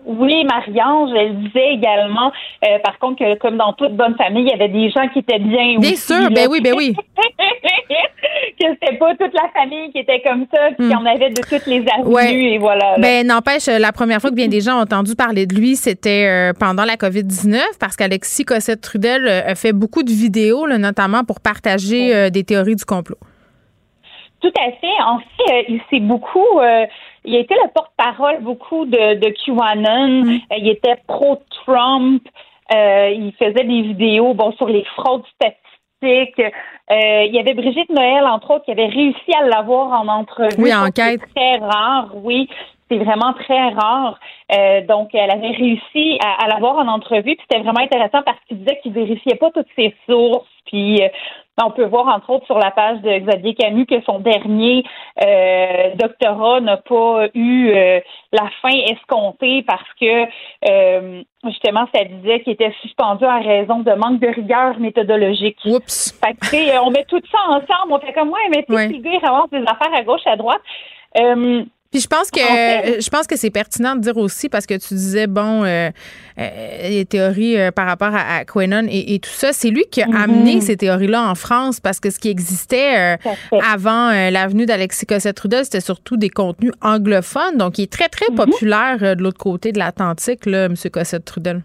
[0.05, 2.33] Oui, Marie-Ange, elle disait également,
[2.65, 5.21] euh, par contre, que comme dans toute bonne famille, il y avait des gens qui
[5.21, 6.95] étaient bien Bien sûr, ben oui, ben oui.
[8.61, 11.31] que c'était pas toute la famille qui était comme ça, puis qu'il y en avait
[11.31, 12.13] de toutes les avenues, Hmm.
[12.15, 12.35] Ouais.
[12.35, 12.93] et voilà.
[12.93, 12.99] là.
[12.99, 15.77] Ben n'empêche, euh, la première fois que bien des gens ont entendu parler de lui,
[15.77, 21.25] c'était euh, pendant la COVID-19 parce qu'Alexis Cossette-Trudel a fait beaucoup de vidéos, là, notamment
[21.25, 23.19] pour partager euh, des théories du complot.
[24.41, 25.03] Tout à fait.
[25.07, 26.59] En fait, il s'est beaucoup.
[27.25, 30.27] Il a été le porte-parole beaucoup de, de QAnon.
[30.27, 32.23] Euh, il était pro-Trump.
[32.75, 36.41] Euh, il faisait des vidéos bon sur les fraudes statistiques.
[36.41, 40.57] Euh, il y avait Brigitte Noël, entre autres, qui avait réussi à l'avoir en entrevue.
[40.59, 41.21] Oui, enquête.
[41.35, 42.49] très rare, oui.
[42.91, 44.19] C'est vraiment très rare.
[44.55, 47.37] Euh, donc, elle avait réussi à, à l'avoir en entrevue.
[47.37, 50.47] Puis c'était vraiment intéressant parce qu'il disait qu'il vérifiait pas toutes ses sources.
[50.67, 51.09] Puis euh,
[51.65, 54.85] on peut voir, entre autres, sur la page de Xavier Camus que son dernier
[55.25, 58.01] euh, doctorat n'a pas eu euh,
[58.33, 60.25] la fin escomptée parce que
[60.69, 65.59] euh, justement, ça disait qu'il était suspendu en raison de manque de rigueur méthodologique.
[65.65, 66.13] Oups.
[66.25, 67.93] Fait que, tu sais, on met tout ça ensemble.
[67.93, 70.63] On fait comme, ouais, mais tu sais, il ramasse des affaires à gauche, à droite?
[71.93, 74.65] Puis je pense que fait- euh, je pense que c'est pertinent de dire aussi parce
[74.67, 75.91] que tu disais bon euh,
[76.39, 79.85] euh, les théories euh, par rapport à, à Quenon et, et tout ça, c'est lui
[79.91, 83.17] qui a amené ces théories-là en France parce que ce qui existait euh,
[83.71, 88.27] avant euh, l'avenue d'Alexis Cossette-Trudel, c'était surtout des contenus anglophones, donc il est très très
[88.35, 90.75] populaire euh, de l'autre côté de l'Atlantique là, M.
[90.91, 91.63] Cossette-Trudel.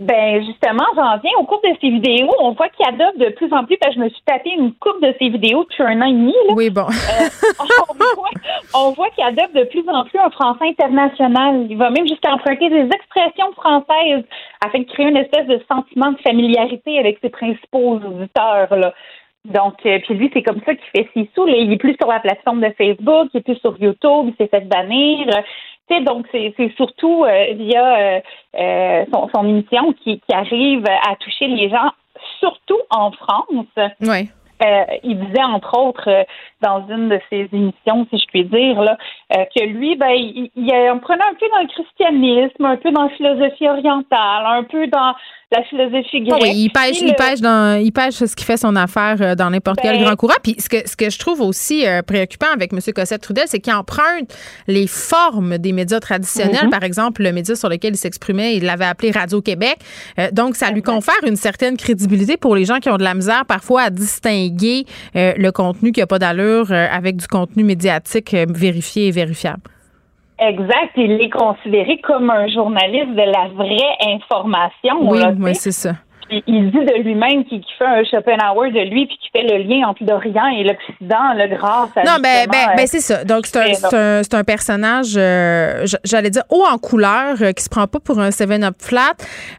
[0.00, 3.52] Ben justement, j'en viens au cours de ces vidéos, on voit qu'il adopte de plus
[3.52, 6.00] en plus, parce que je me suis tapé une coupe de ces vidéos depuis un
[6.00, 6.32] an et demi.
[6.48, 6.54] Là.
[6.54, 6.86] Oui bon.
[7.60, 8.30] on voit,
[8.74, 11.66] on voit qu'il adopte de plus en plus un français international.
[11.68, 14.24] Il va même jusqu'à emprunter des expressions françaises
[14.64, 18.74] afin de créer une espèce de sentiment de familiarité avec ses principaux auditeurs.
[18.74, 18.94] Là.
[19.44, 21.44] Donc, euh, puis lui, c'est comme ça qu'il fait ses sous.
[21.44, 21.56] Là.
[21.56, 24.48] Il est plus sur la plateforme de Facebook, il est plus sur YouTube, il s'est
[24.48, 25.26] fait bannir.
[25.98, 28.20] Donc, c'est surtout euh, via euh,
[28.56, 31.90] euh, son, son émission qui, qui arrive à toucher les gens,
[32.38, 33.66] surtout en France.
[34.62, 36.26] Euh, il disait entre autres
[36.60, 38.98] dans une de ses émissions, si je puis dire, là,
[39.30, 43.04] que lui, ben, il, il en prenait un peu dans le christianisme, un peu dans
[43.04, 45.14] la philosophie orientale, un peu dans
[45.52, 46.42] la philosophie Ah grecque.
[46.42, 49.50] oui, il pêche, il pêche dans, il pêche ce qui fait son affaire euh, dans
[49.50, 50.34] n'importe quel Ben- grand courant.
[50.42, 52.78] Puis ce que, ce que je trouve aussi euh, préoccupant avec M.
[52.94, 54.32] Cossette-Trudel, c'est qu'il emprunte
[54.68, 56.64] les formes des médias traditionnels.
[56.66, 56.70] Mhm.
[56.70, 59.78] Par exemple, le média sur lequel il s'exprimait, il l'avait appelé Radio-Québec.
[60.20, 63.14] Euh, donc, ça lui confère une certaine crédibilité pour les gens qui ont de la
[63.14, 64.84] misère parfois à distinguer
[65.16, 69.62] euh, le contenu qui n'a pas d'allure euh, avec du contenu médiatique vérifié et vérifiable.
[70.40, 75.10] Exact, il est considéré comme un journaliste de la vraie information.
[75.10, 75.96] Oui, oui, c'est ça.
[76.46, 79.88] Il dit de lui-même qu'il fait un Schopenhauer de lui puis qu'il fait le lien
[79.88, 83.24] entre l'Orient et l'Occident là, grâce à Non, ben, justement, ben, euh, ben, c'est ça.
[83.24, 87.68] Donc, c'est un, un, un personnage, euh, j'allais dire, haut en couleur, euh, qui se
[87.68, 89.12] prend pas pour un 7-up flat.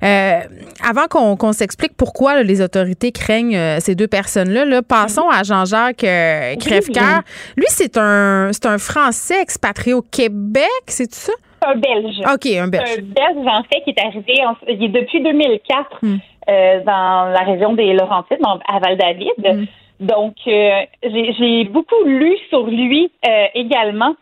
[0.04, 0.40] Euh,
[0.88, 5.44] avant qu'on s'explique pourquoi là, les autorités craignent euh, ces deux personnes-là, là, passons à
[5.44, 7.22] Jean-Jacques euh, Crèvecoeur.
[7.58, 11.34] Lui, c'est un, c'est un Français expatrié au Québec, c'est tout ça?
[11.64, 12.16] un Belge.
[12.34, 12.90] OK, un Belge.
[12.98, 16.16] un Belge, en fait, qui est arrivé, en- il est depuis 2004 Hmm.
[16.50, 19.34] Euh, dans la région des Laurentides, dans- à Val-David.
[19.40, 19.66] Hmm.
[20.00, 24.16] Donc, euh, j'ai j'ai beaucoup lu sur lui euh, également.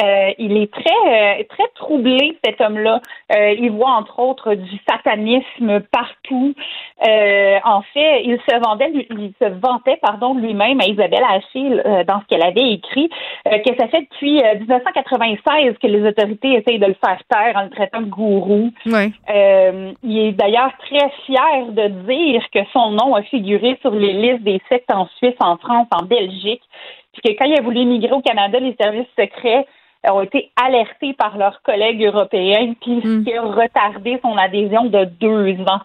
[0.00, 3.00] Euh, il est très, euh, très troublé, cet homme-là.
[3.34, 6.54] Euh, il voit, entre autres, du satanisme partout.
[7.64, 12.26] en fait, il se vendait, il se vantait, pardon, lui-même à Isabelle Achille, dans ce
[12.26, 13.08] qu'elle avait écrit,
[13.44, 17.70] que ça fait depuis 1996 que les autorités essayent de le faire taire en le
[17.70, 18.70] traitant de gourou.
[18.86, 19.10] Ouais.
[20.02, 24.42] il est d'ailleurs très fier de dire que son nom a figuré sur les listes
[24.42, 26.62] des sectes en Suisse, en France, en Belgique,
[27.12, 29.66] puis que quand il a voulu immigrer au Canada, les services secrets
[30.10, 35.04] ont été alertés par leurs collègues européens, puis ce qui a retardé son adhésion de
[35.20, 35.80] deux ans.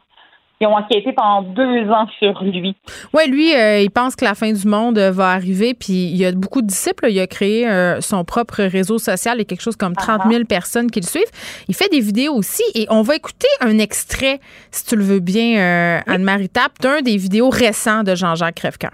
[0.62, 2.76] Ils ont enquêté pendant deux ans sur lui.
[3.14, 6.16] Oui, lui, euh, il pense que la fin du monde euh, va arriver, puis il
[6.16, 7.08] y a beaucoup de disciples.
[7.10, 10.46] Il a créé euh, son propre réseau social et quelque chose comme 30 000 uh-huh.
[10.46, 11.24] personnes qui le suivent.
[11.68, 14.40] Il fait des vidéos aussi et on va écouter un extrait,
[14.72, 18.94] si tu le veux bien, Anne-Marie Tapp, d'un des vidéos récents de Jean-Jacques Crèvecoeur.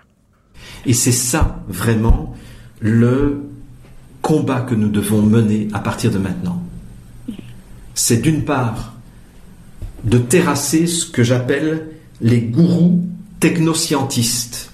[0.87, 2.33] Et c'est ça, vraiment,
[2.79, 3.43] le
[4.21, 6.61] combat que nous devons mener à partir de maintenant.
[7.93, 8.93] C'est d'une part
[10.03, 11.87] de terrasser ce que j'appelle
[12.21, 13.05] les gourous
[13.39, 14.71] technoscientistes,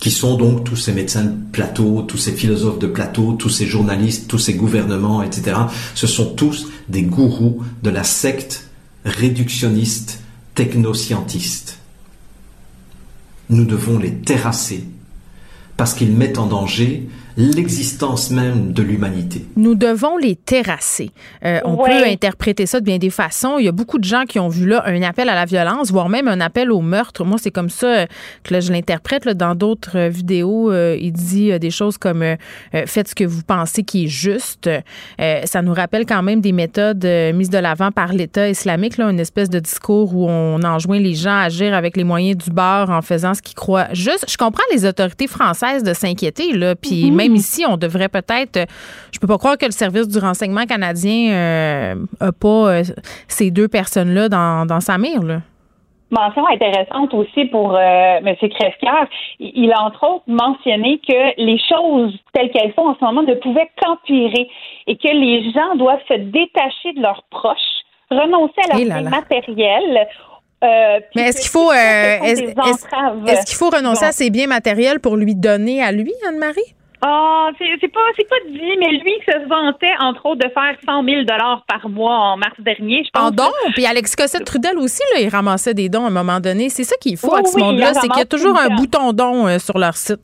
[0.00, 3.66] qui sont donc tous ces médecins de plateau, tous ces philosophes de plateau, tous ces
[3.66, 5.56] journalistes, tous ces gouvernements, etc.
[5.94, 8.68] Ce sont tous des gourous de la secte
[9.04, 10.20] réductionniste
[10.54, 11.78] technoscientiste.
[13.48, 14.84] Nous devons les terrasser
[15.76, 19.44] parce qu'ils mettent en danger l'existence même de l'humanité.
[19.56, 21.10] Nous devons les terrasser.
[21.44, 23.58] Euh, on peut interpréter ça de bien des façons.
[23.58, 25.90] Il y a beaucoup de gens qui ont vu là un appel à la violence,
[25.90, 27.24] voire même un appel au meurtre.
[27.24, 28.06] Moi, c'est comme ça euh,
[28.42, 29.28] que je l'interprète.
[29.28, 32.24] Dans d'autres euh, vidéos, il dit des choses comme
[32.86, 34.68] faites ce que vous pensez qui est juste.
[35.18, 39.20] ça nous rappelle quand même des méthodes mises de l'avant par l'État islamique, là, une
[39.20, 42.90] espèce de discours où on enjoint les gens à agir avec les moyens du bord
[42.90, 44.26] en faisant ce qu'ils croient juste.
[44.28, 47.21] Je comprends les autorités françaises de s'inquiéter, là, puis mm-hmm.
[47.22, 48.66] Même ici, on devrait peut-être.
[49.12, 52.82] Je peux pas croire que le service du renseignement canadien euh, a pas euh,
[53.28, 55.22] ces deux personnes-là dans, sa mire.
[55.22, 55.38] Là.
[56.10, 58.36] Mention intéressante aussi pour euh, M.
[58.36, 59.06] Crèvecoeur.
[59.40, 63.34] Il a entre autres mentionné que les choses telles qu'elles sont en ce moment ne
[63.34, 64.48] pouvaient qu'empirer
[64.86, 67.58] et que les gens doivent se détacher de leurs proches,
[68.10, 70.06] renoncer à leur matériel
[70.62, 75.82] mais est-ce qu'il faut est-ce qu'il faut renoncer à ses biens matériels pour lui donner
[75.82, 76.74] à lui, Anne-Marie?
[77.04, 81.04] Ah, c'est pas c'est pas dit, mais lui se vantait entre autres de faire 100
[81.04, 83.22] 000 dollars par mois en mars dernier, je pense.
[83.24, 86.38] En dons, puis Alex Cossette Trudel aussi là, il ramassait des dons à un moment
[86.38, 86.68] donné.
[86.68, 89.48] C'est ça qu'il faut à ce monde-là, c'est qu'il y a toujours un bouton don
[89.48, 90.20] euh, sur leur site.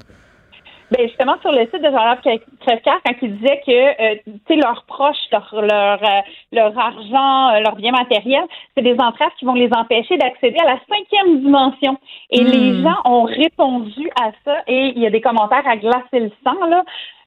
[0.90, 2.20] Ben justement sur le site de Jean-Luc
[2.60, 6.20] Crèvecoeur, quand il disait que euh, tu sais leurs proches, leur leur, euh,
[6.52, 10.64] leur argent, euh, leurs biens matériels, c'est des entraves qui vont les empêcher d'accéder à
[10.64, 11.98] la cinquième dimension.
[12.30, 12.84] Et les hmm.
[12.84, 16.66] gens ont répondu à ça et il y a des commentaires à glacer le sang
[16.66, 16.82] là.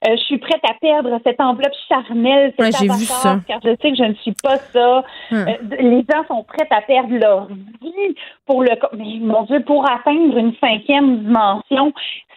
[0.07, 3.39] je suis prête à perdre cette enveloppe charnelle, cet ouais, vu ça.
[3.47, 5.03] car je sais que je ne suis pas ça.
[5.29, 5.45] Hmm.
[5.79, 8.15] les gens sont prêts à perdre leur vie
[8.47, 11.93] pour le mais mon Dieu, pour atteindre une cinquième dimension,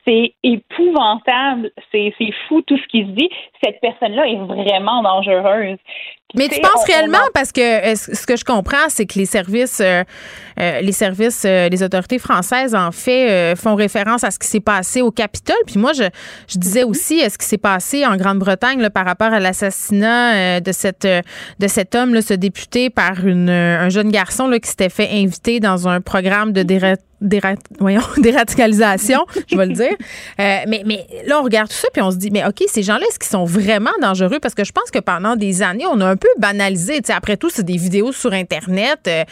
[0.07, 2.13] c'est épouvantable, c'est
[2.49, 3.29] fou tout ce qui se dit.
[3.63, 5.79] Cette personne-là est vraiment dangereuse.
[6.37, 9.81] Mais tu penses réellement parce que euh, ce que je comprends, c'est que les services,
[9.81, 10.03] euh,
[10.59, 15.01] euh, les services, les autorités françaises en fait font référence à ce qui s'est passé
[15.01, 15.57] au Capitole.
[15.67, 16.05] Puis moi, je,
[16.49, 16.89] je disais mm-hmm.
[16.91, 21.95] aussi ce qui s'est passé en Grande-Bretagne par rapport à l'assassinat de cette de cet
[21.95, 25.89] homme, là, ce député par une, un jeune garçon là, qui s'était fait inviter dans
[25.89, 26.63] un programme de
[27.79, 29.97] voyons, déradicalisation, je vais le dire.
[30.41, 32.83] Euh, mais, mais là, on regarde tout ça puis on se dit, mais OK, ces
[32.83, 34.39] gens-là, est-ce qu'ils sont vraiment dangereux?
[34.41, 37.01] Parce que je pense que pendant des années, on a un peu banalisé.
[37.05, 39.01] sais, après tout, c'est des vidéos sur Internet.
[39.07, 39.25] Euh,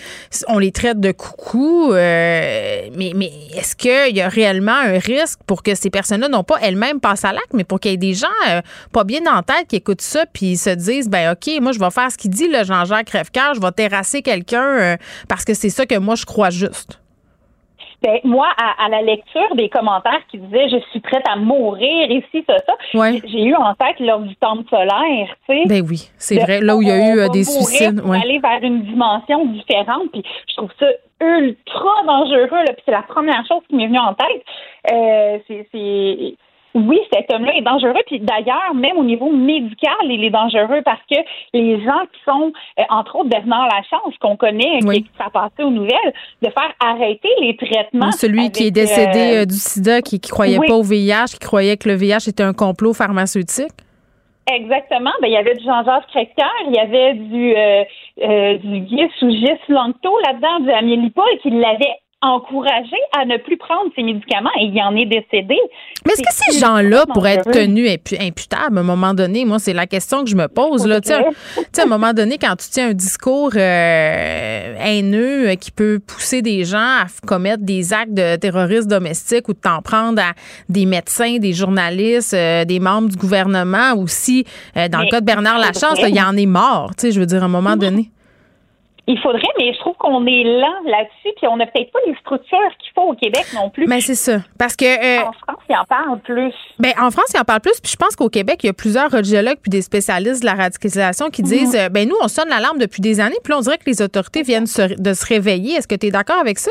[0.48, 1.92] on les traite de coucou.
[1.92, 6.44] Euh, mais mais est-ce qu'il y a réellement un risque pour que ces personnes-là, non
[6.44, 8.26] pas elles-mêmes passent à l'acte, mais pour qu'il y ait des gens
[8.92, 11.90] pas bien en tête qui écoutent ça puis se disent, ben OK, moi, je vais
[11.90, 14.96] faire ce qu'il dit, le Jean-Jacques Crèvecoeur, je vais terrasser quelqu'un
[15.28, 17.01] parce que c'est ça que moi, je crois juste.
[18.02, 22.44] Ben, moi, à, la lecture des commentaires qui disaient je suis prête à mourir ici,
[22.48, 22.74] ça, ça,
[23.24, 25.62] j'ai eu en tête lors du temple solaire, tu sais.
[25.66, 28.00] Ben oui, c'est vrai, là où il y a eu euh, des suicides.
[28.04, 28.20] Ouais.
[28.20, 30.86] aller vers une dimension différente, puis je trouve ça
[31.20, 34.42] ultra dangereux, là, puis c'est la première chose qui m'est venue en tête.
[34.92, 36.36] Euh, c'est
[36.74, 37.92] oui, cet homme-là est dangereux.
[38.06, 41.18] Puis d'ailleurs, même au niveau médical, il est dangereux parce que
[41.52, 45.70] les gens qui sont, euh, entre autres, Bernard Lachance, qu'on connaît, qui, a passé aux
[45.70, 48.12] nouvelles, de faire arrêter les traitements.
[48.12, 51.38] celui qui est décédé euh, euh, du sida, qui, qui croyait pas au VIH, qui
[51.38, 53.72] croyait que le VIH était un complot pharmaceutique?
[54.50, 55.12] Exactement.
[55.20, 59.30] Ben, il y avait du Jean-Jacques Créqueur, il y avait du, euh, du Guy ou
[59.30, 64.50] Gis Langto là-dedans, du Amélie Paul, qui l'avait encouragé à ne plus prendre ces médicaments
[64.60, 65.56] et il en est décédé.
[66.06, 67.90] Mais est-ce que ces gens-là pourraient être tenus
[68.20, 69.44] imputables à un moment donné?
[69.44, 70.86] Moi, c'est la question que je me pose.
[70.86, 71.00] Là.
[71.00, 75.72] Tu sais, à un moment donné, quand tu tiens un discours euh, haineux euh, qui
[75.72, 80.22] peut pousser des gens à commettre des actes de terrorisme domestique ou de t'en prendre
[80.22, 80.32] à
[80.68, 84.44] des médecins, des journalistes, euh, des membres du gouvernement aussi,
[84.76, 87.26] dans le cas de Bernard Lachance, il y en est mort, tu sais, je veux
[87.26, 88.10] dire, à un moment donné.
[89.08, 92.14] Il faudrait, mais je trouve qu'on est lent là-dessus, puis on n'a peut-être pas les
[92.16, 93.86] structures qu'il faut au Québec non plus.
[93.88, 96.54] Mais c'est ça, parce que euh, en France, il en parle plus.
[96.78, 98.72] Ben en France, il en parle plus, puis je pense qu'au Québec, il y a
[98.72, 101.80] plusieurs radiologues puis des spécialistes de la radicalisation qui disent, mhm.
[101.80, 104.42] euh, ben nous, on sonne l'alarme depuis des années, puis on dirait que les autorités
[104.42, 105.74] viennent de se réveiller.
[105.74, 106.70] Est-ce que tu es d'accord avec ça?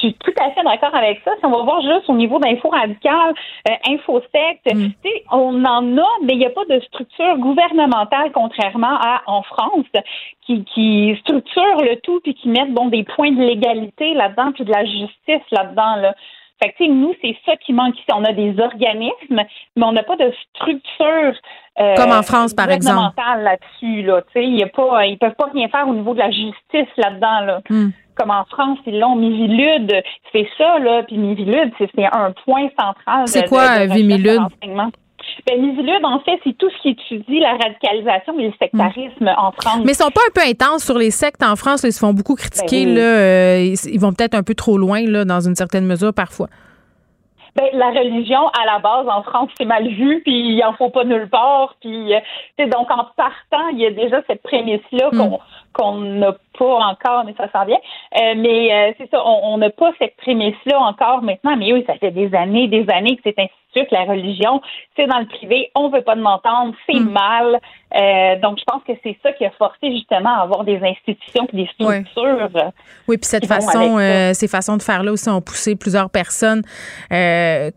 [0.00, 1.32] Je suis tout à fait d'accord avec ça.
[1.38, 3.34] Si on va voir juste au niveau d'info radical,
[3.68, 4.90] euh, infosect, mm.
[5.32, 9.86] on en a, mais il n'y a pas de structure gouvernementale, contrairement à en France,
[10.46, 14.64] qui, qui structure le tout puis qui mettent bon des points de légalité là-dedans puis
[14.64, 15.96] de la justice là-dedans.
[15.96, 16.14] Là.
[16.62, 18.06] Fait que, nous, c'est ça qui manque ici.
[18.12, 19.42] On a des organismes,
[19.76, 21.34] mais on n'a pas de structure.
[21.80, 23.14] Euh, Comme en France, par exemple.
[23.16, 24.22] là-dessus, là.
[24.34, 27.60] Y a pas, ils peuvent pas rien faire au niveau de la justice là-dedans, là.
[27.70, 29.16] Mm comme en France, ils l'ont.
[29.16, 31.02] Mivilude c'est ça, là.
[31.04, 33.26] Puis Mivilude, c'est un point central.
[33.26, 34.40] C'est quoi, de, Vimilude?
[35.46, 39.38] Ben, Mivilude, en fait, c'est tout ce qui étudie la radicalisation et le sectarisme hmm.
[39.38, 39.80] en France.
[39.84, 41.82] Mais ils sont pas un peu intenses sur les sectes en France.
[41.84, 42.86] ils se font beaucoup critiquer.
[42.86, 46.12] Ben là, euh, ils vont peut-être un peu trop loin, là, dans une certaine mesure,
[46.12, 46.48] parfois.
[47.56, 50.90] Ben, la religion, à la base, en France, c'est mal vu, puis il en faut
[50.90, 51.74] pas nulle part.
[51.80, 55.18] Puis, euh, donc, en partant, il y a déjà cette prémisse-là hmm.
[55.18, 55.40] qu'on
[55.72, 57.78] qu'on n'a pas encore, mais ça s'en vient.
[58.20, 61.56] Euh, mais euh, c'est ça, on n'a pas cette prémisse-là encore maintenant.
[61.56, 64.60] Mais oui, ça fait des années, des années que c'est institué que la religion,
[64.96, 67.10] c'est dans le privé, on veut pas de m'entendre, c'est hmm.
[67.10, 67.60] mal.
[67.94, 71.46] Euh, donc, je pense que c'est ça qui a forcé justement à avoir des institutions
[71.52, 72.50] et des structures.
[73.06, 73.98] Oui, puis cette façon,
[74.34, 76.62] ces façons de faire là aussi ont poussé plusieurs personnes,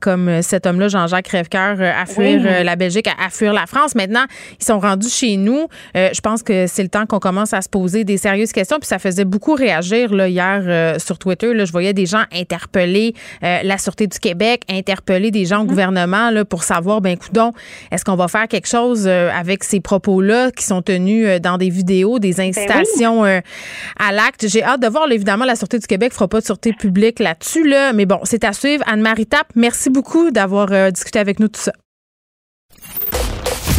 [0.01, 3.95] comme cet homme-là, Jean-Jacques Crèvecoeur, à fuir la Belgique, à, fuir la France.
[3.95, 4.25] Maintenant,
[4.59, 5.67] ils sont rendus chez nous.
[5.95, 8.77] je pense que c'est le temps qu'on commence à se poser des sérieuses questions.
[8.79, 11.53] Puis ça faisait beaucoup réagir là, hier euh, sur Twitter.
[11.53, 13.13] Là, je voyais des gens interpeller
[13.43, 15.67] euh, la Sûreté du Québec, interpeller des gens au mm-hmm.
[15.67, 17.51] gouvernement là, pour savoir, ben coudon,
[17.91, 21.69] est-ce qu'on va faire quelque chose euh, avec ces propos-là qui sont tenus dans des
[21.69, 24.47] vidéos, des ben incitations à l'acte?
[24.47, 25.11] J'ai hâte de voir.
[25.11, 27.67] évidemment, la Sûreté du Québec fera pas de sûreté publique là-dessus.
[27.67, 28.83] Là, mais bon, c'est à suivre.
[28.87, 31.73] Anne-Marie Tapp, merci beaucoup d'avoir discuté avec nous tout ça.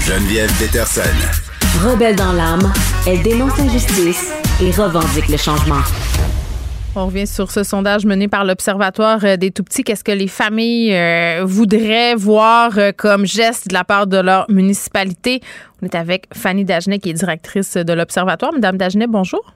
[0.07, 1.01] Geneviève Peterson.
[1.81, 2.73] Rebelle dans l'âme,
[3.07, 5.81] elle dénonce l'injustice et revendique le changement.
[6.95, 9.83] On revient sur ce sondage mené par l'Observatoire euh, des tout-petits.
[9.83, 14.45] Qu'est-ce que les familles euh, voudraient voir euh, comme geste de la part de leur
[14.51, 15.41] municipalité?
[15.81, 18.53] On est avec Fanny Dagenet, qui est directrice de l'Observatoire.
[18.53, 19.55] Madame Dagenet, bonjour.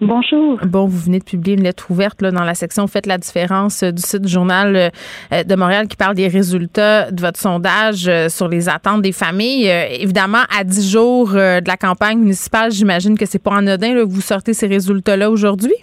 [0.00, 0.60] Bonjour.
[0.64, 3.82] Bon, vous venez de publier une lettre ouverte là, dans la section Faites la différence
[3.82, 4.90] du site du Journal
[5.30, 9.68] de Montréal qui parle des résultats de votre sondage sur les attentes des familles.
[10.00, 14.20] Évidemment, à dix jours de la campagne municipale, j'imagine que c'est pas anodin que vous
[14.20, 15.74] sortez ces résultats-là aujourd'hui?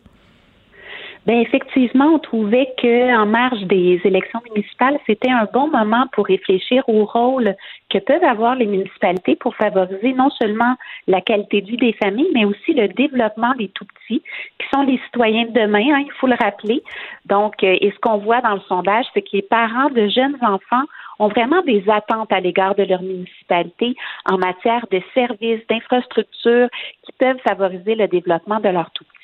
[1.30, 6.84] Bien, effectivement, on trouvait qu'en marge des élections municipales, c'était un bon moment pour réfléchir
[6.90, 7.56] au rôle
[7.92, 10.74] que peuvent avoir les municipalités pour favoriser non seulement
[11.06, 14.24] la qualité de vie des familles, mais aussi le développement des tout petits,
[14.58, 16.82] qui sont les citoyens de demain, hein, il faut le rappeler.
[17.28, 20.38] Donc, euh, et ce qu'on voit dans le sondage, c'est que les parents de jeunes
[20.42, 20.86] enfants
[21.20, 23.94] ont vraiment des attentes à l'égard de leur municipalité
[24.26, 26.70] en matière de services, d'infrastructures
[27.04, 29.19] qui peuvent favoriser le développement de leur tout petits.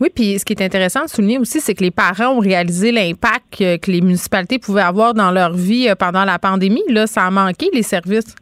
[0.00, 2.92] Oui, puis ce qui est intéressant de souligner aussi, c'est que les parents ont réalisé
[2.92, 6.82] l'impact que les municipalités pouvaient avoir dans leur vie euh, pendant la pandémie.
[6.88, 8.34] Là, ça a manqué, les services.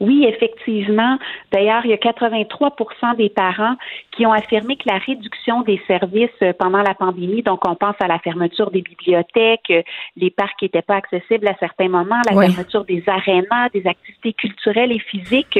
[0.00, 1.18] Oui, effectivement.
[1.50, 3.74] D'ailleurs, il y a 83% des parents
[4.12, 7.96] qui ont affirmé que la réduction des services euh, pendant la pandémie, donc on pense
[8.00, 9.82] à la fermeture des bibliothèques, euh,
[10.16, 14.92] les parcs n'étaient pas accessibles à certains moments, la fermeture des arénas, des activités culturelles
[14.92, 15.58] et physiques,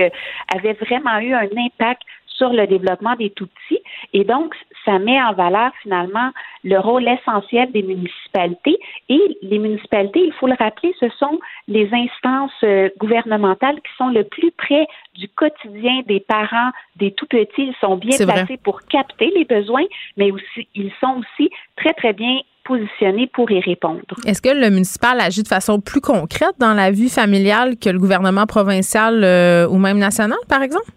[0.55, 2.03] avait vraiment eu un impact
[2.39, 3.83] sur le développement des tout-petits.
[4.15, 4.55] Et donc,
[4.85, 6.31] ça met en valeur finalement
[6.65, 8.79] le rôle essentiel des municipalités.
[9.09, 14.09] Et les municipalités, il faut le rappeler, ce sont les instances euh, gouvernementales qui sont
[14.09, 17.69] le plus près du quotidien des parents des tout-petits.
[17.69, 19.85] Ils sont bien placés pour capter les besoins,
[20.17, 24.03] mais aussi, ils sont aussi très, très bien positionnés pour y répondre.
[24.27, 27.99] Est-ce que le municipal agit de façon plus concrète dans la vie familiale que le
[27.99, 30.91] gouvernement provincial euh, ou même national, par exemple?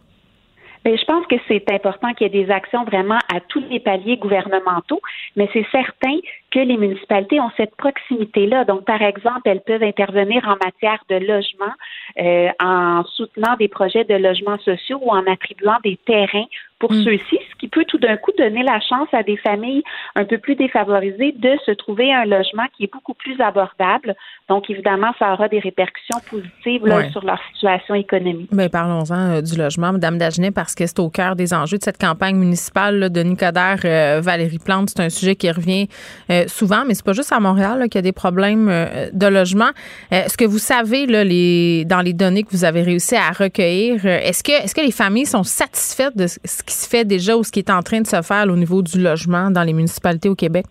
[0.86, 4.18] Je pense que c'est important qu'il y ait des actions vraiment à tous les paliers
[4.18, 5.02] gouvernementaux,
[5.36, 6.18] mais c'est certain
[6.52, 8.66] que les municipalités ont cette proximité-là.
[8.66, 11.74] Donc, par exemple, elles peuvent intervenir en matière de logement,
[12.20, 16.48] euh, en soutenant des projets de logements sociaux ou en attribuant des terrains
[16.82, 17.04] pour mm.
[17.04, 19.84] ceux-ci, ce qui peut tout d'un coup donner la chance à des familles
[20.16, 24.16] un peu plus défavorisées de se trouver un logement qui est beaucoup plus abordable.
[24.50, 28.50] Donc, évidemment, ça aura des répercussions positives sur leur situation économique.
[28.52, 31.78] Mais ben, parlons-en euh, du logement, Madame Dagenet, parce que c'est au cœur des enjeux
[31.78, 34.90] de cette campagne municipale de Nicodère euh, Valérie Plante.
[34.90, 35.88] C'est un sujet qui revient
[36.32, 38.68] euh, souvent, mais c'est pas juste à Montréal qu'il y a des problèmes
[39.14, 39.70] de logement.
[40.12, 44.06] Est-ce que vous savez, là, les, dans les données que vous avez réussi à recueillir,
[44.06, 47.44] est-ce que, est-ce que les familles sont satisfaites de ce qui se fait déjà ou
[47.44, 50.30] ce qui est en train de se faire au niveau du logement dans les municipalités
[50.30, 50.66] au Québec?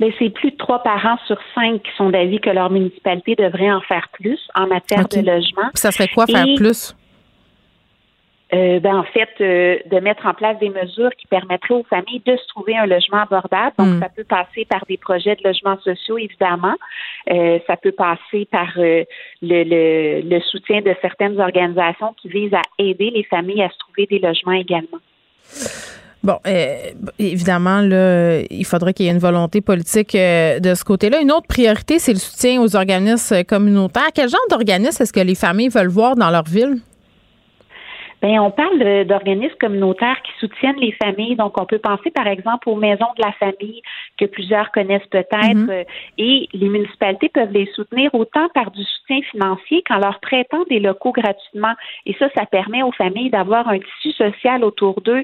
[0.00, 3.70] Bien, c'est plus de trois parents sur cinq qui sont d'avis que leur municipalité devrait
[3.70, 5.70] en faire plus en matière de logement.
[5.74, 6.94] ça serait quoi faire plus?
[8.54, 12.20] Euh, ben, en fait, euh, de mettre en place des mesures qui permettraient aux familles
[12.26, 13.72] de se trouver un logement abordable.
[13.78, 14.00] Donc, hmm.
[14.00, 16.74] ça peut passer par des projets de logements sociaux, évidemment.
[17.30, 19.06] Euh, ça peut passer par le,
[19.40, 24.06] le, le, soutien de certaines organisations qui visent à aider les familles à se trouver
[24.06, 24.98] des logements également.
[26.22, 26.38] Bon,
[27.18, 31.20] évidemment, là, il faudrait qu'il y ait une volonté politique de ce côté-là.
[31.20, 34.10] Une autre priorité, c'est le soutien aux organismes communautaires.
[34.14, 36.76] Quel genre d'organismes est-ce que les familles veulent voir dans leur ville?
[38.22, 41.34] Bien, on parle d'organismes communautaires qui soutiennent les familles.
[41.34, 43.82] Donc, on peut penser, par exemple, aux maisons de la famille
[44.18, 45.54] que plusieurs connaissent peut-être.
[45.54, 45.70] Mhm.
[45.70, 45.84] Euh,
[46.18, 50.80] et les municipalités peuvent les soutenir autant par du soutien financier qu'en leur prêtant des
[50.80, 51.72] locaux gratuitement.
[52.06, 55.22] Et ça, ça permet aux familles d'avoir un tissu social autour d'eux,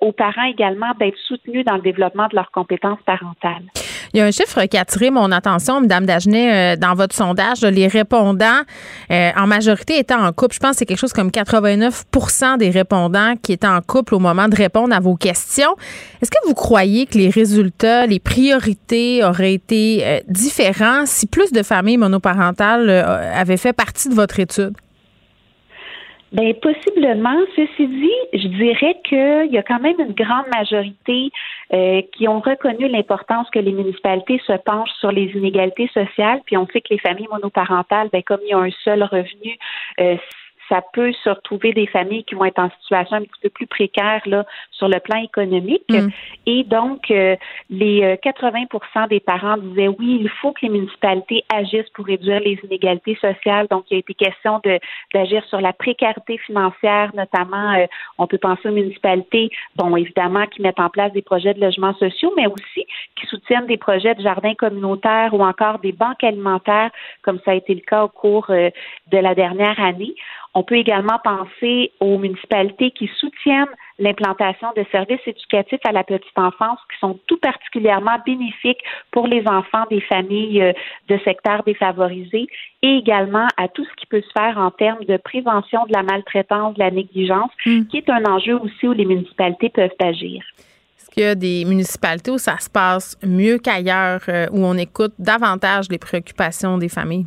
[0.00, 3.64] aux parents également d'être soutenus dans le développement de leurs compétences parentales.
[4.12, 7.14] Il y a un chiffre qui a attiré mon attention, Mme Dagenet, euh, dans votre
[7.14, 7.62] sondage.
[7.62, 8.62] Les répondants,
[9.10, 10.54] euh, en majorité, étaient en couple.
[10.54, 14.18] Je pense que c'est quelque chose comme 89% des répondants qui étaient en couple au
[14.18, 15.76] moment de répondre à vos questions.
[16.20, 21.52] Est-ce que vous croyez que les résultats, les priorités auraient été euh, différents si plus
[21.52, 24.74] de familles monoparentales avaient fait partie de votre étude?
[26.32, 27.36] Bien, possiblement.
[27.56, 31.30] Ceci dit, je dirais qu'il y a quand même une grande majorité
[31.72, 36.40] euh, qui ont reconnu l'importance que les municipalités se penchent sur les inégalités sociales.
[36.46, 39.58] Puis on sait que les familles monoparentales, bien, comme il y a un seul revenu,
[39.98, 40.16] euh,
[40.70, 43.66] ça peut se retrouver des familles qui vont être en situation un petit peu plus
[43.66, 45.84] précaire là, sur le plan économique.
[45.90, 46.08] Mm.
[46.46, 47.36] Et donc, euh,
[47.68, 52.40] les 80% euh, des parents disaient oui, il faut que les municipalités agissent pour réduire
[52.40, 53.66] les inégalités sociales.
[53.70, 54.60] Donc, il y a été question
[55.12, 57.86] d'agir sur la précarité financière, notamment, euh,
[58.18, 61.94] on peut penser aux municipalités, bon, évidemment, qui mettent en place des projets de logements
[61.94, 62.86] sociaux, mais aussi
[63.16, 66.90] qui soutiennent des projets de jardins communautaires ou encore des banques alimentaires,
[67.22, 70.14] comme ça a été le cas au cours de la dernière année.
[70.54, 73.68] On peut également penser aux municipalités qui soutiennent
[74.00, 78.82] l'implantation de services éducatifs à la petite enfance qui sont tout particulièrement bénéfiques
[79.12, 80.72] pour les enfants des familles euh,
[81.08, 82.48] de secteurs défavorisés
[82.82, 86.02] et également à tout ce qui peut se faire en termes de prévention de la
[86.02, 87.84] maltraitance, de la négligence, hmm.
[87.84, 90.42] qui est un enjeu aussi où les municipalités peuvent agir.
[90.98, 94.76] Est-ce qu'il y a des municipalités où ça se passe mieux qu'ailleurs, euh, où on
[94.76, 97.26] écoute davantage les préoccupations des familles?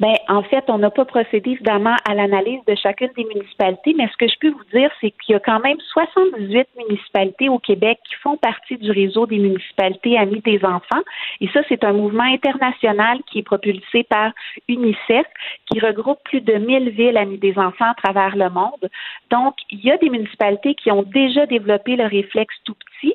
[0.00, 4.08] Ben, en fait, on n'a pas procédé évidemment à l'analyse de chacune des municipalités, mais
[4.08, 7.58] ce que je peux vous dire, c'est qu'il y a quand même 78 municipalités au
[7.58, 11.02] Québec qui font partie du réseau des municipalités amies des enfants.
[11.40, 14.32] Et ça, c'est un mouvement international qui est propulsé par
[14.68, 15.26] UNICEF,
[15.66, 18.88] qui regroupe plus de 1000 villes amies des enfants à travers le monde.
[19.30, 23.14] Donc, il y a des municipalités qui ont déjà développé le réflexe tout petit.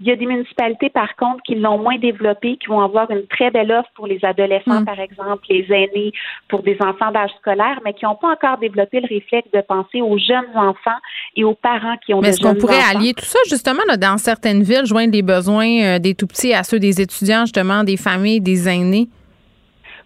[0.00, 3.26] Il y a des municipalités, par contre, qui l'ont moins développé, qui vont avoir une
[3.26, 4.84] très belle offre pour les adolescents, mm.
[4.84, 6.12] par exemple, les aînés,
[6.48, 10.00] pour des enfants d'âge scolaire, mais qui n'ont pas encore développé le réflexe de penser
[10.00, 10.98] aux jeunes enfants
[11.36, 12.56] et aux parents qui ont mais des jeunes enfants.
[12.56, 16.14] est-ce qu'on pourrait allier tout ça, justement, dans certaines villes, joindre les besoins euh, des
[16.14, 19.08] tout-petits à ceux des étudiants, justement, des familles, des aînés?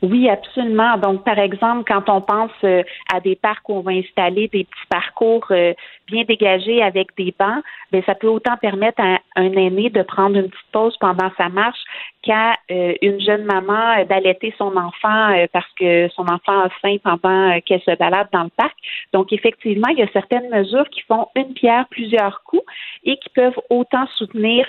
[0.02, 0.96] Oui, absolument.
[0.98, 2.82] Donc, par exemple, quand on pense euh,
[3.12, 5.72] à des parcs où on va installer des petits parcours euh,
[6.10, 7.62] bien dégagés avec des bancs,
[7.92, 11.48] bien, ça peut autant permettre à un aîné de prendre une petite pause pendant sa
[11.48, 11.78] marche
[12.22, 17.60] qu'à euh, une jeune maman d'allaiter son enfant parce que son enfant a faim pendant
[17.60, 18.74] qu'elle se balade dans le parc.
[19.12, 22.64] Donc, effectivement, il y a certaines mesures qui font une pierre plusieurs coups
[23.04, 24.66] et qui peuvent autant soutenir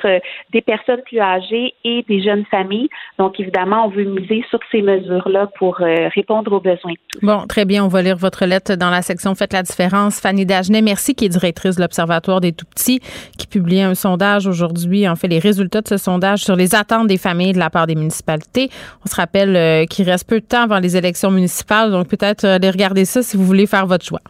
[0.51, 2.89] des personnes plus âgées et des jeunes familles.
[3.17, 6.93] Donc, évidemment, on veut miser sur ces mesures là pour euh, répondre aux besoins.
[7.21, 7.83] Bon, très bien.
[7.83, 10.19] On va lire votre lettre dans la section Faites la différence.
[10.19, 13.01] Fanny Dagenet, merci, est directrice de l'Observatoire des tout-petits,
[13.37, 17.07] qui publie un sondage aujourd'hui, en fait, les résultats de ce sondage sur les attentes
[17.07, 18.69] des familles de la part des municipalités.
[19.05, 22.45] On se rappelle euh, qu'il reste peu de temps avant les élections municipales, donc peut-être
[22.45, 24.21] euh, aller regarder ça si vous voulez faire votre choix.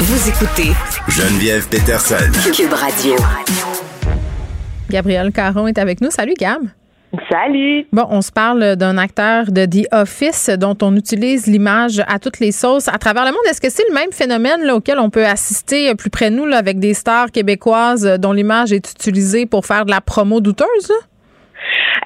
[0.00, 0.72] Vous écoutez
[1.08, 2.30] Geneviève Peterson.
[2.54, 3.16] Cube Radio.
[4.88, 6.10] Gabriel Caron est avec nous.
[6.10, 6.62] Salut, Gab.
[7.30, 7.86] Salut.
[7.92, 12.38] Bon, on se parle d'un acteur de The Office dont on utilise l'image à toutes
[12.38, 13.40] les sauces à travers le monde.
[13.48, 16.44] Est-ce que c'est le même phénomène là, auquel on peut assister plus près de nous
[16.44, 20.92] là, avec des stars québécoises dont l'image est utilisée pour faire de la promo douteuse?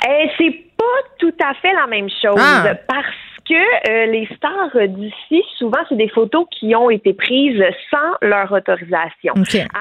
[0.08, 0.84] Eh, c'est pas
[1.18, 2.64] tout à fait la même chose Ah.
[2.86, 3.06] parce
[3.52, 8.50] que euh, les stars d'ici, souvent, c'est des photos qui ont été prises sans leur
[8.50, 9.34] autorisation.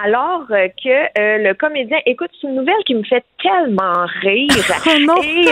[0.03, 4.49] Alors euh, que euh, le comédien, écoute, c'est une nouvelle qui me fait tellement rire.
[4.83, 5.15] Oh non.
[5.21, 5.47] Et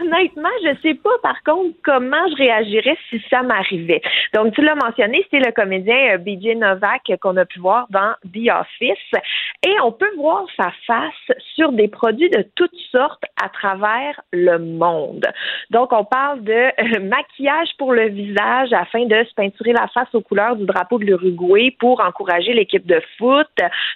[0.00, 4.02] honnêtement, je sais pas par contre comment je réagirais si ça m'arrivait.
[4.34, 8.14] Donc, tu l'as mentionné, c'est le comédien euh, BJ Novak qu'on a pu voir dans
[8.32, 9.22] The Office.
[9.66, 14.58] Et on peut voir sa face sur des produits de toutes sortes à travers le
[14.58, 15.26] monde.
[15.70, 20.14] Donc, on parle de euh, maquillage pour le visage afin de se peinturer la face
[20.14, 23.48] aux couleurs du drapeau de l'Uruguay pour encourager l'équipe de foot,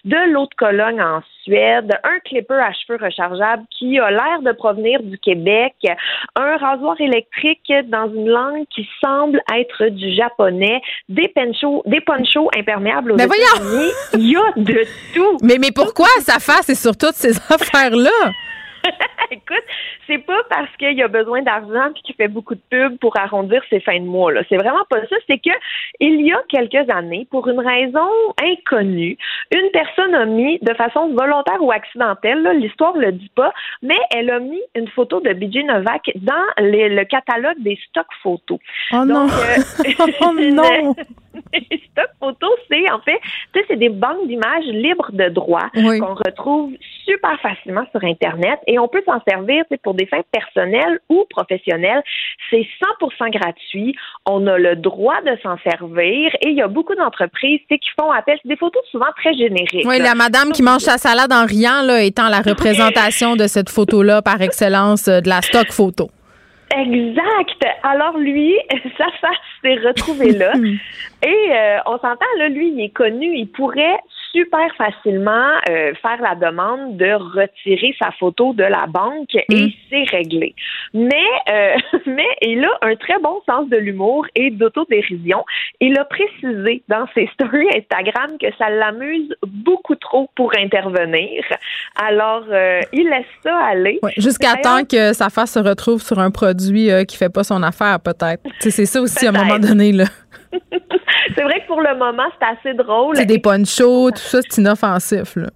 [0.05, 4.53] de l'eau de Cologne en Suède, un clipper à cheveux rechargeable qui a l'air de
[4.53, 5.75] provenir du Québec,
[6.37, 12.51] un rasoir électrique dans une langue qui semble être du japonais, des ponchos, des ponchos
[12.57, 13.45] imperméables aux Mais voyons!
[13.57, 13.93] États-Unis.
[14.15, 14.85] Il y a de
[15.15, 15.39] tout.
[15.43, 18.11] Mais, mais pourquoi sa face est sur toutes ces affaires-là?
[19.31, 19.65] Écoute,
[20.07, 23.63] c'est pas parce qu'il a besoin d'argent puis qu'il fait beaucoup de pubs pour arrondir
[23.71, 24.33] ses fins de mois.
[24.33, 24.43] Là.
[24.49, 25.17] C'est vraiment pas ça.
[25.27, 25.51] C'est que
[26.01, 28.09] il y a quelques années, pour une raison
[28.43, 29.17] inconnue,
[29.55, 33.53] une personne a mis de façon volontaire ou accidentelle, là, l'histoire le dit pas,
[33.83, 38.07] mais elle a mis une photo de BJ Novak dans les- le catalogue des stocks
[38.23, 38.59] photos.
[38.93, 39.27] Oh non!
[39.27, 40.95] Euh, oh non!
[41.53, 43.21] les stocks photos, c'est en fait,
[43.53, 45.99] tu sais, c'est des banques d'images libres de droit Oui.
[45.99, 46.73] qu'on retrouve
[47.05, 52.03] super facilement sur Internet et on peut s'en servir pour des fins personnelles ou professionnelles.
[52.51, 52.67] C'est
[53.01, 53.95] 100% gratuit.
[54.27, 58.11] On a le droit de s'en servir et il y a beaucoup d'entreprises qui font
[58.11, 58.39] appel.
[58.43, 59.87] C'est des photos souvent très génériques.
[59.87, 60.05] Oui, là.
[60.05, 64.23] la madame qui mange sa salade en riant, là, étant la représentation de cette photo-là
[64.23, 66.11] par excellence euh, de la stock photo.
[66.77, 67.65] Exact.
[67.83, 68.55] Alors lui,
[68.99, 70.53] sa face s'est retrouvée là.
[71.23, 73.99] Et euh, on s'entend, là, lui, il est connu, il pourrait
[74.35, 80.05] super facilement euh, faire la demande de retirer sa photo de la banque et c'est
[80.11, 80.55] réglé.
[80.93, 85.45] Mais, euh, mais il a un très bon sens de l'humour et d'autodérision.
[85.81, 91.45] Il a précisé dans ses stories Instagram que ça l'amuse beaucoup trop pour intervenir.
[92.05, 94.01] Alors, euh, il laisse ça aller.
[94.03, 97.63] Ouais, Jusqu'à temps que sa face se retrouve sur un produit qui fait pas son
[97.63, 98.43] affaire, peut-être.
[98.59, 99.93] C'est ça aussi à un moment donné.
[99.93, 100.07] là.
[101.35, 103.17] C'est vrai que pour le moment, c'est assez drôle.
[103.17, 105.37] C'est des ponchos, tout ça, c'est inoffensif.
[105.37, 105.49] Là.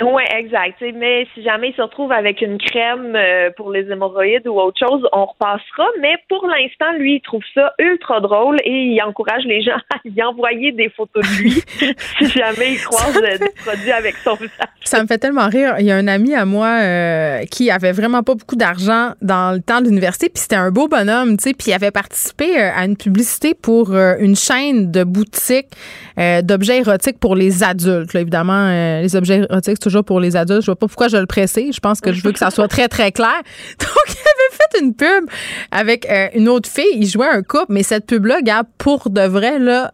[0.00, 0.82] Oui, exact.
[0.94, 4.78] Mais si jamais il se retrouve avec une crème euh, pour les hémorroïdes ou autre
[4.78, 5.86] chose, on repassera.
[6.00, 9.98] Mais pour l'instant, lui, il trouve ça ultra drôle et il encourage les gens à
[10.04, 11.50] y envoyer des photos de lui
[12.18, 14.50] si jamais il croise des produits avec son visage.
[14.82, 15.76] Ça me fait tellement rire.
[15.78, 19.54] Il y a un ami à moi euh, qui avait vraiment pas beaucoup d'argent dans
[19.54, 22.58] le temps de l'université, puis c'était un beau bonhomme, tu sais, puis il avait participé
[22.58, 25.68] euh, à une publicité pour une chaîne de boutiques
[26.18, 28.12] euh, d'objets érotiques pour les adultes.
[28.12, 30.62] Là, évidemment, euh, les objets érotiques, toujours pour les adultes.
[30.62, 31.74] Je vois pas pourquoi je le précise.
[31.74, 33.42] Je pense que je veux que ça soit très, très clair.
[33.78, 35.30] Donc, il avait fait une pub
[35.70, 36.84] avec euh, une autre fille.
[36.94, 39.92] Il jouait un couple, mais cette pub-là, gars, pour de vrai, là,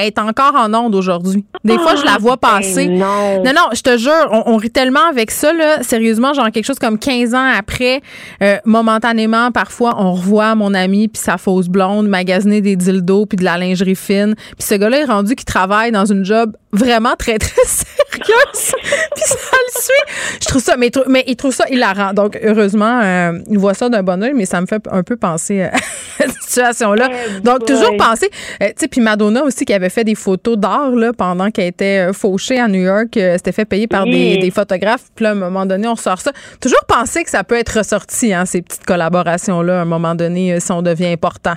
[0.00, 1.44] est encore en onde aujourd'hui.
[1.64, 2.86] Des fois, je la vois passer.
[2.86, 3.42] Ben non.
[3.44, 5.82] Non, non, je te jure, on, on rit tellement avec ça, là.
[5.82, 8.00] Sérieusement, genre quelque chose comme 15 ans après,
[8.42, 13.36] euh, momentanément, parfois, on revoit mon ami puis sa fausse blonde magasiner des dildos puis
[13.36, 14.34] de la lingerie fine.
[14.58, 18.74] Puis ce gars-là est rendu qui travaille dans une job vraiment très, très sérieuse.
[19.14, 20.36] puis ça le suit.
[20.42, 22.12] Je trouve ça, mais, il trou- mais il trouve ça hilarant.
[22.12, 25.16] Donc, heureusement, euh, il voit ça d'un bon oeil, mais ça me fait un peu
[25.16, 25.70] penser à
[26.18, 27.08] cette situation-là.
[27.36, 28.28] Eh Donc, toujours penser,
[28.62, 31.66] euh, tu sais, puis Madonna aussi qui avait fait des photos d'art là, pendant qu'elle
[31.68, 34.38] était euh, fauchée à New York, euh, c'était fait payer par des, Oui.
[34.38, 35.04] des photographes.
[35.14, 36.32] Puis là, à un moment donné, on sort ça.
[36.60, 40.52] Toujours penser que ça peut être ressorti, hein, ces petites collaborations-là, à un moment donné,
[40.54, 41.54] euh, si on devient important.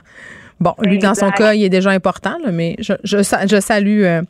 [0.59, 4.03] Bon, lui, dans son cas, il est déjà important, là, mais je, je, je salue
[4.03, 4.21] euh,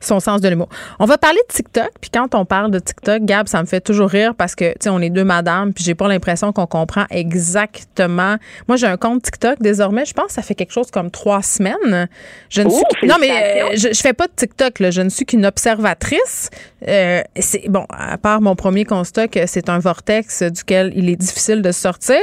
[0.00, 0.68] son sens de l'humour.
[0.98, 3.80] On va parler de TikTok, puis quand on parle de TikTok, Gab, ça me fait
[3.80, 6.66] toujours rire parce que, tu sais, on est deux madames, puis j'ai pas l'impression qu'on
[6.66, 8.36] comprend exactement.
[8.68, 11.42] Moi, j'ai un compte TikTok désormais, je pense que ça fait quelque chose comme trois
[11.42, 12.08] semaines.
[12.48, 14.90] Je ne suis non, mais euh, je, je fais pas de TikTok, là.
[14.90, 16.50] je ne suis qu'une observatrice.
[16.88, 21.16] Euh, c'est bon, à part mon premier constat que c'est un vortex duquel il est
[21.16, 22.20] difficile de sortir.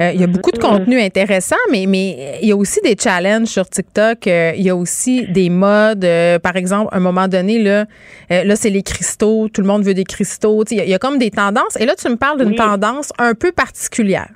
[0.00, 2.96] Euh, il y a beaucoup de contenu intéressant, mais mais il y a aussi des
[2.98, 4.26] challenges sur TikTok.
[4.26, 6.04] Euh, il y a aussi des modes.
[6.04, 7.84] Euh, par exemple, un moment donné là,
[8.30, 9.48] euh, là c'est les cristaux.
[9.52, 10.64] Tout le monde veut des cristaux.
[10.70, 11.76] Il y, a- il y a comme des tendances.
[11.80, 12.56] Et là, tu me parles d'une Oui.
[12.56, 14.28] tendance un peu particulière.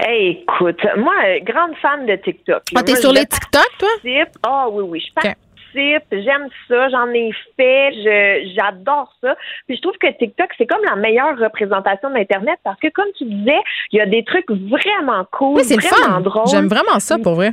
[0.00, 2.62] Hey, écoute, moi, euh, grande fan de TikTok.
[2.74, 3.88] Ah, t'es sur les TikTok, toi?
[4.42, 5.38] Ah oui, oui, je participe
[5.74, 7.92] j'aime ça, j'en ai fait,
[8.54, 9.34] j'adore ça.
[9.66, 13.24] Puis je trouve que TikTok, c'est comme la meilleure représentation d'Internet parce que, comme tu
[13.24, 13.60] disais,
[13.92, 16.46] il y a des trucs vraiment cool, Oui, vraiment drôles.
[16.50, 17.52] J'aime vraiment ça, pour vrai.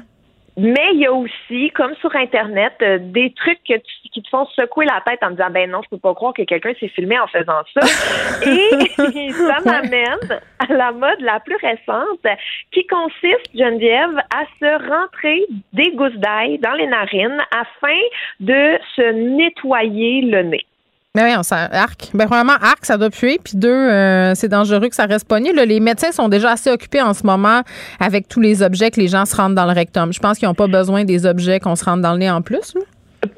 [0.59, 4.29] Mais il y a aussi, comme sur Internet, euh, des trucs que tu- qui te
[4.29, 6.87] font secouer la tête en disant ben non, je peux pas croire que quelqu'un s'est
[6.89, 7.81] filmé en faisant ça.
[8.45, 12.25] Et ça m'amène à la mode la plus récente
[12.71, 17.99] qui consiste, Geneviève, à se rentrer des gousses d'ail dans les narines afin
[18.39, 20.65] de se nettoyer le nez.
[21.15, 22.11] Mais oui, on arc.
[22.13, 23.39] Ben, premièrement, arc, ça doit puer.
[23.43, 25.51] Puis deux, euh, c'est dangereux que ça reste pogné.
[25.53, 27.63] Là, les médecins sont déjà assez occupés en ce moment
[27.99, 30.13] avec tous les objets que les gens se rendent dans le rectum.
[30.13, 32.43] Je pense qu'ils n'ont pas besoin des objets qu'on se rende dans le nez en
[32.43, 32.75] plus.
[32.75, 32.81] là.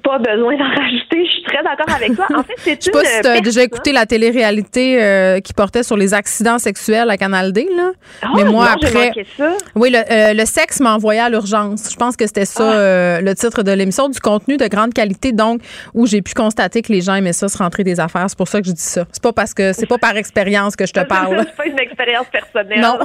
[0.03, 2.27] Pas besoin d'en rajouter, je suis très d'accord avec toi.
[2.35, 5.01] En fait, c'est Je sais une pas si tu as déjà personne- écouté la télé-réalité
[5.01, 7.67] euh, qui portait sur les accidents sexuels à Canal D.
[7.75, 7.91] Là.
[8.21, 9.11] Ah, Mais moi, non, après.
[9.37, 9.53] ça.
[9.75, 11.89] Oui, le, euh, le sexe m'a envoyé à l'urgence.
[11.91, 12.75] Je pense que c'était ça Ah.
[12.75, 14.07] euh, le titre de l'émission.
[14.09, 15.61] Du contenu de grande qualité, donc,
[15.93, 18.25] où j'ai pu constater que les gens aimaient ça, se rentrer des affaires.
[18.27, 19.05] C'est pour ça que je dis ça.
[19.11, 21.37] C'est pas parce que c'est pas par expérience que je te parle.
[21.39, 22.81] c'est pas une expérience personnelle.
[22.81, 22.99] Non.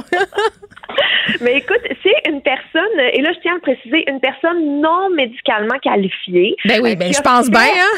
[1.41, 5.09] Mais écoute, c'est une personne, et là je tiens à le préciser, une personne non
[5.09, 6.55] médicalement qualifiée.
[6.65, 7.97] Ben oui, euh, ben je pense fait bien, hein?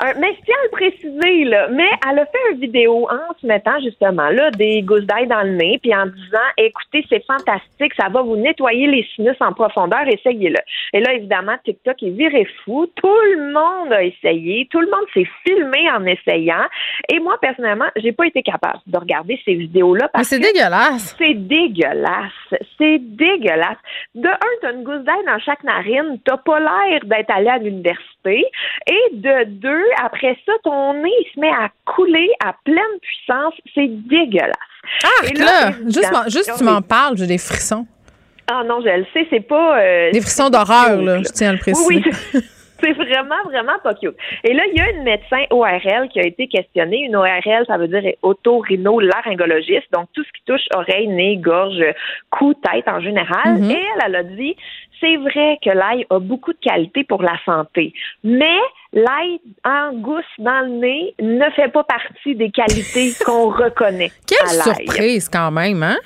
[0.00, 1.68] un- mais je tiens à le préciser, là.
[1.70, 5.42] Mais elle a fait une vidéo en se mettant justement là des gousses d'ail dans
[5.42, 9.52] le nez, puis en disant écoutez, c'est fantastique, ça va vous nettoyer les sinus en
[9.52, 10.58] profondeur, essayez-le.
[10.92, 12.86] Et là, évidemment, TikTok est viré fou.
[12.96, 16.64] Tout le monde a essayé, tout le monde s'est filmé en essayant.
[17.12, 20.46] Et moi, personnellement, j'ai pas été capable de regarder ces vidéos-là Mais parce c'est que
[20.52, 21.16] dégueulasse.
[21.18, 22.23] c'est dégueulasse.
[22.78, 23.76] C'est dégueulasse.
[24.14, 26.18] De un, t'as une gousse d'ail dans chaque narine.
[26.24, 28.44] T'as pas l'air d'être allé à l'université.
[28.86, 33.54] Et de deux, après ça, ton nez il se met à couler à pleine puissance.
[33.74, 34.52] C'est dégueulasse.
[35.02, 37.86] Ah, Et là, juste, juste tu m'en parles, j'ai des frissons.
[38.50, 39.80] Ah non, je le sais, c'est pas...
[39.80, 41.86] euh, Des frissons d'horreur, là, je tiens à le préciser.
[41.88, 42.02] Oui,
[42.34, 42.40] oui.
[42.84, 44.16] C'est vraiment, vraiment pas cute.
[44.42, 47.04] Et là, il y a une médecin ORL qui a été questionnée.
[47.06, 51.82] Une ORL, ça veut dire otorhinolaryngologiste, donc tout ce qui touche oreille, nez, gorge,
[52.30, 53.58] cou, tête en général.
[53.58, 53.70] Mhm.
[53.70, 54.56] Et elle, elle a dit,
[55.00, 57.92] c'est vrai que l'ail a beaucoup de qualité pour la santé,
[58.22, 58.58] mais
[58.92, 64.60] l'ail en gousse dans le nez ne fait pas partie des qualités qu'on reconnaît Quelle
[64.60, 65.96] à surprise, quand même, hein?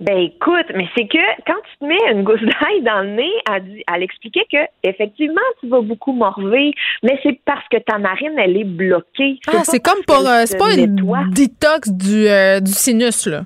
[0.00, 3.32] Ben écoute, mais c'est que quand tu te mets une gousse d'ail dans le nez,
[3.52, 6.72] elle, expliquait que effectivement tu vas beaucoup morver,
[7.02, 9.38] mais c'est parce que ta narine elle est bloquée.
[9.48, 10.26] Ah, c'est comme pour.
[10.26, 10.96] euh, c'est pas une
[11.32, 13.42] détox du, euh, du sinus, là.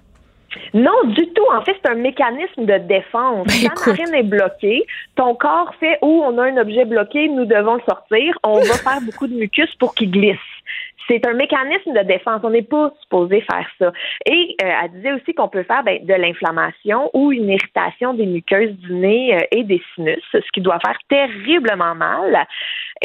[0.72, 1.47] Non, du tout.
[1.52, 3.47] En fait, c'est un mécanisme de défense.
[3.48, 4.86] Ben, Ta narine est bloquée,
[5.16, 8.39] ton corps fait où on a un objet bloqué, nous devons le sortir.
[8.44, 10.39] On va faire beaucoup de mucus pour qu'il glisse.
[11.09, 12.40] C'est un mécanisme de défense.
[12.43, 13.93] On n'est pas supposé faire ça.
[14.26, 18.26] Et euh, elle disait aussi qu'on peut faire ben, de l'inflammation ou une irritation des
[18.26, 22.47] muqueuses du nez euh, et des sinus, ce qui doit faire terriblement mal.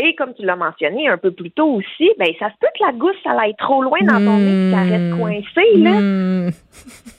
[0.01, 2.85] Et comme tu l'as mentionné un peu plus tôt aussi, ben ça se peut que
[2.85, 5.91] la gousse ça aille trop loin dans ton nez, ça reste coincé là.
[5.91, 6.49] Hmm.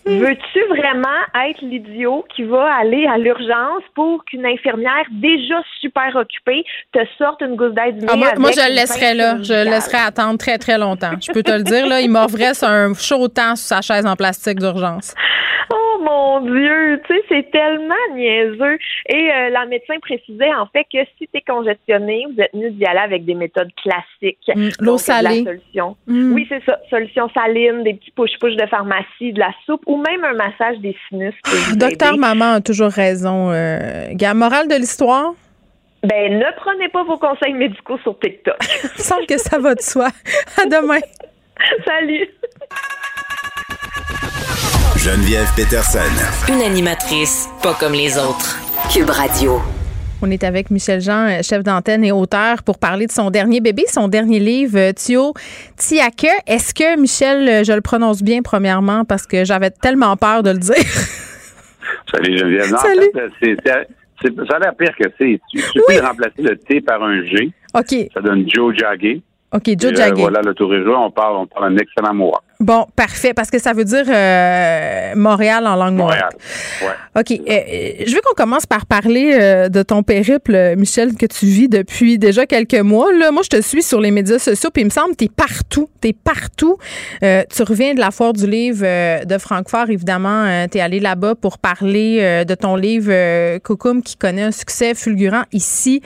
[0.07, 6.65] Veux-tu vraiment être l'idiot qui va aller à l'urgence pour qu'une infirmière déjà super occupée
[6.93, 9.37] te sorte une gousse d'ail du Ah, moi, je le laisserais là.
[9.43, 11.13] Je le laisserais attendre très, très longtemps.
[11.21, 12.01] Je peux te le dire, là.
[12.01, 15.15] Il mordrait sur un chaud temps sur sa chaise en plastique d'urgence.
[15.73, 18.79] Oh mon Dieu, tu sais, c'est tellement niaiseux.
[19.09, 22.71] Et euh, la médecin précisait en fait que si tu es congestionné, vous êtes mieux
[22.71, 24.39] d'y aller avec des méthodes classiques.
[24.49, 25.45] Mm, l'eau la salée.
[25.45, 25.97] solution.
[26.07, 26.33] Mm.
[26.33, 26.79] Oui, c'est ça.
[26.91, 30.97] Solution saline, des petits push-push de pharmacie, de la soupe ou même un massage des
[31.09, 31.35] sinus.
[31.75, 32.19] Docteur aider.
[32.19, 33.51] Maman a toujours raison.
[33.51, 35.33] Euh, morale de l'histoire?
[36.03, 38.57] Ben, ne prenez pas vos conseils médicaux sur TikTok.
[38.85, 40.09] Il me semble que ça va de soi.
[40.61, 41.01] À demain.
[41.87, 42.29] Salut.
[44.97, 45.99] Geneviève Peterson.
[46.49, 48.59] Une animatrice pas comme les autres.
[48.93, 49.61] Cube Radio.
[50.23, 53.61] On est avec Michel Jean, euh, chef d'antenne et auteur, pour parler de son dernier
[53.61, 55.33] bébé, son dernier livre, euh, Thio
[55.77, 56.27] Tiake.
[56.47, 60.51] Est-ce que, Michel, euh, je le prononce bien, premièrement, parce que j'avais tellement peur de
[60.51, 60.75] le dire?
[62.13, 62.71] Salut Geneviève.
[62.71, 63.11] Non, en Salut.
[63.15, 65.41] fait, c'est- ça a l'air pire que c'est.
[65.51, 67.51] Tu suffit de remplacer le T par un G.
[67.75, 68.11] OK.
[68.13, 69.23] Ça donne Joe Jagger.
[69.53, 70.23] OK, Joe euh, Jagger.
[70.23, 70.95] Voilà, le tour est joué.
[70.95, 72.33] On parle, on parle un excellent mot.
[72.61, 76.29] Bon, parfait, parce que ça veut dire euh, Montréal en langue Montréal.
[76.83, 76.97] morte.
[77.19, 77.31] OK.
[77.49, 81.69] euh, je veux qu'on commence par parler euh, de ton périple, Michel, que tu vis
[81.69, 83.13] depuis déjà quelques mois.
[83.13, 85.25] Là, moi, je te suis sur les médias sociaux, puis il me semble que tu
[85.25, 85.89] es partout.
[86.03, 86.77] Tu es partout.
[87.23, 88.85] Euh, tu reviens de la foire du livre
[89.25, 90.67] de Francfort, évidemment.
[90.71, 94.51] tu es allé là-bas pour parler euh, de ton livre euh, Coucoum, qui connaît un
[94.53, 96.03] succès fulgurant ici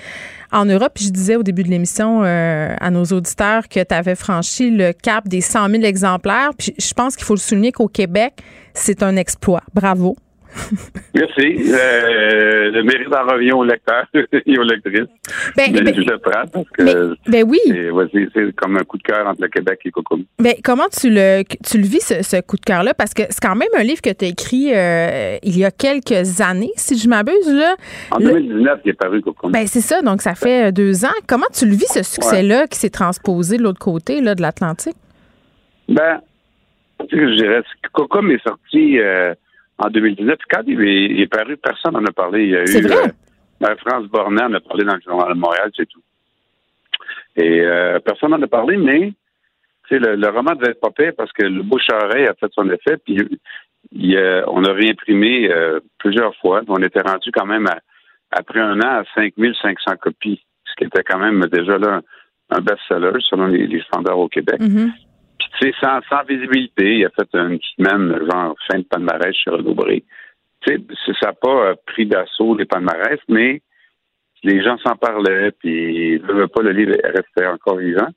[0.55, 0.93] en Europe.
[0.95, 4.71] Puis je disais au début de l'émission euh, à nos auditeurs que tu avais franchi
[4.71, 6.53] le cap des 100 000 exemplaires.
[6.57, 8.35] Puis je pense qu'il faut le souligner qu'au Québec,
[8.73, 9.63] c'est un exploit.
[9.75, 10.17] Bravo.
[11.15, 11.73] Merci.
[11.73, 15.09] Euh, le mérite en revient aux lecteurs et aux lectrices.
[15.57, 17.59] Ben, ben- je le prends parce que ben oui.
[18.35, 20.25] c'est comme un coup de cœur entre le Québec et Cocoum.
[20.39, 22.95] Ben, comment tu le, tu le vis, ce, ce coup de cœur-là?
[22.95, 25.71] Parce que c'est quand même un livre que tu as écrit euh, il y a
[25.71, 27.49] quelques années, si je m'abuse.
[27.53, 27.77] là.
[28.11, 29.53] En Le- 2019, il est paru Cocoum.
[29.53, 31.09] Ben, c'est ça, donc ça fait euh, deux ans.
[31.29, 34.97] Comment tu le vis, ce succès-là, qui s'est transposé de l'autre côté là, de l'Atlantique?
[35.89, 36.21] Ben,
[37.11, 37.63] je dirais,
[37.93, 39.35] Cocoum est sorti euh,
[39.79, 40.39] en 2019.
[40.51, 42.45] Quand il est, il est paru, personne n'en a parlé.
[42.45, 43.13] Il y a eu vrai?
[43.65, 46.03] euh, France Bornand en a parlé dans le journal de Montréal, c'est tout.
[47.37, 49.13] Et euh, personne n'en a parlé, mais
[49.89, 52.51] tu sais, le, le roman devait être pas pire parce que le bouche-à-oreille a fait
[52.53, 52.97] son effet.
[53.05, 53.19] Puis
[53.93, 56.63] il, euh, on a réimprimé euh, plusieurs fois.
[56.69, 57.81] On était rendu quand même à-
[58.31, 62.01] après un an à 5500 copies, ce qui était quand même déjà là
[62.51, 64.61] un, un best-seller selon les, les standards au Québec.
[65.39, 69.35] Puis, tu sais, sans, sans visibilité, il a fait une semaine, genre, fin de palmarès
[69.35, 70.05] chez Renaud Bré.
[70.61, 73.61] Tu sais, ça n'a pas euh, pris d'assaut les palmarès, mais
[74.45, 78.09] les gens s'en parlaient, puis je veux pas, le livre restait encore vivant.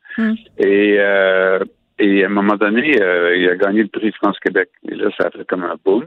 [0.57, 1.59] Et, euh,
[1.97, 4.69] et à un moment donné, euh, il a gagné le prix France-Québec.
[4.89, 6.05] Et là, ça a fait comme un boom.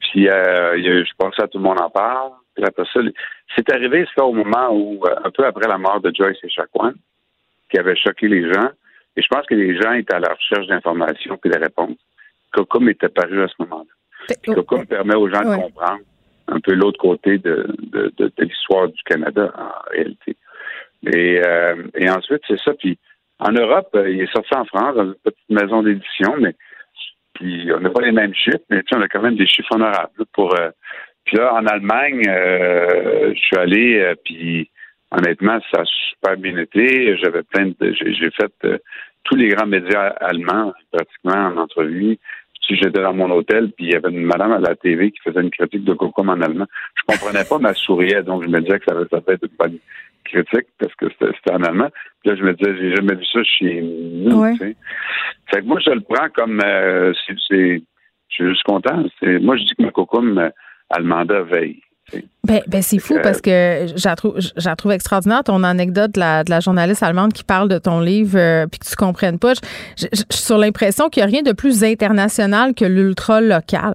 [0.00, 2.30] Puis, euh, il y a je pense à tout le monde en parle.
[2.54, 3.00] Puis après ça,
[3.56, 6.94] c'est arrivé ça au moment où, un peu après la mort de Joyce et Chacoan,
[7.70, 8.70] qui avait choqué les gens.
[9.18, 11.98] Et je pense que les gens étaient à la recherche d'informations et de réponses.
[12.52, 14.34] Cocum était paru à ce moment-là.
[14.54, 15.56] Cocum permet aux gens Ouais.
[15.56, 16.00] de comprendre
[16.46, 20.36] un peu l'autre côté de, de, de- de l'histoire du Canada, en réalité.
[21.06, 22.72] Et, euh, et ensuite, c'est ça.
[22.74, 22.96] Puis
[23.40, 26.54] en Europe, euh, il est sorti en France, dans une petite maison d'édition, mais
[27.34, 29.46] puis on n'a pas les mêmes chiffres, mais tu sais, on a quand même des
[29.46, 30.54] chiffres honorables pour.
[30.58, 30.70] euh,
[31.24, 34.70] puis là, en Allemagne, euh, je suis allé, puis
[35.10, 37.16] honnêtement, ça a super bien été.
[37.18, 38.80] J'avais plein de, j'ai, j'ai fait
[39.24, 42.18] tous les grands médias allemands pratiquement en entrevue.
[42.68, 45.20] Puis j'étais dans mon hôtel, puis il y avait une madame à la TV qui
[45.24, 46.66] faisait une critique de Cocom en allemand.
[46.96, 49.44] Je comprenais pas, mais elle souriait, donc je me disais que ça, ça devait être
[49.44, 49.78] une bonne
[50.22, 51.88] critique parce que c'était, en allemand.
[52.20, 54.42] Puis là, je me disais, j'ai jamais vu ça chez nous.
[54.42, 54.52] Ouais.
[54.52, 54.76] tu sais.
[55.50, 57.80] Fait que moi, je le prends comme euh, c'est, je
[58.28, 59.02] suis juste content.
[59.18, 60.50] C'est, moi, je dis que ma Cocom euh,
[60.90, 61.80] a le mandat veille.
[62.44, 64.38] Ben, ben c'est fou Euh, parce que je la trouve,
[64.78, 68.38] trouve extraordinaire ton anecdote de la, de la journaliste allemande qui parle de ton livre
[68.38, 69.52] euh, puis que tu comprennes pas.
[69.96, 73.94] Je, suis sur l'impression qu'il n'y a rien de plus international que l'ultra local.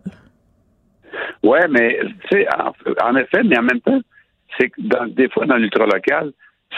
[1.41, 1.99] Ouais, mais
[2.29, 2.71] tu sais, en,
[3.09, 3.99] en effet, mais en même temps,
[4.59, 6.31] c'est que dans- des fois dans l'ultra local,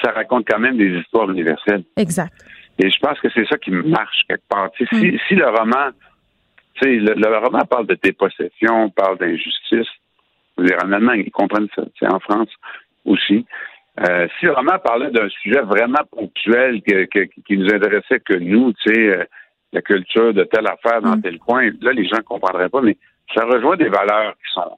[0.04, 1.84] ça raconte quand même des histoires universelles.
[1.98, 2.34] Exact.
[2.80, 4.70] Et je pense que c'est ça qui marche quelque part.
[4.78, 5.92] Sais, si, si le roman,
[6.76, 9.88] tu sais, le, le roman parle de dépossession, parle d'injustice.
[10.58, 11.84] Je veux dire, En Allemagne, ils comprennent ça.
[12.00, 12.50] C'est en France
[13.06, 13.46] aussi.
[14.08, 18.34] Euh, si le roman parlait d'un sujet vraiment ponctuel que- que- qui nous intéressait que
[18.34, 19.24] nous, tu sais, euh,
[19.72, 22.98] la culture de telle affaire dans tel coin, là, les gens ne comprendraient pas, mais
[23.34, 24.78] ça rejoint des valeurs qui sont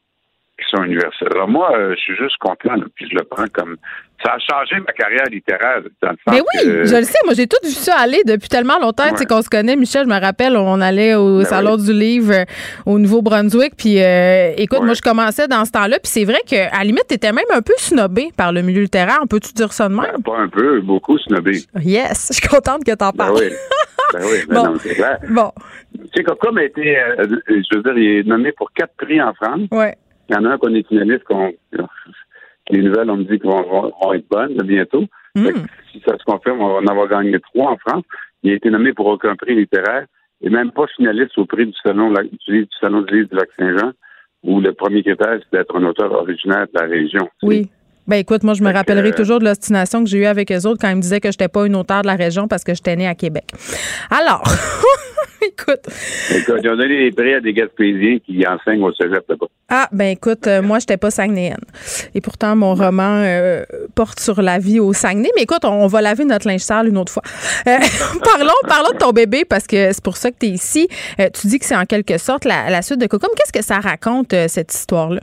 [0.58, 1.30] qui sont universelles.
[1.32, 3.78] Alors moi, euh, je suis juste content, là, puis je le prends comme
[4.26, 7.20] ça a changé ma carrière littéraire dans le sens Mais oui, que- je le sais.
[7.26, 9.04] Moi, j'ai tout vu ça aller depuis tellement longtemps.
[9.12, 11.94] Tu sais, qu'on se connaît, Michel, je me rappelle, on allait au Ben Salon du
[11.94, 12.44] Livre euh,
[12.88, 13.74] au Nouveau-Brunswick.
[13.78, 16.00] Puis, euh, écoute, moi, je commençais dans ce temps-là.
[16.00, 19.20] Puis, c'est vrai qu'à la limite, t'étais même un peu snobé par le milieu littéraire.
[19.22, 20.24] On peut-tu dire ça de même?
[20.26, 21.60] Pas un peu, beaucoup snobé.
[21.80, 23.36] Yes, je suis contente que t'en Ben parles.
[23.38, 23.50] oui.
[24.14, 24.64] Ben oui, ben Bon.
[24.66, 25.20] non, c'est clair.
[25.30, 25.52] Bon,
[25.94, 29.22] Tu sais, Cocom a été, euh, je veux dire, il est nommé pour quatre prix
[29.22, 29.62] en France.
[29.72, 29.96] ouais.
[30.30, 31.54] Il y en a un qu'on est finaliste, qu'on,
[32.70, 35.06] les nouvelles, on me dit qu'on vont, vont être bonnes bientôt.
[35.36, 35.54] Que
[35.92, 38.04] si ça se confirme, on va en avoir gagné trois en France.
[38.44, 40.06] Il a été nommé pour aucun prix littéraire
[40.42, 42.14] et même pas finaliste au prix du salon,
[42.48, 43.92] du, salon du livre du Lac-Saint-Jean,
[44.44, 47.30] où le premier critère, c'est d'être un auteur originaire de la région.
[47.44, 47.70] Oui.
[48.08, 50.66] Ben écoute, moi je me rappellerai euh, toujours de l'ostination que j'ai eue avec eux
[50.66, 52.74] autres quand ils me disaient que j'étais pas une auteure de la région parce que
[52.74, 53.44] j'étais née à Québec.
[54.10, 54.44] Alors,
[55.42, 55.82] écoute.
[56.36, 59.48] Écoute, ils ont donné des prix à des Gaspésiens qui enseignent au cégep là-bas.
[59.70, 61.64] Ah, ben écoute, euh, moi, j'étais pas Saguenéenne.
[62.16, 63.64] Et pourtant, mon roman euh,
[63.96, 65.30] porte sur la vie au Saguenay.
[65.36, 67.24] Mais écoute, on, on va laver notre linge sale une autre fois.
[67.68, 67.78] Euh,
[68.24, 70.88] parlons, parlons de ton bébé parce que c'est pour ça que tu es ici.
[71.20, 73.30] Euh, tu dis que c'est en quelque sorte la, la suite de Cocom.
[73.36, 75.22] Qu'est-ce que ça raconte, cette histoire-là?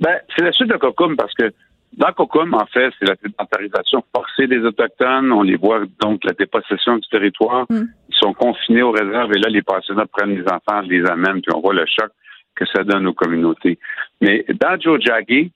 [0.00, 1.52] Ben, c'est la suite de Cocum parce que
[1.96, 5.32] dans Cocum, en fait, c'est la sédentarisation forcée des Autochtones.
[5.32, 7.66] On les voit donc la dépossession du territoire.
[7.70, 11.52] Ils sont confinés aux réserves et là, les pensionnats prennent les enfants, les amènent, puis
[11.54, 12.10] on voit le choc
[12.54, 13.78] que ça donne aux communautés.
[14.20, 15.52] Mais dans Joe Jaggy,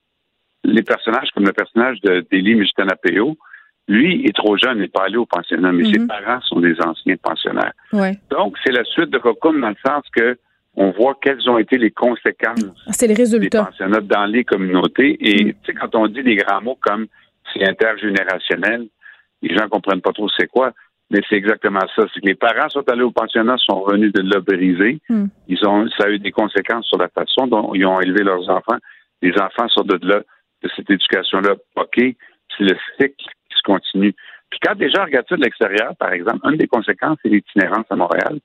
[0.65, 3.37] les personnages, comme le personnage de d'Élie Michitanapeo,
[3.89, 6.81] lui est trop jeune, il n'est pas allé au pensionnat, mais ses parents sont des
[6.81, 7.73] anciens pensionnaires.
[7.93, 8.19] Ouais.
[8.31, 10.39] Donc, c'est la suite de Cocum dans le sens que
[10.77, 15.17] on voit quelles ont été les conséquences C'est les des pensionnats dans les communautés.
[15.21, 17.07] Et tu sais, quand on dit des grands mots comme
[17.53, 18.89] c'est intergénérationnel,
[19.43, 20.73] les gens comprennent pas trop c'est quoi.
[21.11, 22.05] Mais c'est exactement ça.
[22.15, 24.99] C'est que les parents sont allés au pensionnat, sont revenus de là brisés.
[25.11, 25.27] Hmm.
[25.47, 28.49] Ils ont, ça a eu des conséquences sur la façon dont ils ont élevé leurs
[28.49, 28.79] enfants.
[29.21, 30.23] Les enfants sortent de là,
[30.63, 31.55] de cette éducation-là.
[31.77, 34.15] OK, c'est le cycle qui se continue.
[34.49, 37.87] Puis quand les gens regardent ça de l'extérieur, par exemple, une des conséquences, c'est l'itinérance
[37.91, 38.39] à Montréal.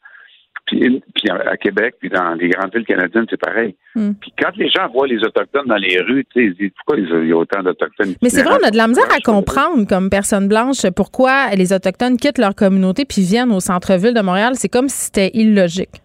[0.67, 3.73] Puis, puis à Québec, puis dans les grandes villes canadiennes, c'est pareil.
[3.95, 4.11] Hmm.
[4.19, 7.27] Puis quand les gens voient les Autochtones dans les rues, ils se disent pourquoi il
[7.29, 8.15] y a autant d'Autochtones.
[8.21, 11.71] Mais c'est vrai, on a de la misère à comprendre, comme personne blanche, pourquoi les
[11.71, 14.53] Autochtones quittent leur communauté puis viennent au centre-ville de Montréal.
[14.55, 16.01] C'est comme si c'était illogique.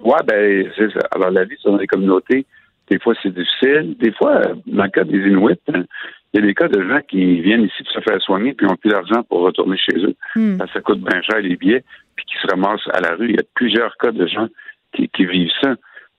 [0.00, 1.06] Ouais, ben, c'est ça.
[1.12, 2.46] Alors, la vie dans les communautés,
[2.90, 3.96] des fois, c'est difficile.
[4.00, 5.84] Des fois, dans le cas des Inuits, hein,
[6.32, 8.66] il y a des cas de gens qui viennent ici pour se faire soigner puis
[8.66, 10.14] ont plus d'argent pour retourner chez eux.
[10.34, 10.58] Hmm.
[10.58, 11.84] Ça, ça coûte bien cher les billets
[12.26, 13.30] puis qui se ramassent à la rue.
[13.30, 14.48] Il y a plusieurs cas de gens
[14.94, 15.74] qui, qui vivent ça.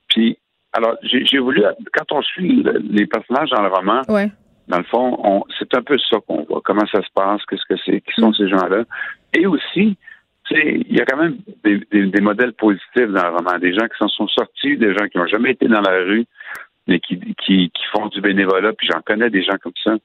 [0.10, 0.38] Puis,
[0.74, 1.64] alors, j'ai voulu,
[1.94, 4.32] quand on suit le- les personnages dans le roman, Ouais.
[4.68, 6.62] dans le fond, on- c'est un peu ça qu'on voit.
[6.64, 8.84] Comment ça se passe, qu'est-ce que c'est, qui sont ces gens-là.
[9.34, 9.98] Et aussi,
[10.48, 13.58] tu sais, il y a quand même des, des- des modèles positifs dans le roman.
[13.60, 16.26] Des gens qui s'en sont sortis, des gens qui n'ont jamais été dans la rue,
[16.88, 18.74] mais qui, qui, qui font du bénévolat.
[18.74, 19.96] Puis j'en connais des gens comme ça.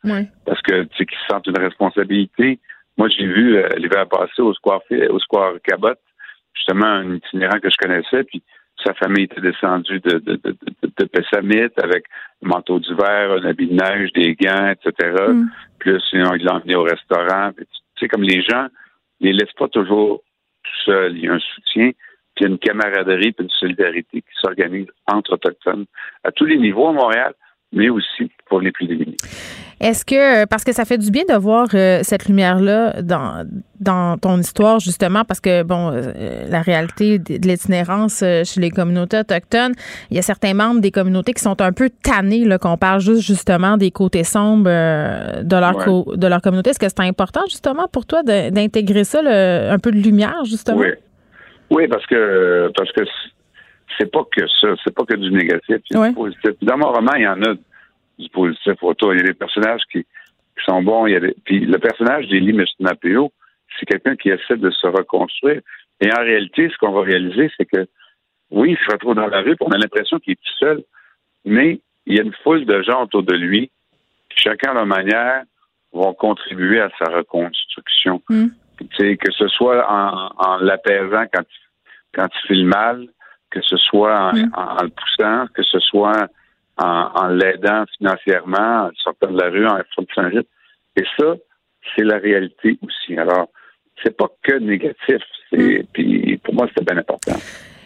[0.45, 2.59] Parce que, tu sais, qui se sentent une responsabilité.
[2.97, 5.95] Moi, j'ai vu euh, l'hiver passé au Square, Fi- au Square Cabot,
[6.55, 8.43] justement, un itinérant que je connaissais, puis
[8.85, 12.05] sa famille était descendue de, de, de, de, de Pessamit avec
[12.45, 15.15] un manteau d'hiver, un habit de neige, des gants, etc.
[15.29, 15.47] Mm.
[15.79, 17.53] Plus, sinon, il l'a emmené au restaurant.
[17.57, 18.67] Puis, tu sais, comme les gens,
[19.21, 20.23] ils les laissent pas toujours
[20.63, 21.17] tout seuls.
[21.17, 21.91] Il y a un soutien,
[22.35, 25.87] puis il y a une camaraderie, puis une solidarité qui s'organise entre Autochtones
[26.23, 27.35] à tous les niveaux à Montréal,
[27.73, 29.17] mais aussi pour les plus démunis.
[29.79, 33.47] Est-ce que, parce que ça fait du bien de voir euh, cette lumière-là dans,
[33.79, 38.71] dans ton histoire, justement, parce que, bon, euh, la réalité de, l'itinérance euh, chez les
[38.71, 39.75] communautés autochtones,
[40.11, 43.01] il y a certains membres des communautés qui sont un peu tannés, là, qu'on parle
[43.01, 45.85] juste, justement, des côtés sombres euh, de, leur Ouais.
[45.85, 46.71] co- de leur communauté.
[46.71, 50.79] Est-ce que c'est important, justement, pour toi d'intégrer ça, le- un peu de lumière, justement?
[50.79, 50.89] Oui.
[51.69, 53.01] Oui, parce que parce que
[53.99, 56.09] c'est pas que ça, c'est pas que du négatif, il y a Ouais.
[56.11, 56.51] du positif.
[56.63, 57.55] Dans mon roman, il y en a
[58.19, 59.15] du positif autour.
[59.15, 61.07] Il y a des personnages qui, qui sont bons.
[61.07, 63.33] Il y a des- puis le personnage d'Élie Mestinapéo,
[63.79, 65.61] c'est quelqu'un qui essaie de se reconstruire.
[66.01, 67.87] Et en réalité, ce qu'on va réaliser, c'est que
[68.51, 70.83] oui, il se retrouve dans la rue, puis on a l'impression qu'il est tout seul,
[71.45, 73.71] mais il y a une foule de gens autour de lui
[74.31, 75.43] qui, chacun à leur manière,
[75.93, 78.23] vont contribuer à sa reconstruction.
[78.29, 78.47] Mm.
[78.99, 83.09] Sais, que ce soit en, en l'apaisant quand, il- quand il file mal,
[83.51, 84.51] que ce soit en, Mm.
[84.55, 86.29] en- en le poussant, que ce soit
[86.79, 90.41] en, en l'aidant financièrement, en sortant de la rue, en faisant un.
[90.97, 91.35] Et ça,
[91.95, 93.17] c'est la réalité aussi.
[93.19, 93.49] Alors,
[94.03, 95.23] c'est pas que négatif.
[95.51, 97.37] C'est, Puis pour moi, c'est bien important.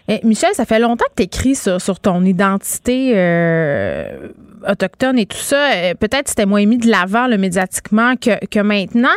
[0.09, 4.29] Eh, Michel, ça fait longtemps que tu écris sur, sur ton identité euh,
[4.69, 5.71] autochtone et tout ça.
[5.73, 9.15] Euh, Peut-être c'était moins mis de l'avant le médiatiquement que, que maintenant.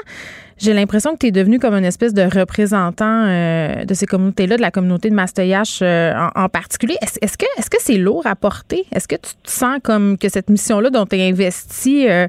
[0.58, 4.58] J'ai l'impression que tu es devenu comme une espèce de représentant euh, de ces communautés-là,
[4.58, 6.96] de la communauté de Mastoyache euh, en, en particulier.
[7.02, 8.86] Est-ce que est-ce que c'est lourd à porter?
[8.92, 12.28] Est-ce que tu te sens comme que cette mission-là dont tu es investi euh,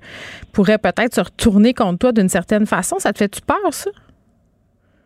[0.53, 2.97] pourrait peut-être se retourner contre toi d'une certaine façon?
[2.99, 3.91] Ça te fait-tu peur, ça?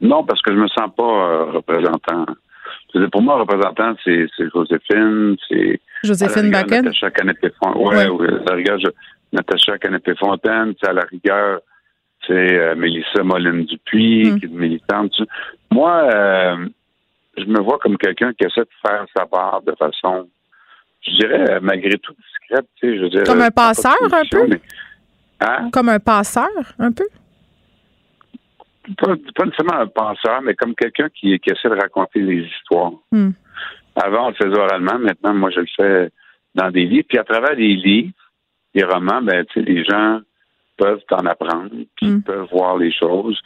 [0.00, 2.24] Non, parce que je me sens pas représentant.
[3.12, 6.84] Pour moi, représentant, c'est, c'est Joséphine, c'est Joséphine Bacon?
[6.84, 7.82] Natacha Canapé-Fontaine.
[7.82, 8.08] Ouais, Ouais.
[8.08, 8.88] ouais, à la rigueur, je-
[9.32, 11.60] Natacha Canapé-Fontaine, tu sais, à la rigueur,
[12.28, 14.38] c'est euh, Mélissa Moline-Dupuis, Mm.
[14.40, 15.10] qui est militante.
[15.12, 15.24] tu.
[15.72, 16.68] Moi, euh,
[17.36, 20.28] je me vois comme quelqu'un qui essaie de faire sa part de façon,
[21.02, 23.22] je dirais, euh, malgré tout discrète, tu sais, je dire.
[23.24, 24.46] Comme un passeur, un peu?
[24.46, 24.60] mais-
[25.40, 25.70] Hein?
[25.72, 26.48] Comme un passeur,
[26.78, 27.04] un peu?
[28.96, 32.92] Pas, pas nécessairement un penseur, mais comme quelqu'un qui, qui essaie de raconter les histoires.
[33.12, 33.30] Hmm.
[33.94, 34.98] Avant, on le faisait oralement.
[34.98, 36.10] Maintenant, moi, je le fais
[36.54, 37.06] dans des livres.
[37.08, 38.12] Puis à travers les livres,
[38.74, 40.20] les romans, ben, tu sais, les gens
[40.78, 42.22] peuvent en apprendre, puis Mm.
[42.22, 43.38] peuvent voir les choses.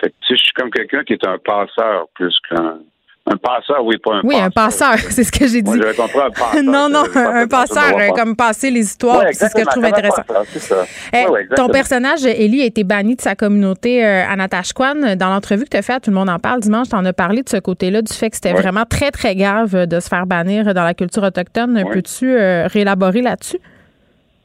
[0.00, 2.78] Fait que, tu sais, je suis comme quelqu'un qui est un passeur plus qu'un...
[3.24, 4.44] Un passeur, oui, pas un Oui, passeur.
[4.46, 5.80] un passeur, c'est ce que j'ai Moi, dit.
[5.80, 6.60] j'avais compris un passeur.
[6.64, 9.66] non, non, un, passeur, euh, pas- comme passer les histoires, Ouais, c'est ce que je
[9.66, 10.22] trouve intéressant.
[10.26, 10.84] passeur.
[11.12, 15.14] Eh, Ouais, ouais, ton personnage, Ellie, a été banni de sa communauté euh, à Natashquan.
[15.14, 17.12] Dans l'entrevue que tu as faite, tout le monde en parle dimanche, tu en as
[17.12, 20.08] parlé de ce côté-là, du fait que c'était vraiment très, très grave euh, de se
[20.08, 21.80] faire bannir dans la culture autochtone.
[21.92, 23.60] Peux-tu euh, réélaborer là-dessus?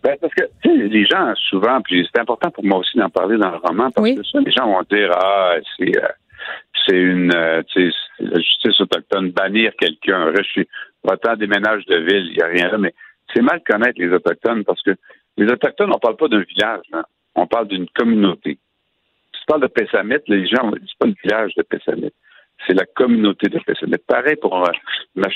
[0.08, 3.52] Ben, parce que les gens, souvent, puis c'est important pour moi aussi d'en parler dans
[3.52, 4.16] le roman, parce Oui.
[4.16, 6.08] que ça, les gens vont dire Ah, c'est euh,
[6.86, 7.62] c'est une euh,
[8.20, 10.70] la justice autochtone, bannir quelqu'un, rejeter,
[11.04, 12.94] va-t'en des ménages de ville, il n'y a rien là, mais
[13.34, 14.92] c'est mal connaître les Autochtones parce que
[15.36, 17.04] les Autochtones, on parle pas d'un village, hein.
[17.36, 18.58] on parle d'une communauté.
[19.34, 22.14] Si tu parles de Pessamit, les gens, c'est pas le village de Pessamit,
[22.66, 23.98] c'est la communauté de Pessamit.
[24.08, 24.72] Pareil pour euh,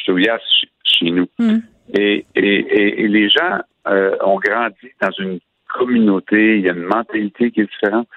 [0.05, 1.27] chez, chez nous.
[1.39, 1.57] Mm.
[1.93, 6.73] Et, et, et, et les gens euh, ont grandi dans une communauté, il y a
[6.73, 8.07] une mentalité qui est différente.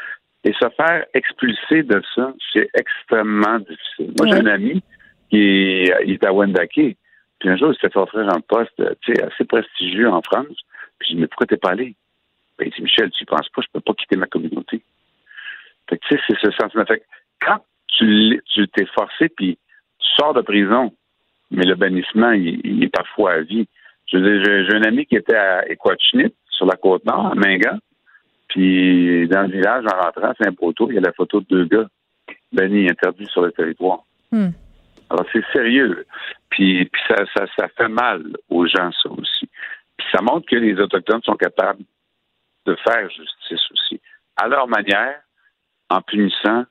[0.44, 4.12] Et se faire expulser de ça, c'est extrêmement difficile.
[4.18, 4.82] Moi, j'ai un ami
[5.30, 6.96] qui est, il est à Wendake.
[7.38, 10.56] Puis un jour, il s'est fait offrir un poste assez prestigieux en France.
[10.98, 11.94] Puis je dis, mais pourquoi t'es pas allé?
[12.58, 14.82] Ben, il dit, Michel, tu penses pas, je peux pas quitter ma communauté.
[15.88, 16.84] Fait que, tu sais, c'est ce sentiment.
[16.84, 17.04] Fait que
[17.40, 19.58] quand tu, tu t'es forcé, puis
[19.98, 20.94] tu sors de prison,
[21.50, 23.66] mais le bannissement, il, est parfois à vie.
[24.06, 27.78] Je j'ai un ami qui était à Equatchnit, sur la côte nord, à Minga,
[28.48, 31.46] puis dans le village, en rentrant, c'est un poteau, il y a la photo de
[31.46, 31.88] deux gars
[32.52, 34.04] bannis, interdits sur le territoire.
[34.30, 34.50] Hmm.
[35.10, 36.06] Alors, c'est sérieux.
[36.50, 39.48] Puis, puis ça, ça, ça fait mal aux gens, ça aussi.
[39.96, 41.82] Puis ça montre que les Autochtones sont capables
[42.66, 44.00] de faire justice aussi,
[44.36, 45.20] à leur manière,
[45.90, 46.64] en punissant,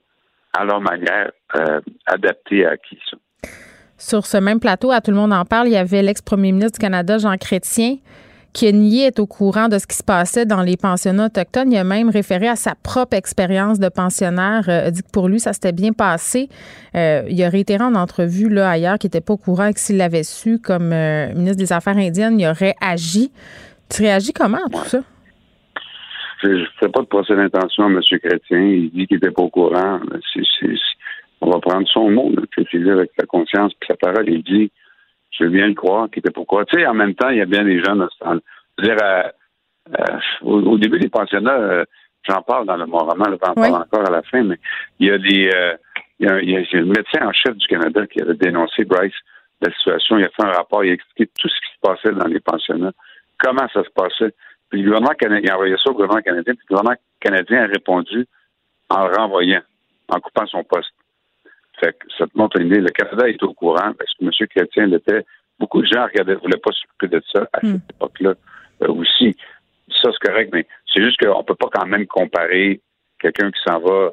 [0.57, 3.17] à leur manière, euh, adaptée à qui ça.
[4.05, 6.77] Sur ce même plateau, à Tout le monde en parle, il y avait l'ex-premier ministre
[6.77, 7.95] du Canada, Jean Chrétien,
[8.51, 11.71] qui a nié être au courant de ce qui se passait dans les pensionnats autochtones.
[11.71, 14.65] Il a même référé à sa propre expérience de pensionnaire.
[14.67, 16.49] Euh, a dit que pour lui, ça s'était bien passé.
[16.95, 19.79] Euh, il a réitéré en entrevue là, ailleurs qu'il n'était pas au courant et que
[19.79, 23.31] s'il l'avait su comme euh, ministre des Affaires indiennes, il aurait agi.
[23.89, 24.99] Tu réagis comment à tout ça?
[26.43, 28.01] Je ne fais pas de procès d'intention à M.
[28.21, 28.59] Chrétien.
[28.59, 30.01] Il dit qu'il n'était pas au courant.
[31.43, 32.31] On va prendre son mot.
[32.55, 34.29] C'est avec sa conscience et sa parole.
[34.29, 34.71] Il dit
[35.31, 36.65] je veux bien le croire qu'il était pourquoi.
[36.65, 38.37] Tu sais, en même temps, il y a bien des gens dans ce temps
[38.79, 39.23] dire, euh,
[39.99, 41.85] euh, au, début des pensionnats, euh,
[42.27, 44.57] j'en parle dans le, mon roman, je vais en parler encore à la fin, mais
[44.99, 45.51] il y a des.
[46.19, 48.85] il, y a, il y a le médecin en chef du Canada qui avait dénoncé
[48.85, 49.13] Bryce
[49.61, 50.17] la situation.
[50.17, 52.39] Il a fait un rapport, il a expliqué tout ce qui se passait dans les
[52.39, 52.93] pensionnats,
[53.37, 54.33] comment ça se passait.
[54.69, 57.63] Puis le gouvernement canadien, il a envoyé ça au gouvernement canadien, puis le gouvernement canadien
[57.63, 58.25] a répondu
[58.89, 59.61] en le renvoyant,
[60.09, 60.93] en coupant son poste.
[61.79, 62.81] Fait que ça te montre une idée.
[62.81, 64.31] Le Canada est au courant parce que M.
[64.49, 65.25] Chrétien l'était.
[65.59, 67.79] Beaucoup de gens ne voulaient pas s'occuper de ça à cette hmm.
[67.91, 68.33] époque-là
[68.81, 69.35] euh, aussi.
[70.01, 72.81] Ça, c'est correct, mais c'est juste qu'on ne peut pas quand même comparer
[73.19, 74.11] quelqu'un qui s'en va.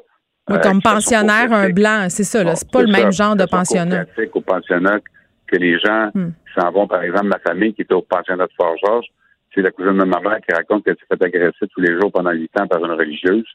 [0.49, 2.55] Euh, comme pensionnaire, un blanc, c'est ça, là.
[2.55, 4.05] C'est pas le même genre de pensionnat.
[4.33, 4.99] au pensionnat
[5.47, 6.31] que les gens hmm.
[6.47, 9.07] qui s'en vont, par exemple, ma famille qui était au pensionnat de Fort-Georges,
[9.53, 12.11] c'est la cousine de ma mère qui raconte qu'elle s'est fait agresser tous les jours
[12.11, 13.47] pendant huit ans par une religieuse.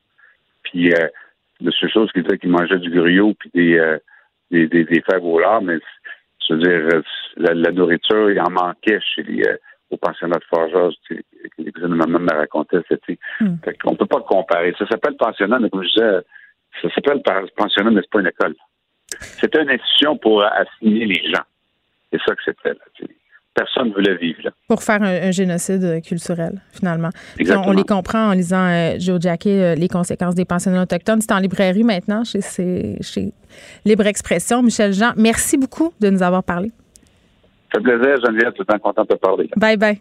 [0.62, 1.08] Puis euh,
[1.60, 3.98] ces choses qui disaient qu'il mangeait du griot puis des, euh,
[4.50, 5.78] des, des, des, fèves au lard, mais
[6.46, 7.02] je veux dire, euh,
[7.36, 9.56] la, nourriture, il en manquait chez les, euh,
[9.90, 11.22] au pensionnat de que
[11.58, 12.82] les cousines de ma me racontaient.
[12.88, 13.56] C'était, mm.
[13.84, 14.74] On peut pas comparer.
[14.78, 16.20] Ça s'appelle pensionnat, mais comme je disais,
[16.82, 17.22] ça s'appelle
[17.56, 18.54] pensionnat, mais c'est pas une école.
[19.20, 21.44] C'était une institution pour assigner les gens.
[22.10, 22.70] C'est ça que c'était.
[22.70, 23.06] Là,
[23.56, 24.50] personne ne voulait vivre là.
[24.68, 27.10] Pour faire un, génocide culturel, finalement.
[27.64, 31.20] On, les comprend en lisant euh, Joe Jackie, euh, Les conséquences des pensionnats autochtones.
[31.20, 32.40] C'est en librairie maintenant, chez,
[33.00, 33.32] chez
[33.84, 34.62] Libre Expression.
[34.62, 36.70] Michel Jean, merci beaucoup de nous avoir parlé.
[37.72, 38.52] Ça fait plaisir, Geneviève.
[38.52, 39.50] Tout le temps content de te parler.
[39.56, 40.00] Bye bye.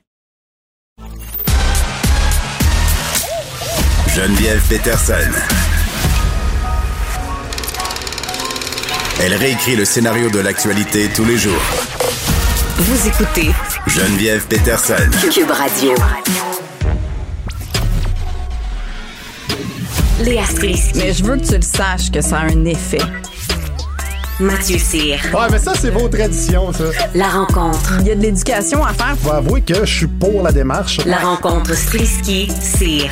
[4.16, 5.32] Geneviève Peterson.
[9.24, 11.95] Elle réécrit le scénario de l'actualité tous les jours
[12.78, 13.52] vous écoutez
[13.88, 14.96] Geneviève Peterson.
[15.32, 15.94] Cube Radio.
[20.22, 20.98] Léa Strisky.
[20.98, 23.00] Mais je veux que tu le saches que ça a un effet.
[24.42, 25.20] Mathieu Cyr.
[25.34, 26.84] Ouais, mais ça, c'est vos traditions, ça.
[27.14, 27.94] La rencontre.
[28.02, 29.16] Il y a de l'éducation à faire.
[29.24, 31.00] Faut avouer que je suis pour la démarche.
[31.06, 33.10] La rencontre Strisky-Cyr.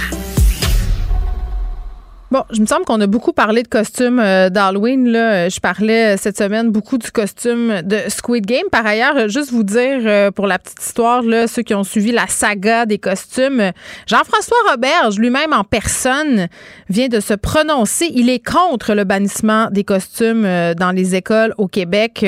[2.33, 5.07] Bon, je me semble qu'on a beaucoup parlé de costumes euh, d'Halloween.
[5.07, 5.49] Là.
[5.49, 8.63] Je parlais euh, cette semaine beaucoup du costume de Squid Game.
[8.71, 12.25] Par ailleurs, euh, juste vous dire pour la petite histoire, ceux qui ont suivi la
[12.25, 13.71] saga des costumes,
[14.07, 16.47] Jean-François Roberge, lui-même en personne,
[16.89, 18.09] vient de se prononcer.
[18.15, 20.41] Il est contre le bannissement des costumes
[20.75, 22.25] dans les écoles au Québec,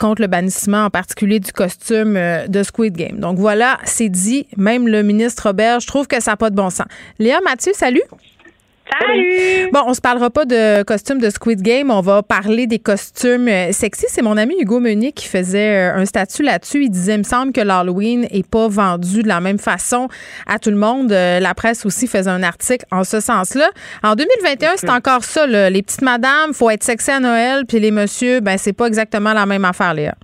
[0.00, 3.20] contre le bannissement en particulier du costume de Squid Game.
[3.20, 4.48] Donc voilà, c'est dit.
[4.56, 6.86] Même le ministre Roberge trouve que ça n'a pas de bon sens.
[7.20, 8.02] Léa Mathieu, salut.
[8.98, 9.70] Salut!
[9.72, 13.48] Bon, on se parlera pas de costumes de Squid Game, on va parler des costumes
[13.48, 14.06] euh, sexy.
[14.08, 16.84] C'est mon ami Hugo Meunier qui faisait euh, un statut là-dessus.
[16.84, 20.08] Il disait, il me semble que l'Halloween est pas vendu de la même façon
[20.46, 21.12] à tout le monde.
[21.12, 23.70] Euh, la presse aussi faisait un article en ce sens-là.
[24.02, 27.90] En 2021, c'est encore ça, les petites madames, faut être sexy à Noël, puis les
[27.90, 30.14] messieurs, ben c'est pas exactement la même affaire, Léa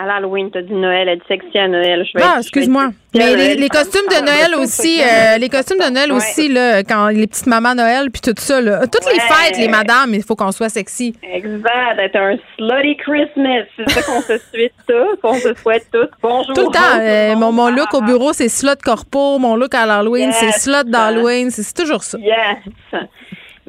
[0.00, 2.06] à l'Halloween, t'as dit Noël, elle dit sexy à Noël.
[2.06, 2.90] Je ah, excuse-moi.
[3.14, 7.26] Mais les, costumes de Noël aussi, euh, les costumes de Noël aussi, là, quand les
[7.26, 8.86] petites mamans Noël, puis tout ça, là.
[8.86, 11.14] Toutes les fêtes, les madames, il faut qu'on soit sexy.
[11.22, 13.64] Exact, d'être un slutty Christmas.
[13.76, 16.08] C'est ça qu'on se souhaite tous, qu'on se souhaite tous.
[16.22, 16.54] Bonjour.
[16.54, 16.98] Tout le temps.
[17.00, 19.38] Euh, mon, mon, look au bureau, c'est slut corpo.
[19.38, 21.50] Mon look à l'Halloween, c'est slut d'Halloween.
[21.50, 22.16] C'est toujours ça.
[22.18, 23.02] Yes.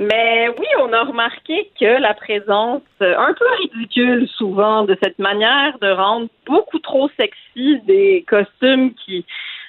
[0.01, 5.19] Mais oui, on a remarqué que la présence euh, un peu ridicule souvent de cette
[5.19, 9.23] manière de rendre beaucoup trop sexy des costumes qui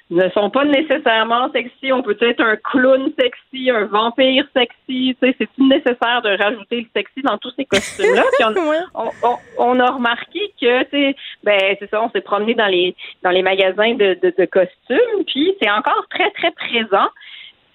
[0.09, 1.93] ne sont pas nécessairement sexy.
[1.93, 5.15] On peut être un clown sexy, un vampire sexy.
[5.21, 8.25] C'est nécessaire de rajouter le sexy dans tous ces costumes-là.
[8.95, 11.13] on, on, on, a remarqué que,
[11.45, 15.25] ben c'est ça, on s'est promené dans les dans les magasins de, de, de costumes,
[15.27, 17.09] puis c'est encore très très présent.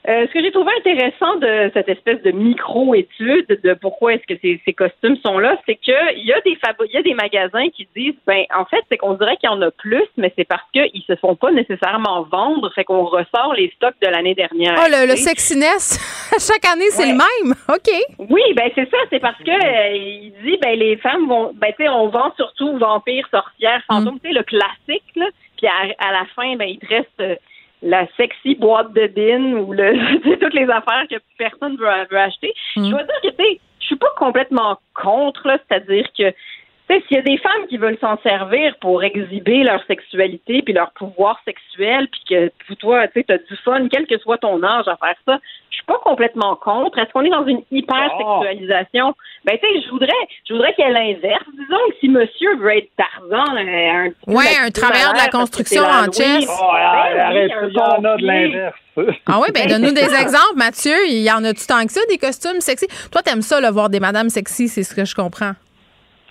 [0.08, 4.40] Euh, ce que j'ai trouvé intéressant de cette espèce de micro-étude de pourquoi est-ce que
[4.42, 7.68] ces, ces, costumes sont là, c'est qu'il y a des il y a des magasins
[7.76, 10.46] qui disent ben en fait c'est qu'on dirait qu'il y en a plus, mais c'est
[10.46, 14.76] parce qu'ils se font pas nécessairement vendre, fait qu'on ressort les stocks de l'année dernière.
[14.78, 16.00] Oh le, le sexiness,
[16.40, 17.92] chaque année c'est le même, ok.
[18.30, 21.74] Oui ben c'est ça, c'est parce que euh, il dit ben les femmes vont ben
[21.78, 24.20] tu sais on vend surtout vampires, sorcières, fantômes, mm.
[24.24, 25.26] tu sais le classique là,
[25.58, 27.36] puis à, la fin ben il te reste euh,
[27.82, 32.54] la sexy boîte de bin ou le toutes les affaires que personne veut, veut acheter.
[32.76, 32.90] Je mm.
[32.90, 33.44] dois dire que
[33.80, 36.34] je suis pas complètement contre, c'est-à-dire que
[36.90, 40.92] s'il y a des femmes qui veulent s'en servir pour exhiber leur sexualité puis leur
[40.92, 44.88] pouvoir sexuel, puis que pour toi, tu as du fun, quel que soit ton âge
[44.88, 45.40] à faire ça,
[45.70, 46.98] je suis pas complètement contre.
[46.98, 49.14] Est-ce qu'on est dans une hyper-sexualisation?
[49.46, 50.08] Ben, tu sais, je voudrais,
[50.48, 51.44] je voudrais qu'il y ait l'inverse.
[51.54, 55.84] Disons que si monsieur veut être Tarzan, euh, un Ouais, un travailleur de la construction
[55.84, 56.48] en chess.
[56.50, 58.76] Oh, arrête, il y en a de l'inverse.
[59.28, 60.96] Ah oui, ben donne-nous des exemples, Mathieu.
[61.10, 62.88] Il y en a-tu tant que ça, des costumes sexy?
[63.12, 65.54] Toi, t'aimes ça, le voir des madames sexy, c'est ce que je comprends.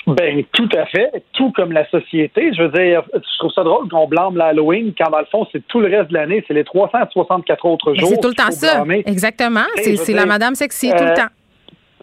[0.07, 1.25] Ben, tout à fait.
[1.33, 2.53] Tout comme la société.
[2.57, 5.67] Je veux dire, je trouve ça drôle qu'on blâme l'Halloween quand, dans le fond, c'est
[5.67, 6.45] tout le reste de l'année.
[6.47, 8.09] C'est les 364 autres jours.
[8.11, 8.85] C'est tout le temps ça.
[9.05, 9.65] Exactement.
[9.77, 11.36] C'est la madame sexy tout le euh, temps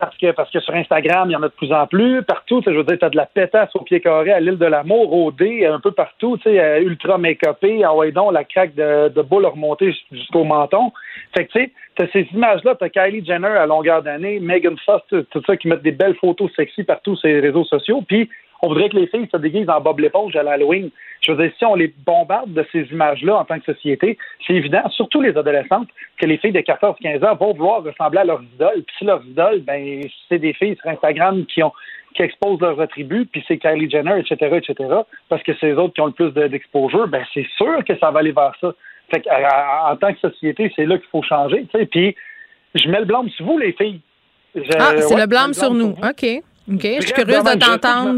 [0.04, 2.24] parce que parce que sur Instagram, il y en a de plus en plus.
[2.24, 4.66] Partout, je veux dire, tu as de la pétasse au pied carré à l'île de
[4.66, 8.76] l'amour, au dé, un peu partout, tu sais, euh, ultra make-upé, en donc la craque
[8.76, 10.92] de, de boule remontée jusqu'au menton.
[11.36, 15.06] Fait que tu sais, t'as ces images-là, t'as Kylie Jenner à longueur d'année, Megan Fox,
[15.10, 18.04] tout ça, qui mettent des belles photos sexy partout sur les réseaux sociaux.
[18.06, 18.30] Puis
[18.64, 20.90] on voudrait que les filles se déguisent en Bob l'éponge à l'Halloween.
[21.20, 24.18] Je veux dire, si on les bombarde de ces images-là en tant que société,
[24.48, 28.24] c'est évident, surtout les adolescentes, que les filles de 14-15 ans vont vouloir ressembler à
[28.24, 28.84] leurs idoles.
[28.84, 31.74] Puis si leurs idoles, ben, c'est des filles sur Instagram qui ont
[32.16, 34.76] qui exposent leurs attributs, puis c'est Kylie Jenner, etc., etc.,
[35.30, 38.12] parce que c'est les autres qui ont le plus d'exposure, ben c'est sûr que ça
[38.12, 38.72] va aller vers ça.
[39.12, 39.30] Fait que,
[39.92, 41.66] en tant que société, c'est là qu'il faut changer.
[41.90, 42.16] Puis
[42.76, 44.00] je mets le blâme sur vous, les filles.
[44.78, 45.96] ah, c'est le blâme sur nous.
[46.04, 46.44] OK.
[46.72, 46.82] OK.
[46.84, 48.14] Je suis curieuse de t'entendre.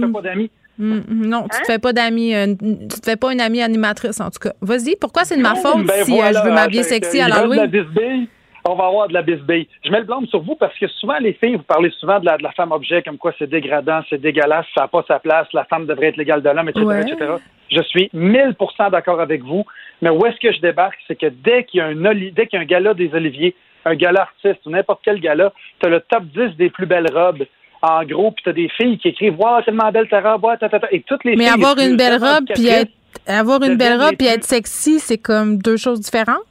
[0.77, 1.63] Mm, mm, non, tu te hein?
[1.65, 4.51] fais pas d'amis, euh, tu te fais pas une amie animatrice en tout cas.
[4.61, 8.27] Vas-y, pourquoi c'est de ma faute ben si euh, je veux m'habiller sexy à l'Halloween?
[8.67, 9.67] On va avoir de la bisbille.
[9.85, 12.25] Je mets le blâme sur vous parce que souvent, les filles, vous parlez souvent de
[12.25, 15.19] la, de la femme objet, comme quoi c'est dégradant, c'est dégueulasse, ça n'a pas sa
[15.19, 17.33] place, la femme devrait être l'égale de l'homme, etc., etc.
[17.71, 19.65] Je suis 1000% d'accord avec vous,
[20.01, 20.97] mais où est-ce que je débarque?
[21.07, 23.55] C'est que dès qu'il y a un dès qu'il y a un gala des Oliviers,
[23.85, 27.11] un gala artiste ou n'importe quel gala, tu as le top 10 des plus belles
[27.13, 27.45] robes
[27.85, 30.45] en gros, puis t'as des filles qui écrivent Waouh, tellement belle ta robe,
[30.91, 32.91] et toutes les Mais avoir une belle robe puis être
[33.27, 36.43] avoir une belle robe puis être sexy, c'est comme deux choses différentes?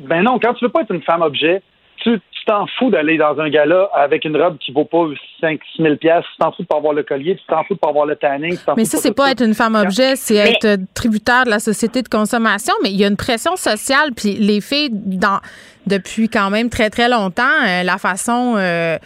[0.00, 1.62] Ben non, quand tu veux pas être une femme objet,
[2.02, 5.06] tu t'en fous d'aller dans un gala avec une robe qui vaut pas
[5.40, 7.74] 5 6 000 pièces, tu t'en fous de pas avoir le collier, tu t'en fous
[7.74, 8.56] de pas avoir le tanning.
[8.76, 12.08] Mais ça, c'est pas être une femme objet, c'est être tributaire de la société de
[12.08, 12.74] consommation.
[12.82, 15.38] Mais il y a une pression sociale, puis les filles, dans
[15.86, 18.96] depuis quand même très, très longtemps, euh, la façon euh,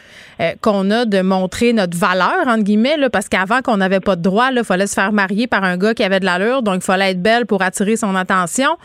[0.41, 4.17] euh, qu'on a de montrer notre valeur, entre guillemets, là, parce qu'avant qu'on n'avait pas
[4.17, 6.77] de droit, il fallait se faire marier par un gars qui avait de l'allure, donc
[6.77, 8.77] il fallait être belle pour attirer son attention.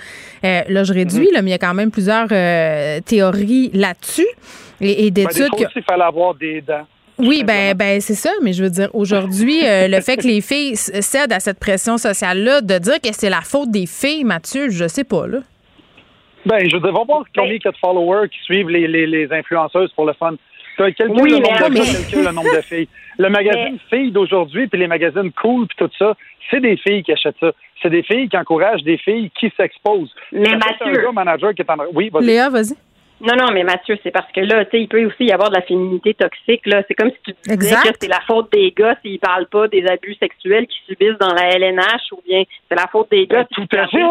[0.44, 2.28] là, je réduis, là, mais il y a quand même plusieurs
[3.04, 4.28] théories là-dessus
[4.80, 5.50] et, et ben, d'études.
[5.58, 6.86] Ben, il fallait avoir des dents.
[7.18, 10.76] Oui, ben, ben c'est ça, mais je veux dire, aujourd'hui, le fait que les filles
[10.76, 14.88] cèdent à cette pression sociale-là, de dire que c'est la faute des filles, Mathieu, je
[14.88, 15.40] sais pas, là.
[16.46, 19.32] Ben, je devrais voir combien il y a de followers qui suivent les, les, les
[19.32, 20.36] influenceuses pour le fun.
[20.80, 22.24] Oui, le, nombre de mais...
[22.24, 22.88] le nombre de filles.
[23.18, 26.16] Le magazine Filles d'aujourd'hui, puis les magazines Cool, puis tout ça,
[26.50, 27.52] c'est des filles qui achètent ça.
[27.82, 30.14] C'est des filles qui encouragent des filles qui s'exposent.
[30.32, 31.08] Mais Mathieu...
[31.08, 31.78] Un manager qui est en...
[31.94, 32.26] Oui, vas-y.
[32.26, 32.76] Léa, vas-y.
[33.22, 35.52] Non, non, mais Mathieu, c'est parce que là, tu sais, il peut aussi y avoir
[35.52, 36.66] de la féminité toxique.
[36.66, 39.68] Là, c'est comme si tu disais que c'est la faute des gars s'ils parlent pas
[39.68, 43.46] des abus sexuels qu'ils subissent dans la LNH, ou bien c'est la faute des gars.
[43.52, 44.04] tout à fait.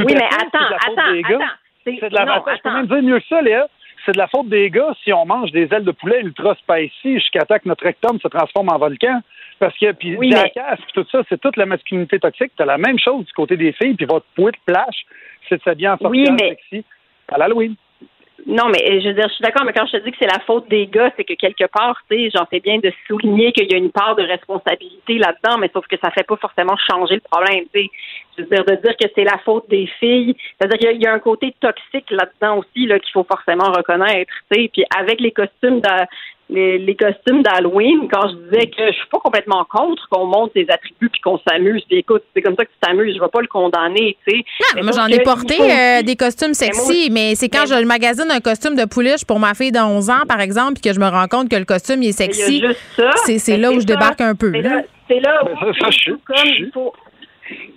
[0.00, 1.44] oui, mais attends, attends, attends.
[1.84, 2.52] C'est de la faute.
[2.56, 3.66] Je peux même dire mieux que ça, Léa.
[4.04, 7.14] C'est de la faute des gars si on mange des ailes de poulet ultra spicy
[7.14, 9.20] jusqu'à temps que notre rectum se transforme en volcan.
[9.58, 10.52] Parce que, puis oui, mais...
[10.92, 12.52] tout ça, c'est toute la masculinité toxique.
[12.56, 15.06] T'as la même chose du côté des filles, puis votre pouet de plage,
[15.48, 16.48] c'est de s'habiller en oui, mais...
[16.48, 16.84] sexy
[17.28, 17.76] à l'Halloween.
[18.46, 20.26] Non, mais je veux dire, je suis d'accord, mais quand je te dis que c'est
[20.26, 23.52] la faute des gars, c'est que quelque part, tu sais, j'en fais bien de souligner
[23.52, 26.76] qu'il y a une part de responsabilité là-dedans, mais sauf que ça fait pas forcément
[26.90, 27.90] changer le problème, tu sais.
[28.36, 31.12] Je veux dire, de dire que c'est la faute des filles, c'est-à-dire qu'il y, a
[31.12, 34.70] un côté toxique là-dedans aussi, là, qu'il faut forcément reconnaître, tu sais.
[34.72, 35.88] Puis avec les costumes de,
[36.52, 40.54] les, les costumes d'Halloween quand je disais que je suis pas complètement contre qu'on monte
[40.54, 41.82] des attributs puis qu'on s'amuse.
[41.88, 43.16] Puis écoute, c'est comme ça que tu t'amuses.
[43.16, 44.44] Je vais pas le condamner, tu sais.
[44.76, 48.40] Non, moi, j'en ai porté euh, des costumes sexy, mais, c'est quand je magasine un
[48.40, 51.08] costume de pouliche pour ma fille de 11 ans, par exemple, puis que je me
[51.08, 52.62] rends compte que le costume il est sexy.
[53.16, 54.52] C'est là où je débarque un peu.
[55.08, 56.92] C'est là, où, comme il faut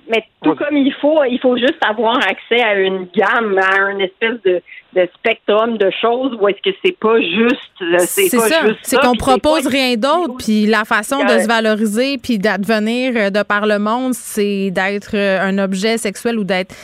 [0.09, 4.01] mais tout comme il faut, il faut juste avoir accès à une gamme, à une
[4.01, 4.61] espèce de,
[4.95, 7.81] de spectrum de choses où est-ce que c'est pas juste.
[7.81, 8.61] Euh, c'est ça.
[8.81, 13.43] C'est qu'on propose rien d'autre, puis la façon de se valoriser puis d'advenir euh, de
[13.43, 16.75] par le monde, c'est d'être euh, un objet sexuel ou d'être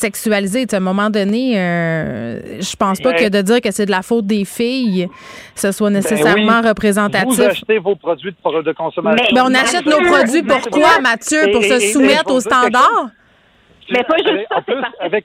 [0.00, 0.66] sexualisé.
[0.72, 4.26] à un moment donné, je pense pas que de dire que c'est de la faute
[4.26, 5.08] des filles,
[5.54, 7.28] ce soit ben nécessairement représentatif.
[7.28, 9.26] Vous achetez vos produits de, consommation.
[9.32, 11.50] Mais, on achète nos produits pourquoi, Mathieu?
[11.52, 13.10] Pour se soumettre aux standards?
[13.90, 14.62] Mais pas juste ça,
[15.00, 15.24] avec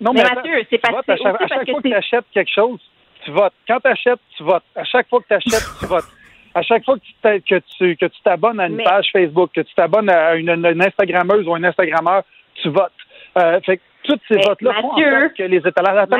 [0.00, 1.12] non, mais, Mathieu, c'est parce que.
[1.12, 2.80] À chaque, à chaque fois que tu achètes quelque chose,
[3.24, 3.52] tu votes.
[3.68, 4.64] Quand tu achètes, tu votes.
[4.74, 6.08] À chaque fois que tu achètes, tu votes.
[6.54, 9.60] À chaque fois que tu, que tu, que tu t'abonnes à une page Facebook, que
[9.60, 12.22] tu t'abonnes à une, une, Instagrammeuse ou un Instagrammeur,
[12.54, 12.92] tu votes.
[13.38, 16.16] Euh, fait toutes ces votes-là font en sorte que les étalons...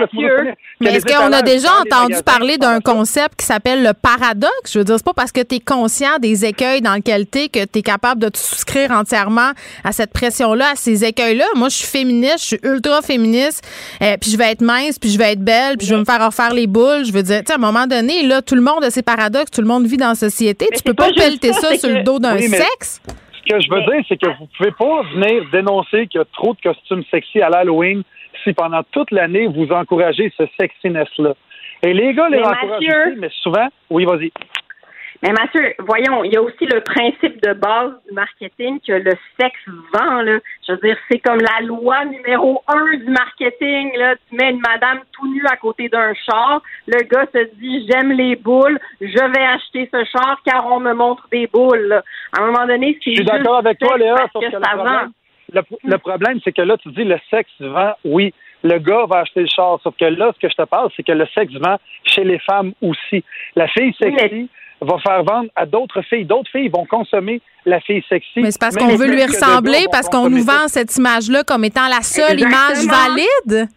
[0.81, 4.73] mais est-ce qu'on a déjà entendu parler d'un concept qui s'appelle le paradoxe?
[4.73, 7.41] Je veux dire, c'est pas parce que tu es conscient des écueils dans lequel tu
[7.41, 11.47] es que tu es capable de te souscrire entièrement à cette pression-là, à ces écueils-là.
[11.57, 13.67] Moi, je suis féministe, je suis ultra féministe,
[14.03, 16.05] euh, puis je vais être mince, puis je vais être belle, puis je vais me
[16.05, 17.05] faire refaire les boules.
[17.07, 19.03] Je veux dire, tu sais, à un moment donné, là, tout le monde a ses
[19.03, 20.69] paradoxes, tout le monde vit dans la société.
[20.75, 23.01] tu peux pas, pelleter ça, sur le dos d'un sexe
[23.53, 26.55] que je veux dire, c'est que vous pouvez pas venir dénoncer qu'il y a trop
[26.55, 28.03] de costumes sexy à l'Halloween
[28.45, 31.35] si pendant toute l'année vous encouragez ce sexiness-là.
[31.83, 34.31] Et les gars les encouragent mais souvent, oui, vas-y.
[35.23, 39.13] Mais Mathieu, voyons, il y a aussi le principe de base du marketing que le
[39.39, 39.61] sexe
[39.93, 40.23] vend.
[40.23, 40.39] Là.
[40.67, 43.97] Je veux dire, c'est comme la loi numéro un du marketing.
[43.99, 44.15] Là.
[44.17, 46.63] Tu mets une madame tout nue à côté d'un char.
[46.87, 50.95] Le gars se dit, j'aime les boules, je vais acheter ce char car on me
[50.95, 52.03] montre des boules.
[52.33, 55.13] À un moment donné, c'est Je suis d'accord avec toi, Léa, sauf que, le, problème,
[55.85, 58.33] le, problème, c'est que là, tu dis le sexe vend, oui
[58.63, 59.81] le gars va acheter le char.
[59.83, 62.39] Sauf que là, ce que je te parle, c'est que le sexe vend chez les
[62.41, 63.25] femmes aussi.
[63.57, 64.49] La fille sexy,
[64.81, 66.25] va faire vendre à d'autres filles.
[66.25, 68.41] D'autres filles vont consommer la fille sexy.
[68.41, 71.89] Mais c'est parce qu'on veut lui ressembler, parce qu'on nous vend cette image-là comme étant
[71.89, 73.69] la seule image valide?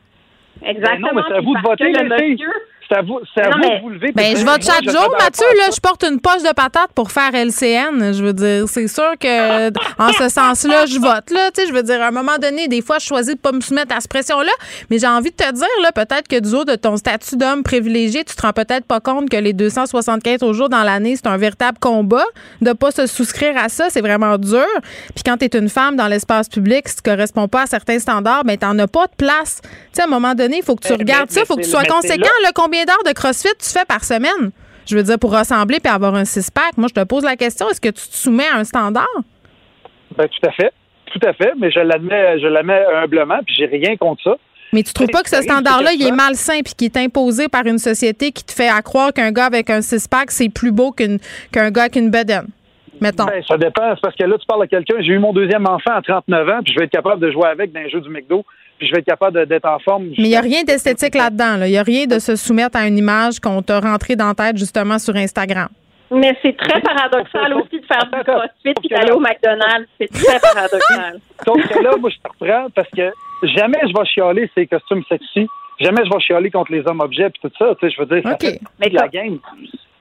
[0.66, 1.08] Exactement.
[1.08, 2.46] non, mais c'est à vous de voter, les filles.
[2.90, 4.12] C'est à vous, c'est à vous de vous lever.
[4.12, 5.46] Ben, je vote chaque jour, Mathieu.
[5.58, 8.14] Là, je porte une poche de patate pour faire LCN.
[8.14, 9.70] Je veux dire, c'est sûr que
[10.02, 11.30] en ce sens-là, je vote.
[11.32, 13.40] Là, tu sais, je veux dire, à un moment donné, des fois, je choisis de
[13.40, 14.52] pas me soumettre à cette pression-là.
[14.90, 17.64] Mais j'ai envie de te dire, là, peut-être que du haut de ton statut d'homme
[17.64, 21.28] privilégié, tu te rends peut-être pas compte que les 275 au jour dans l'année, c'est
[21.28, 22.26] un véritable combat.
[22.62, 24.66] De pas se souscrire à ça, c'est vraiment dur.
[25.16, 28.00] Puis quand tu es une femme dans l'espace public, si tu corresponds pas à certains
[28.00, 29.62] standards, ben t'en as pas de place.
[29.62, 31.62] Tu sais, à un moment donné, il faut que tu regardes ça, il faut que
[31.62, 32.28] tu sois conséquent.
[32.44, 34.52] Là, combien d'heures de CrossFit tu fais par semaine?
[34.86, 36.78] Je veux dire, pour ressembler puis avoir un six-pack.
[36.78, 39.08] Moi, je te pose la question, est-ce que tu te soumets à un standard?
[40.18, 40.74] Ben, tout à fait.
[41.06, 44.36] Tout à fait, mais je l'admets, je l'admets humblement, puis j'ai rien contre ça.
[44.74, 47.66] Mais tu trouves pas que ce standard-là, il est malsain puis qui est imposé par
[47.68, 51.70] une société qui te fait croire qu'un gars avec un six-pack, c'est plus beau qu'un
[51.70, 52.48] gars avec une bedaine?
[53.00, 53.26] Mettons?
[53.26, 53.96] Ben, ça dépend.
[54.02, 54.96] parce que là, tu parles à quelqu'un.
[55.02, 57.48] J'ai eu mon deuxième enfant à 39 ans, puis je vais être capable de jouer
[57.48, 58.44] avec dans un jeu du McDo
[58.80, 60.08] je vais être capable d'être en forme.
[60.18, 61.64] Mais il n'y a rien d'esthétique là-dedans.
[61.64, 64.34] Il n'y a rien de se soumettre à une image qu'on t'a rentrée dans la
[64.34, 65.70] tête justement sur Instagram.
[66.12, 69.88] Mais c'est très paradoxal aussi de faire du crossfit et d'aller au McDonald's.
[70.00, 71.20] C'est très paradoxal.
[71.46, 73.12] Sauf que là, moi, je te reprends parce que
[73.44, 75.48] jamais je vais chialer ces costumes sexy.
[75.80, 77.76] Jamais je vais chialer contre les hommes objets et tout ça.
[77.80, 79.40] Tu sais, je veux dire, ça fait la game.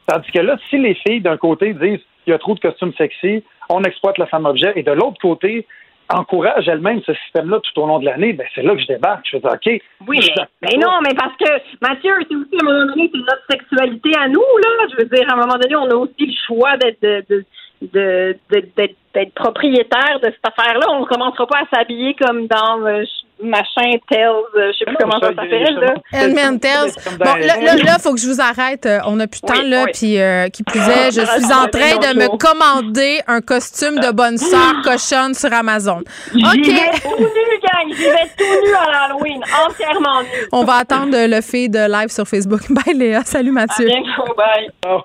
[0.06, 2.92] Tandis que là, si les filles, d'un côté, disent il y a trop de costumes
[2.98, 5.66] sexy, on exploite la femme objet, et de l'autre côté,
[6.08, 9.26] encourage elle-même ce système-là tout au long de l'année, ben c'est là que je débarque.
[9.30, 9.82] Je fais OK.
[10.06, 10.20] Oui,
[10.62, 11.50] mais, non, mais parce que,
[11.80, 14.86] Mathieu, c'est aussi à un moment donné, c'est notre sexualité à nous, là.
[14.90, 17.44] Je veux dire, à un moment donné, on a aussi le choix d'être de, de,
[17.92, 20.86] d'être propriétaire de cette affaire-là.
[20.90, 23.02] On ne commencera pas à s'habiller comme dans euh,
[23.42, 25.74] machin Tells, euh, je sais plus comment ça s'appelle.
[25.74, 25.94] là.
[26.12, 26.92] Elman Tells.
[27.18, 28.86] Bon, là, il faut que je vous arrête.
[28.86, 29.84] Euh, on n'a plus de temps, là.
[29.86, 30.16] Puis,
[30.52, 34.82] qui plus est, je suis en train de me commander un costume de bonne sœur
[34.84, 35.98] cochonne sur Amazon.
[35.98, 36.42] OK.
[36.54, 37.88] Vais tout nu, gang.
[37.88, 39.42] J'y vais tout nu à l'Halloween.
[39.66, 40.48] Entièrement nu.
[40.52, 42.60] On va attendre le fait de live sur Facebook.
[42.70, 43.22] Bye, Léa.
[43.24, 43.88] Salut, Mathieu.
[43.88, 45.02] À bye.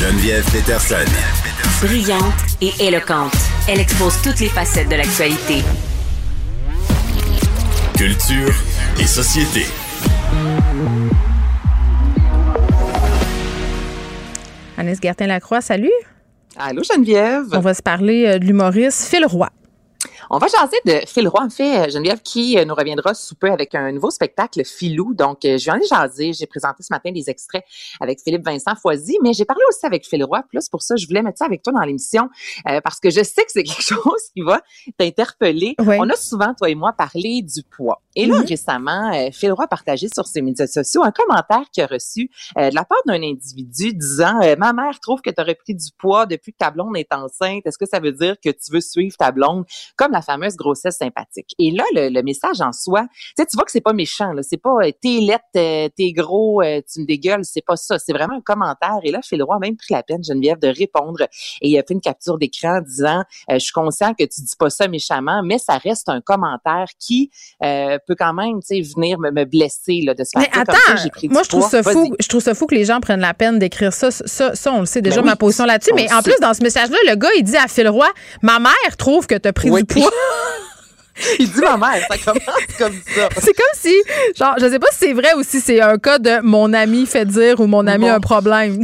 [0.00, 1.04] Geneviève Peterson.
[1.82, 2.32] Brillante
[2.62, 3.36] et éloquente.
[3.68, 5.62] Elle expose toutes les facettes de l'actualité.
[7.98, 8.54] Culture
[8.98, 9.66] et société.
[14.78, 15.90] Annès Gertin-Lacroix, salut.
[16.56, 17.48] Allô, Geneviève.
[17.52, 19.50] On va se parler euh, de l'humoriste Phil Roy.
[20.32, 23.34] On va jaser de Phil Roy, en fait, euh, Geneviève, qui euh, nous reviendra sous
[23.34, 25.12] peu avec un nouveau spectacle, Philou.
[25.12, 26.32] Donc, euh, je viens ai jasé.
[26.34, 27.64] J'ai présenté ce matin des extraits
[28.00, 30.44] avec Philippe Vincent Foisy, mais j'ai parlé aussi avec Phil Roy.
[30.48, 32.28] Plus pour ça, je voulais mettre ça avec toi dans l'émission
[32.84, 34.60] parce que je sais que c'est quelque chose qui va
[34.98, 35.74] t'interpeller.
[35.80, 38.00] On a souvent, toi et moi, parlé du poids.
[38.14, 38.48] Et là, mm-hmm.
[38.48, 42.74] récemment, Phil Roy a partagé sur ses médias sociaux un commentaire qu'il a reçu de
[42.74, 46.52] la part d'un individu disant Ma mère trouve que tu aurais pris du poids depuis
[46.52, 47.62] que ta blonde est enceinte.
[47.64, 49.64] Est-ce que ça veut dire que tu veux suivre ta blonde
[49.96, 51.54] comme la fameuse grossesse sympathique.
[51.58, 54.42] Et là, le, message en soi, tu sais, tu vois que c'est pas méchant, là.
[54.42, 57.44] C'est pas euh, t'es lettre, euh, t'es gros, euh, tu me dégueules.
[57.44, 57.98] C'est pas ça.
[57.98, 58.98] C'est vraiment un commentaire.
[59.02, 61.22] Et là, Phil Roy a même pris la peine, Geneviève, de répondre.
[61.62, 64.70] Et il a fait une capture d'écran disant, je suis conscient que tu dis pas
[64.70, 67.30] ça méchamment, mais ça reste un commentaire qui
[67.60, 71.28] peut quand même, tu sais, venir me, blesser, là, de se faire mais attends, pris
[71.28, 72.14] moi, je trouve ça fou.
[72.20, 74.10] Je trouve ça fou que les gens prennent la peine d'écrire ça.
[74.10, 75.92] Ça, ça, on le sait déjà, ben ma position là-dessus.
[75.94, 78.08] Mais en plus, dans ce message-là, le gars, il dit à Phil Roy,
[78.42, 80.09] ma mère trouve que tu as pris du poids.
[81.38, 83.28] Il dit ma mère, ça commence comme ça.
[83.38, 83.94] C'est comme si,
[84.36, 87.04] genre, je sais pas si c'est vrai ou si c'est un cas de mon ami
[87.04, 88.82] fait dire ou mon ami a un problème.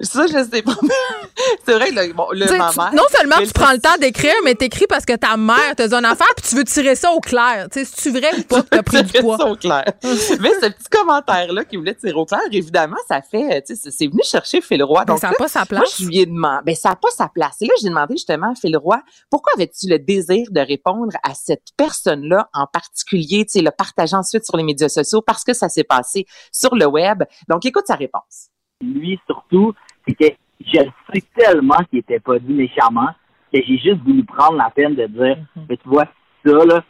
[0.00, 0.74] Ça, je sais pas.
[1.64, 2.90] c'est vrai, le, bon, le maman.
[2.92, 5.94] Non seulement tu prends le temps d'écrire, mais t'écris parce que ta mère te dit
[5.94, 7.68] une affaire puis tu veux tirer ça au clair.
[7.72, 9.38] Tu sais, c'est vrai ou pas que t'as pris du poids?
[9.38, 9.84] ça au clair.
[10.02, 14.06] mais ce petit commentaire-là qui voulait tirer au clair, évidemment, ça fait, tu sais, c'est
[14.06, 15.04] venu chercher Phil Roy.
[15.04, 15.80] Donc, ça n'a pas sa place.
[15.80, 17.56] Moi, je lui ai demandé, ben, ça n'a pas sa place.
[17.60, 19.00] Et là, j'ai demandé justement à Phil Roy,
[19.30, 24.16] pourquoi avais-tu le désir de répondre à cette personne-là en particulier, tu sais, le partager
[24.16, 27.22] ensuite sur les médias sociaux parce que ça s'est passé sur le web?
[27.48, 28.50] Donc, écoute sa réponse.
[28.82, 29.72] Lui, surtout,
[30.06, 30.80] c'est que je
[31.12, 33.10] sais tellement qu'il était pas dit méchamment
[33.52, 35.66] que j'ai juste voulu prendre la peine de dire, mhm.
[35.68, 36.06] mais tu vois,
[36.44, 36.82] ça, là,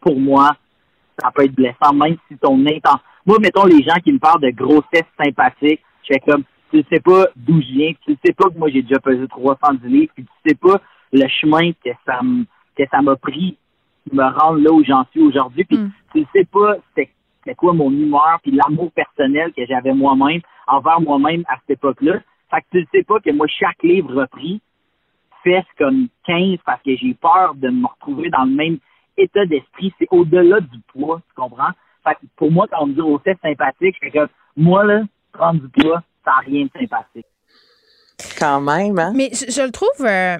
[0.00, 0.56] pour moi,
[1.20, 3.00] ça peut être blessant, même si ton intention.
[3.26, 7.00] Moi, mettons les gens qui me parlent de grossesse sympathique, je fais comme, tu sais
[7.00, 10.24] pas d'où je viens, tu sais pas que moi j'ai déjà pesé 310 livres, puis
[10.24, 10.80] tu sais pas
[11.12, 12.20] le chemin que ça
[12.76, 13.58] que ça m'a pris
[14.12, 15.92] me rendre là où j'en suis aujourd'hui, puis mm.
[16.14, 17.10] tu sais pas c'était
[17.54, 22.20] quoi mon humeur, puis l'amour personnel que j'avais moi-même envers moi-même à cette époque-là.
[22.50, 24.60] Fait que tu ne sais pas que moi, chaque livre repris
[25.42, 28.78] fait comme 15 parce que j'ai peur de me retrouver dans le même
[29.16, 29.92] état d'esprit.
[29.98, 31.72] C'est au-delà du poids, tu comprends?
[32.04, 34.84] Fait que pour moi, quand on me dit oh, c'est sympathique, je fais que moi,
[34.84, 35.02] là,
[35.32, 37.26] prendre du poids, ça n'a rien de sympathique.
[38.38, 39.12] Quand même, hein?
[39.14, 39.88] Mais je, le trouve.
[40.00, 40.36] Euh,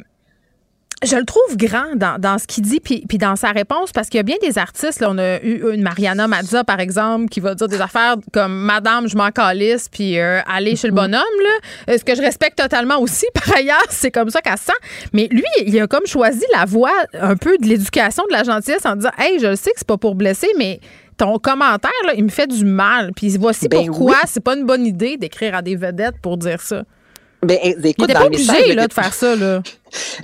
[1.02, 4.08] je le trouve grand dans, dans ce qu'il dit puis, puis dans sa réponse parce
[4.08, 5.00] qu'il y a bien des artistes.
[5.00, 8.52] Là, on a eu une Mariana Mazza, par exemple, qui va dire des affaires comme
[8.52, 11.12] Madame, je m'en calisse, puis euh, aller chez le bonhomme.
[11.14, 11.92] Là.
[11.94, 14.72] Euh, ce que je respecte totalement aussi, par ailleurs, c'est comme ça qu'elle sent.
[15.14, 18.84] Mais lui, il a comme choisi la voie un peu de l'éducation, de la gentillesse
[18.84, 20.80] en disant Hey, je sais que c'est pas pour blesser, mais
[21.16, 23.12] ton commentaire, là, il me fait du mal.
[23.16, 26.60] Puis voici ben pourquoi c'est pas une bonne idée d'écrire à des vedettes pour dire
[26.60, 26.84] ça.
[27.42, 29.34] Ben, écoute, il était pas obligé là, de faire ça.
[29.34, 29.62] Là.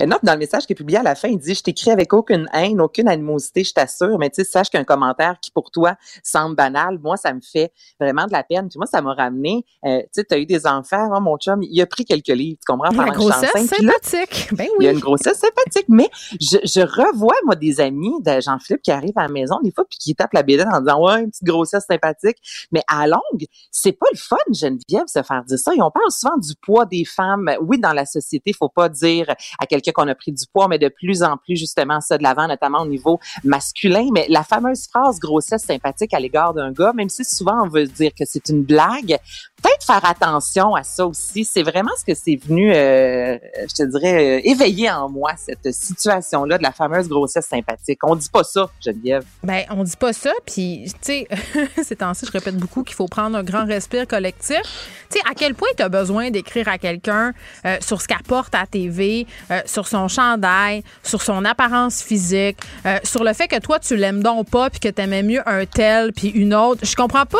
[0.05, 2.13] Non, dans le message qui est publié à la fin, il dit Je t'écris avec
[2.13, 5.95] aucune haine, aucune animosité, je t'assure, mais tu sais, sache qu'un commentaire qui pour toi
[6.23, 8.69] semble banal, moi, ça me fait vraiment de la peine.
[8.69, 9.65] Puis moi, ça m'a ramené.
[9.85, 12.27] Euh, tu sais, tu as eu des enfants, hein, mon chum, il a pris quelques
[12.27, 12.89] livres, tu comprends?
[12.89, 14.49] Pendant la grossesse sympathique.
[14.53, 14.77] ben oui.
[14.81, 18.81] Il y a une grossesse sympathique, mais je, je revois, moi, des amis de Jean-Philippe
[18.83, 21.21] qui arrivent à la maison des fois, puis qui tapent la bédaine en disant Ouais,
[21.21, 22.37] une petite grossesse sympathique.
[22.71, 25.73] Mais à longue, c'est pas le fun, Geneviève, se faire dire ça.
[25.73, 27.51] Et on parle souvent du poids des femmes.
[27.61, 30.77] Oui, dans la société, faut pas dire à quelqu'un qu'on a pris du poids, mais
[30.77, 34.07] de plus en plus justement ça de l'avant, notamment au niveau masculin.
[34.13, 37.85] Mais la fameuse phrase grossesse sympathique à l'égard d'un gars, même si souvent on veut
[37.85, 39.17] dire que c'est une blague,
[39.61, 41.45] peut-être faire attention à ça aussi.
[41.45, 45.73] C'est vraiment ce que c'est venu, euh, je te dirais, euh, éveiller en moi cette
[45.73, 47.99] situation-là de la fameuse grossesse sympathique.
[48.03, 49.25] On dit pas ça, Geneviève.
[49.43, 50.31] Ben, on dit pas ça.
[50.45, 51.27] Puis, tu sais,
[51.83, 54.61] ces temps-ci, je répète beaucoup qu'il faut prendre un grand respire collectif.
[55.09, 58.55] Tu sais, à quel point tu as besoin d'écrire à quelqu'un euh, sur ce qu'apporte
[58.55, 59.25] à TV,
[59.65, 62.57] sur son chandail, sur son apparence physique,
[63.03, 65.65] sur le fait que toi, tu l'aimes donc pas, puis que tu aimais mieux un
[65.65, 66.85] tel, puis une autre.
[66.85, 67.37] Je comprends pas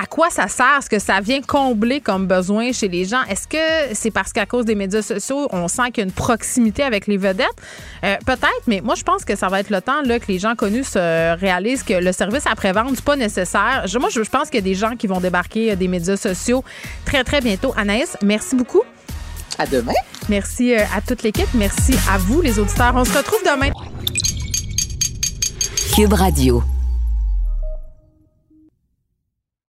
[0.00, 0.78] à quoi ça sert?
[0.82, 3.22] ce que ça vient combler comme besoin chez les gens?
[3.28, 6.12] Est-ce que c'est parce qu'à cause des médias sociaux, on sent qu'il y a une
[6.12, 7.48] proximité avec les vedettes?
[8.04, 10.38] Euh, peut-être, mais moi, je pense que ça va être le temps là, que les
[10.38, 13.86] gens connus se réalisent que le service après-vente, n'est pas nécessaire.
[13.98, 16.62] moi, je, pense qu'il y a des gens qui vont débarquer euh, des médias sociaux
[17.04, 17.74] très, très bientôt.
[17.76, 18.82] Anaïs, merci beaucoup.
[19.58, 19.92] À demain.
[20.28, 21.48] Merci euh, à toute l'équipe.
[21.54, 22.92] Merci à vous, les auditeurs.
[22.94, 23.70] On se retrouve demain.
[25.94, 26.62] Cube Radio.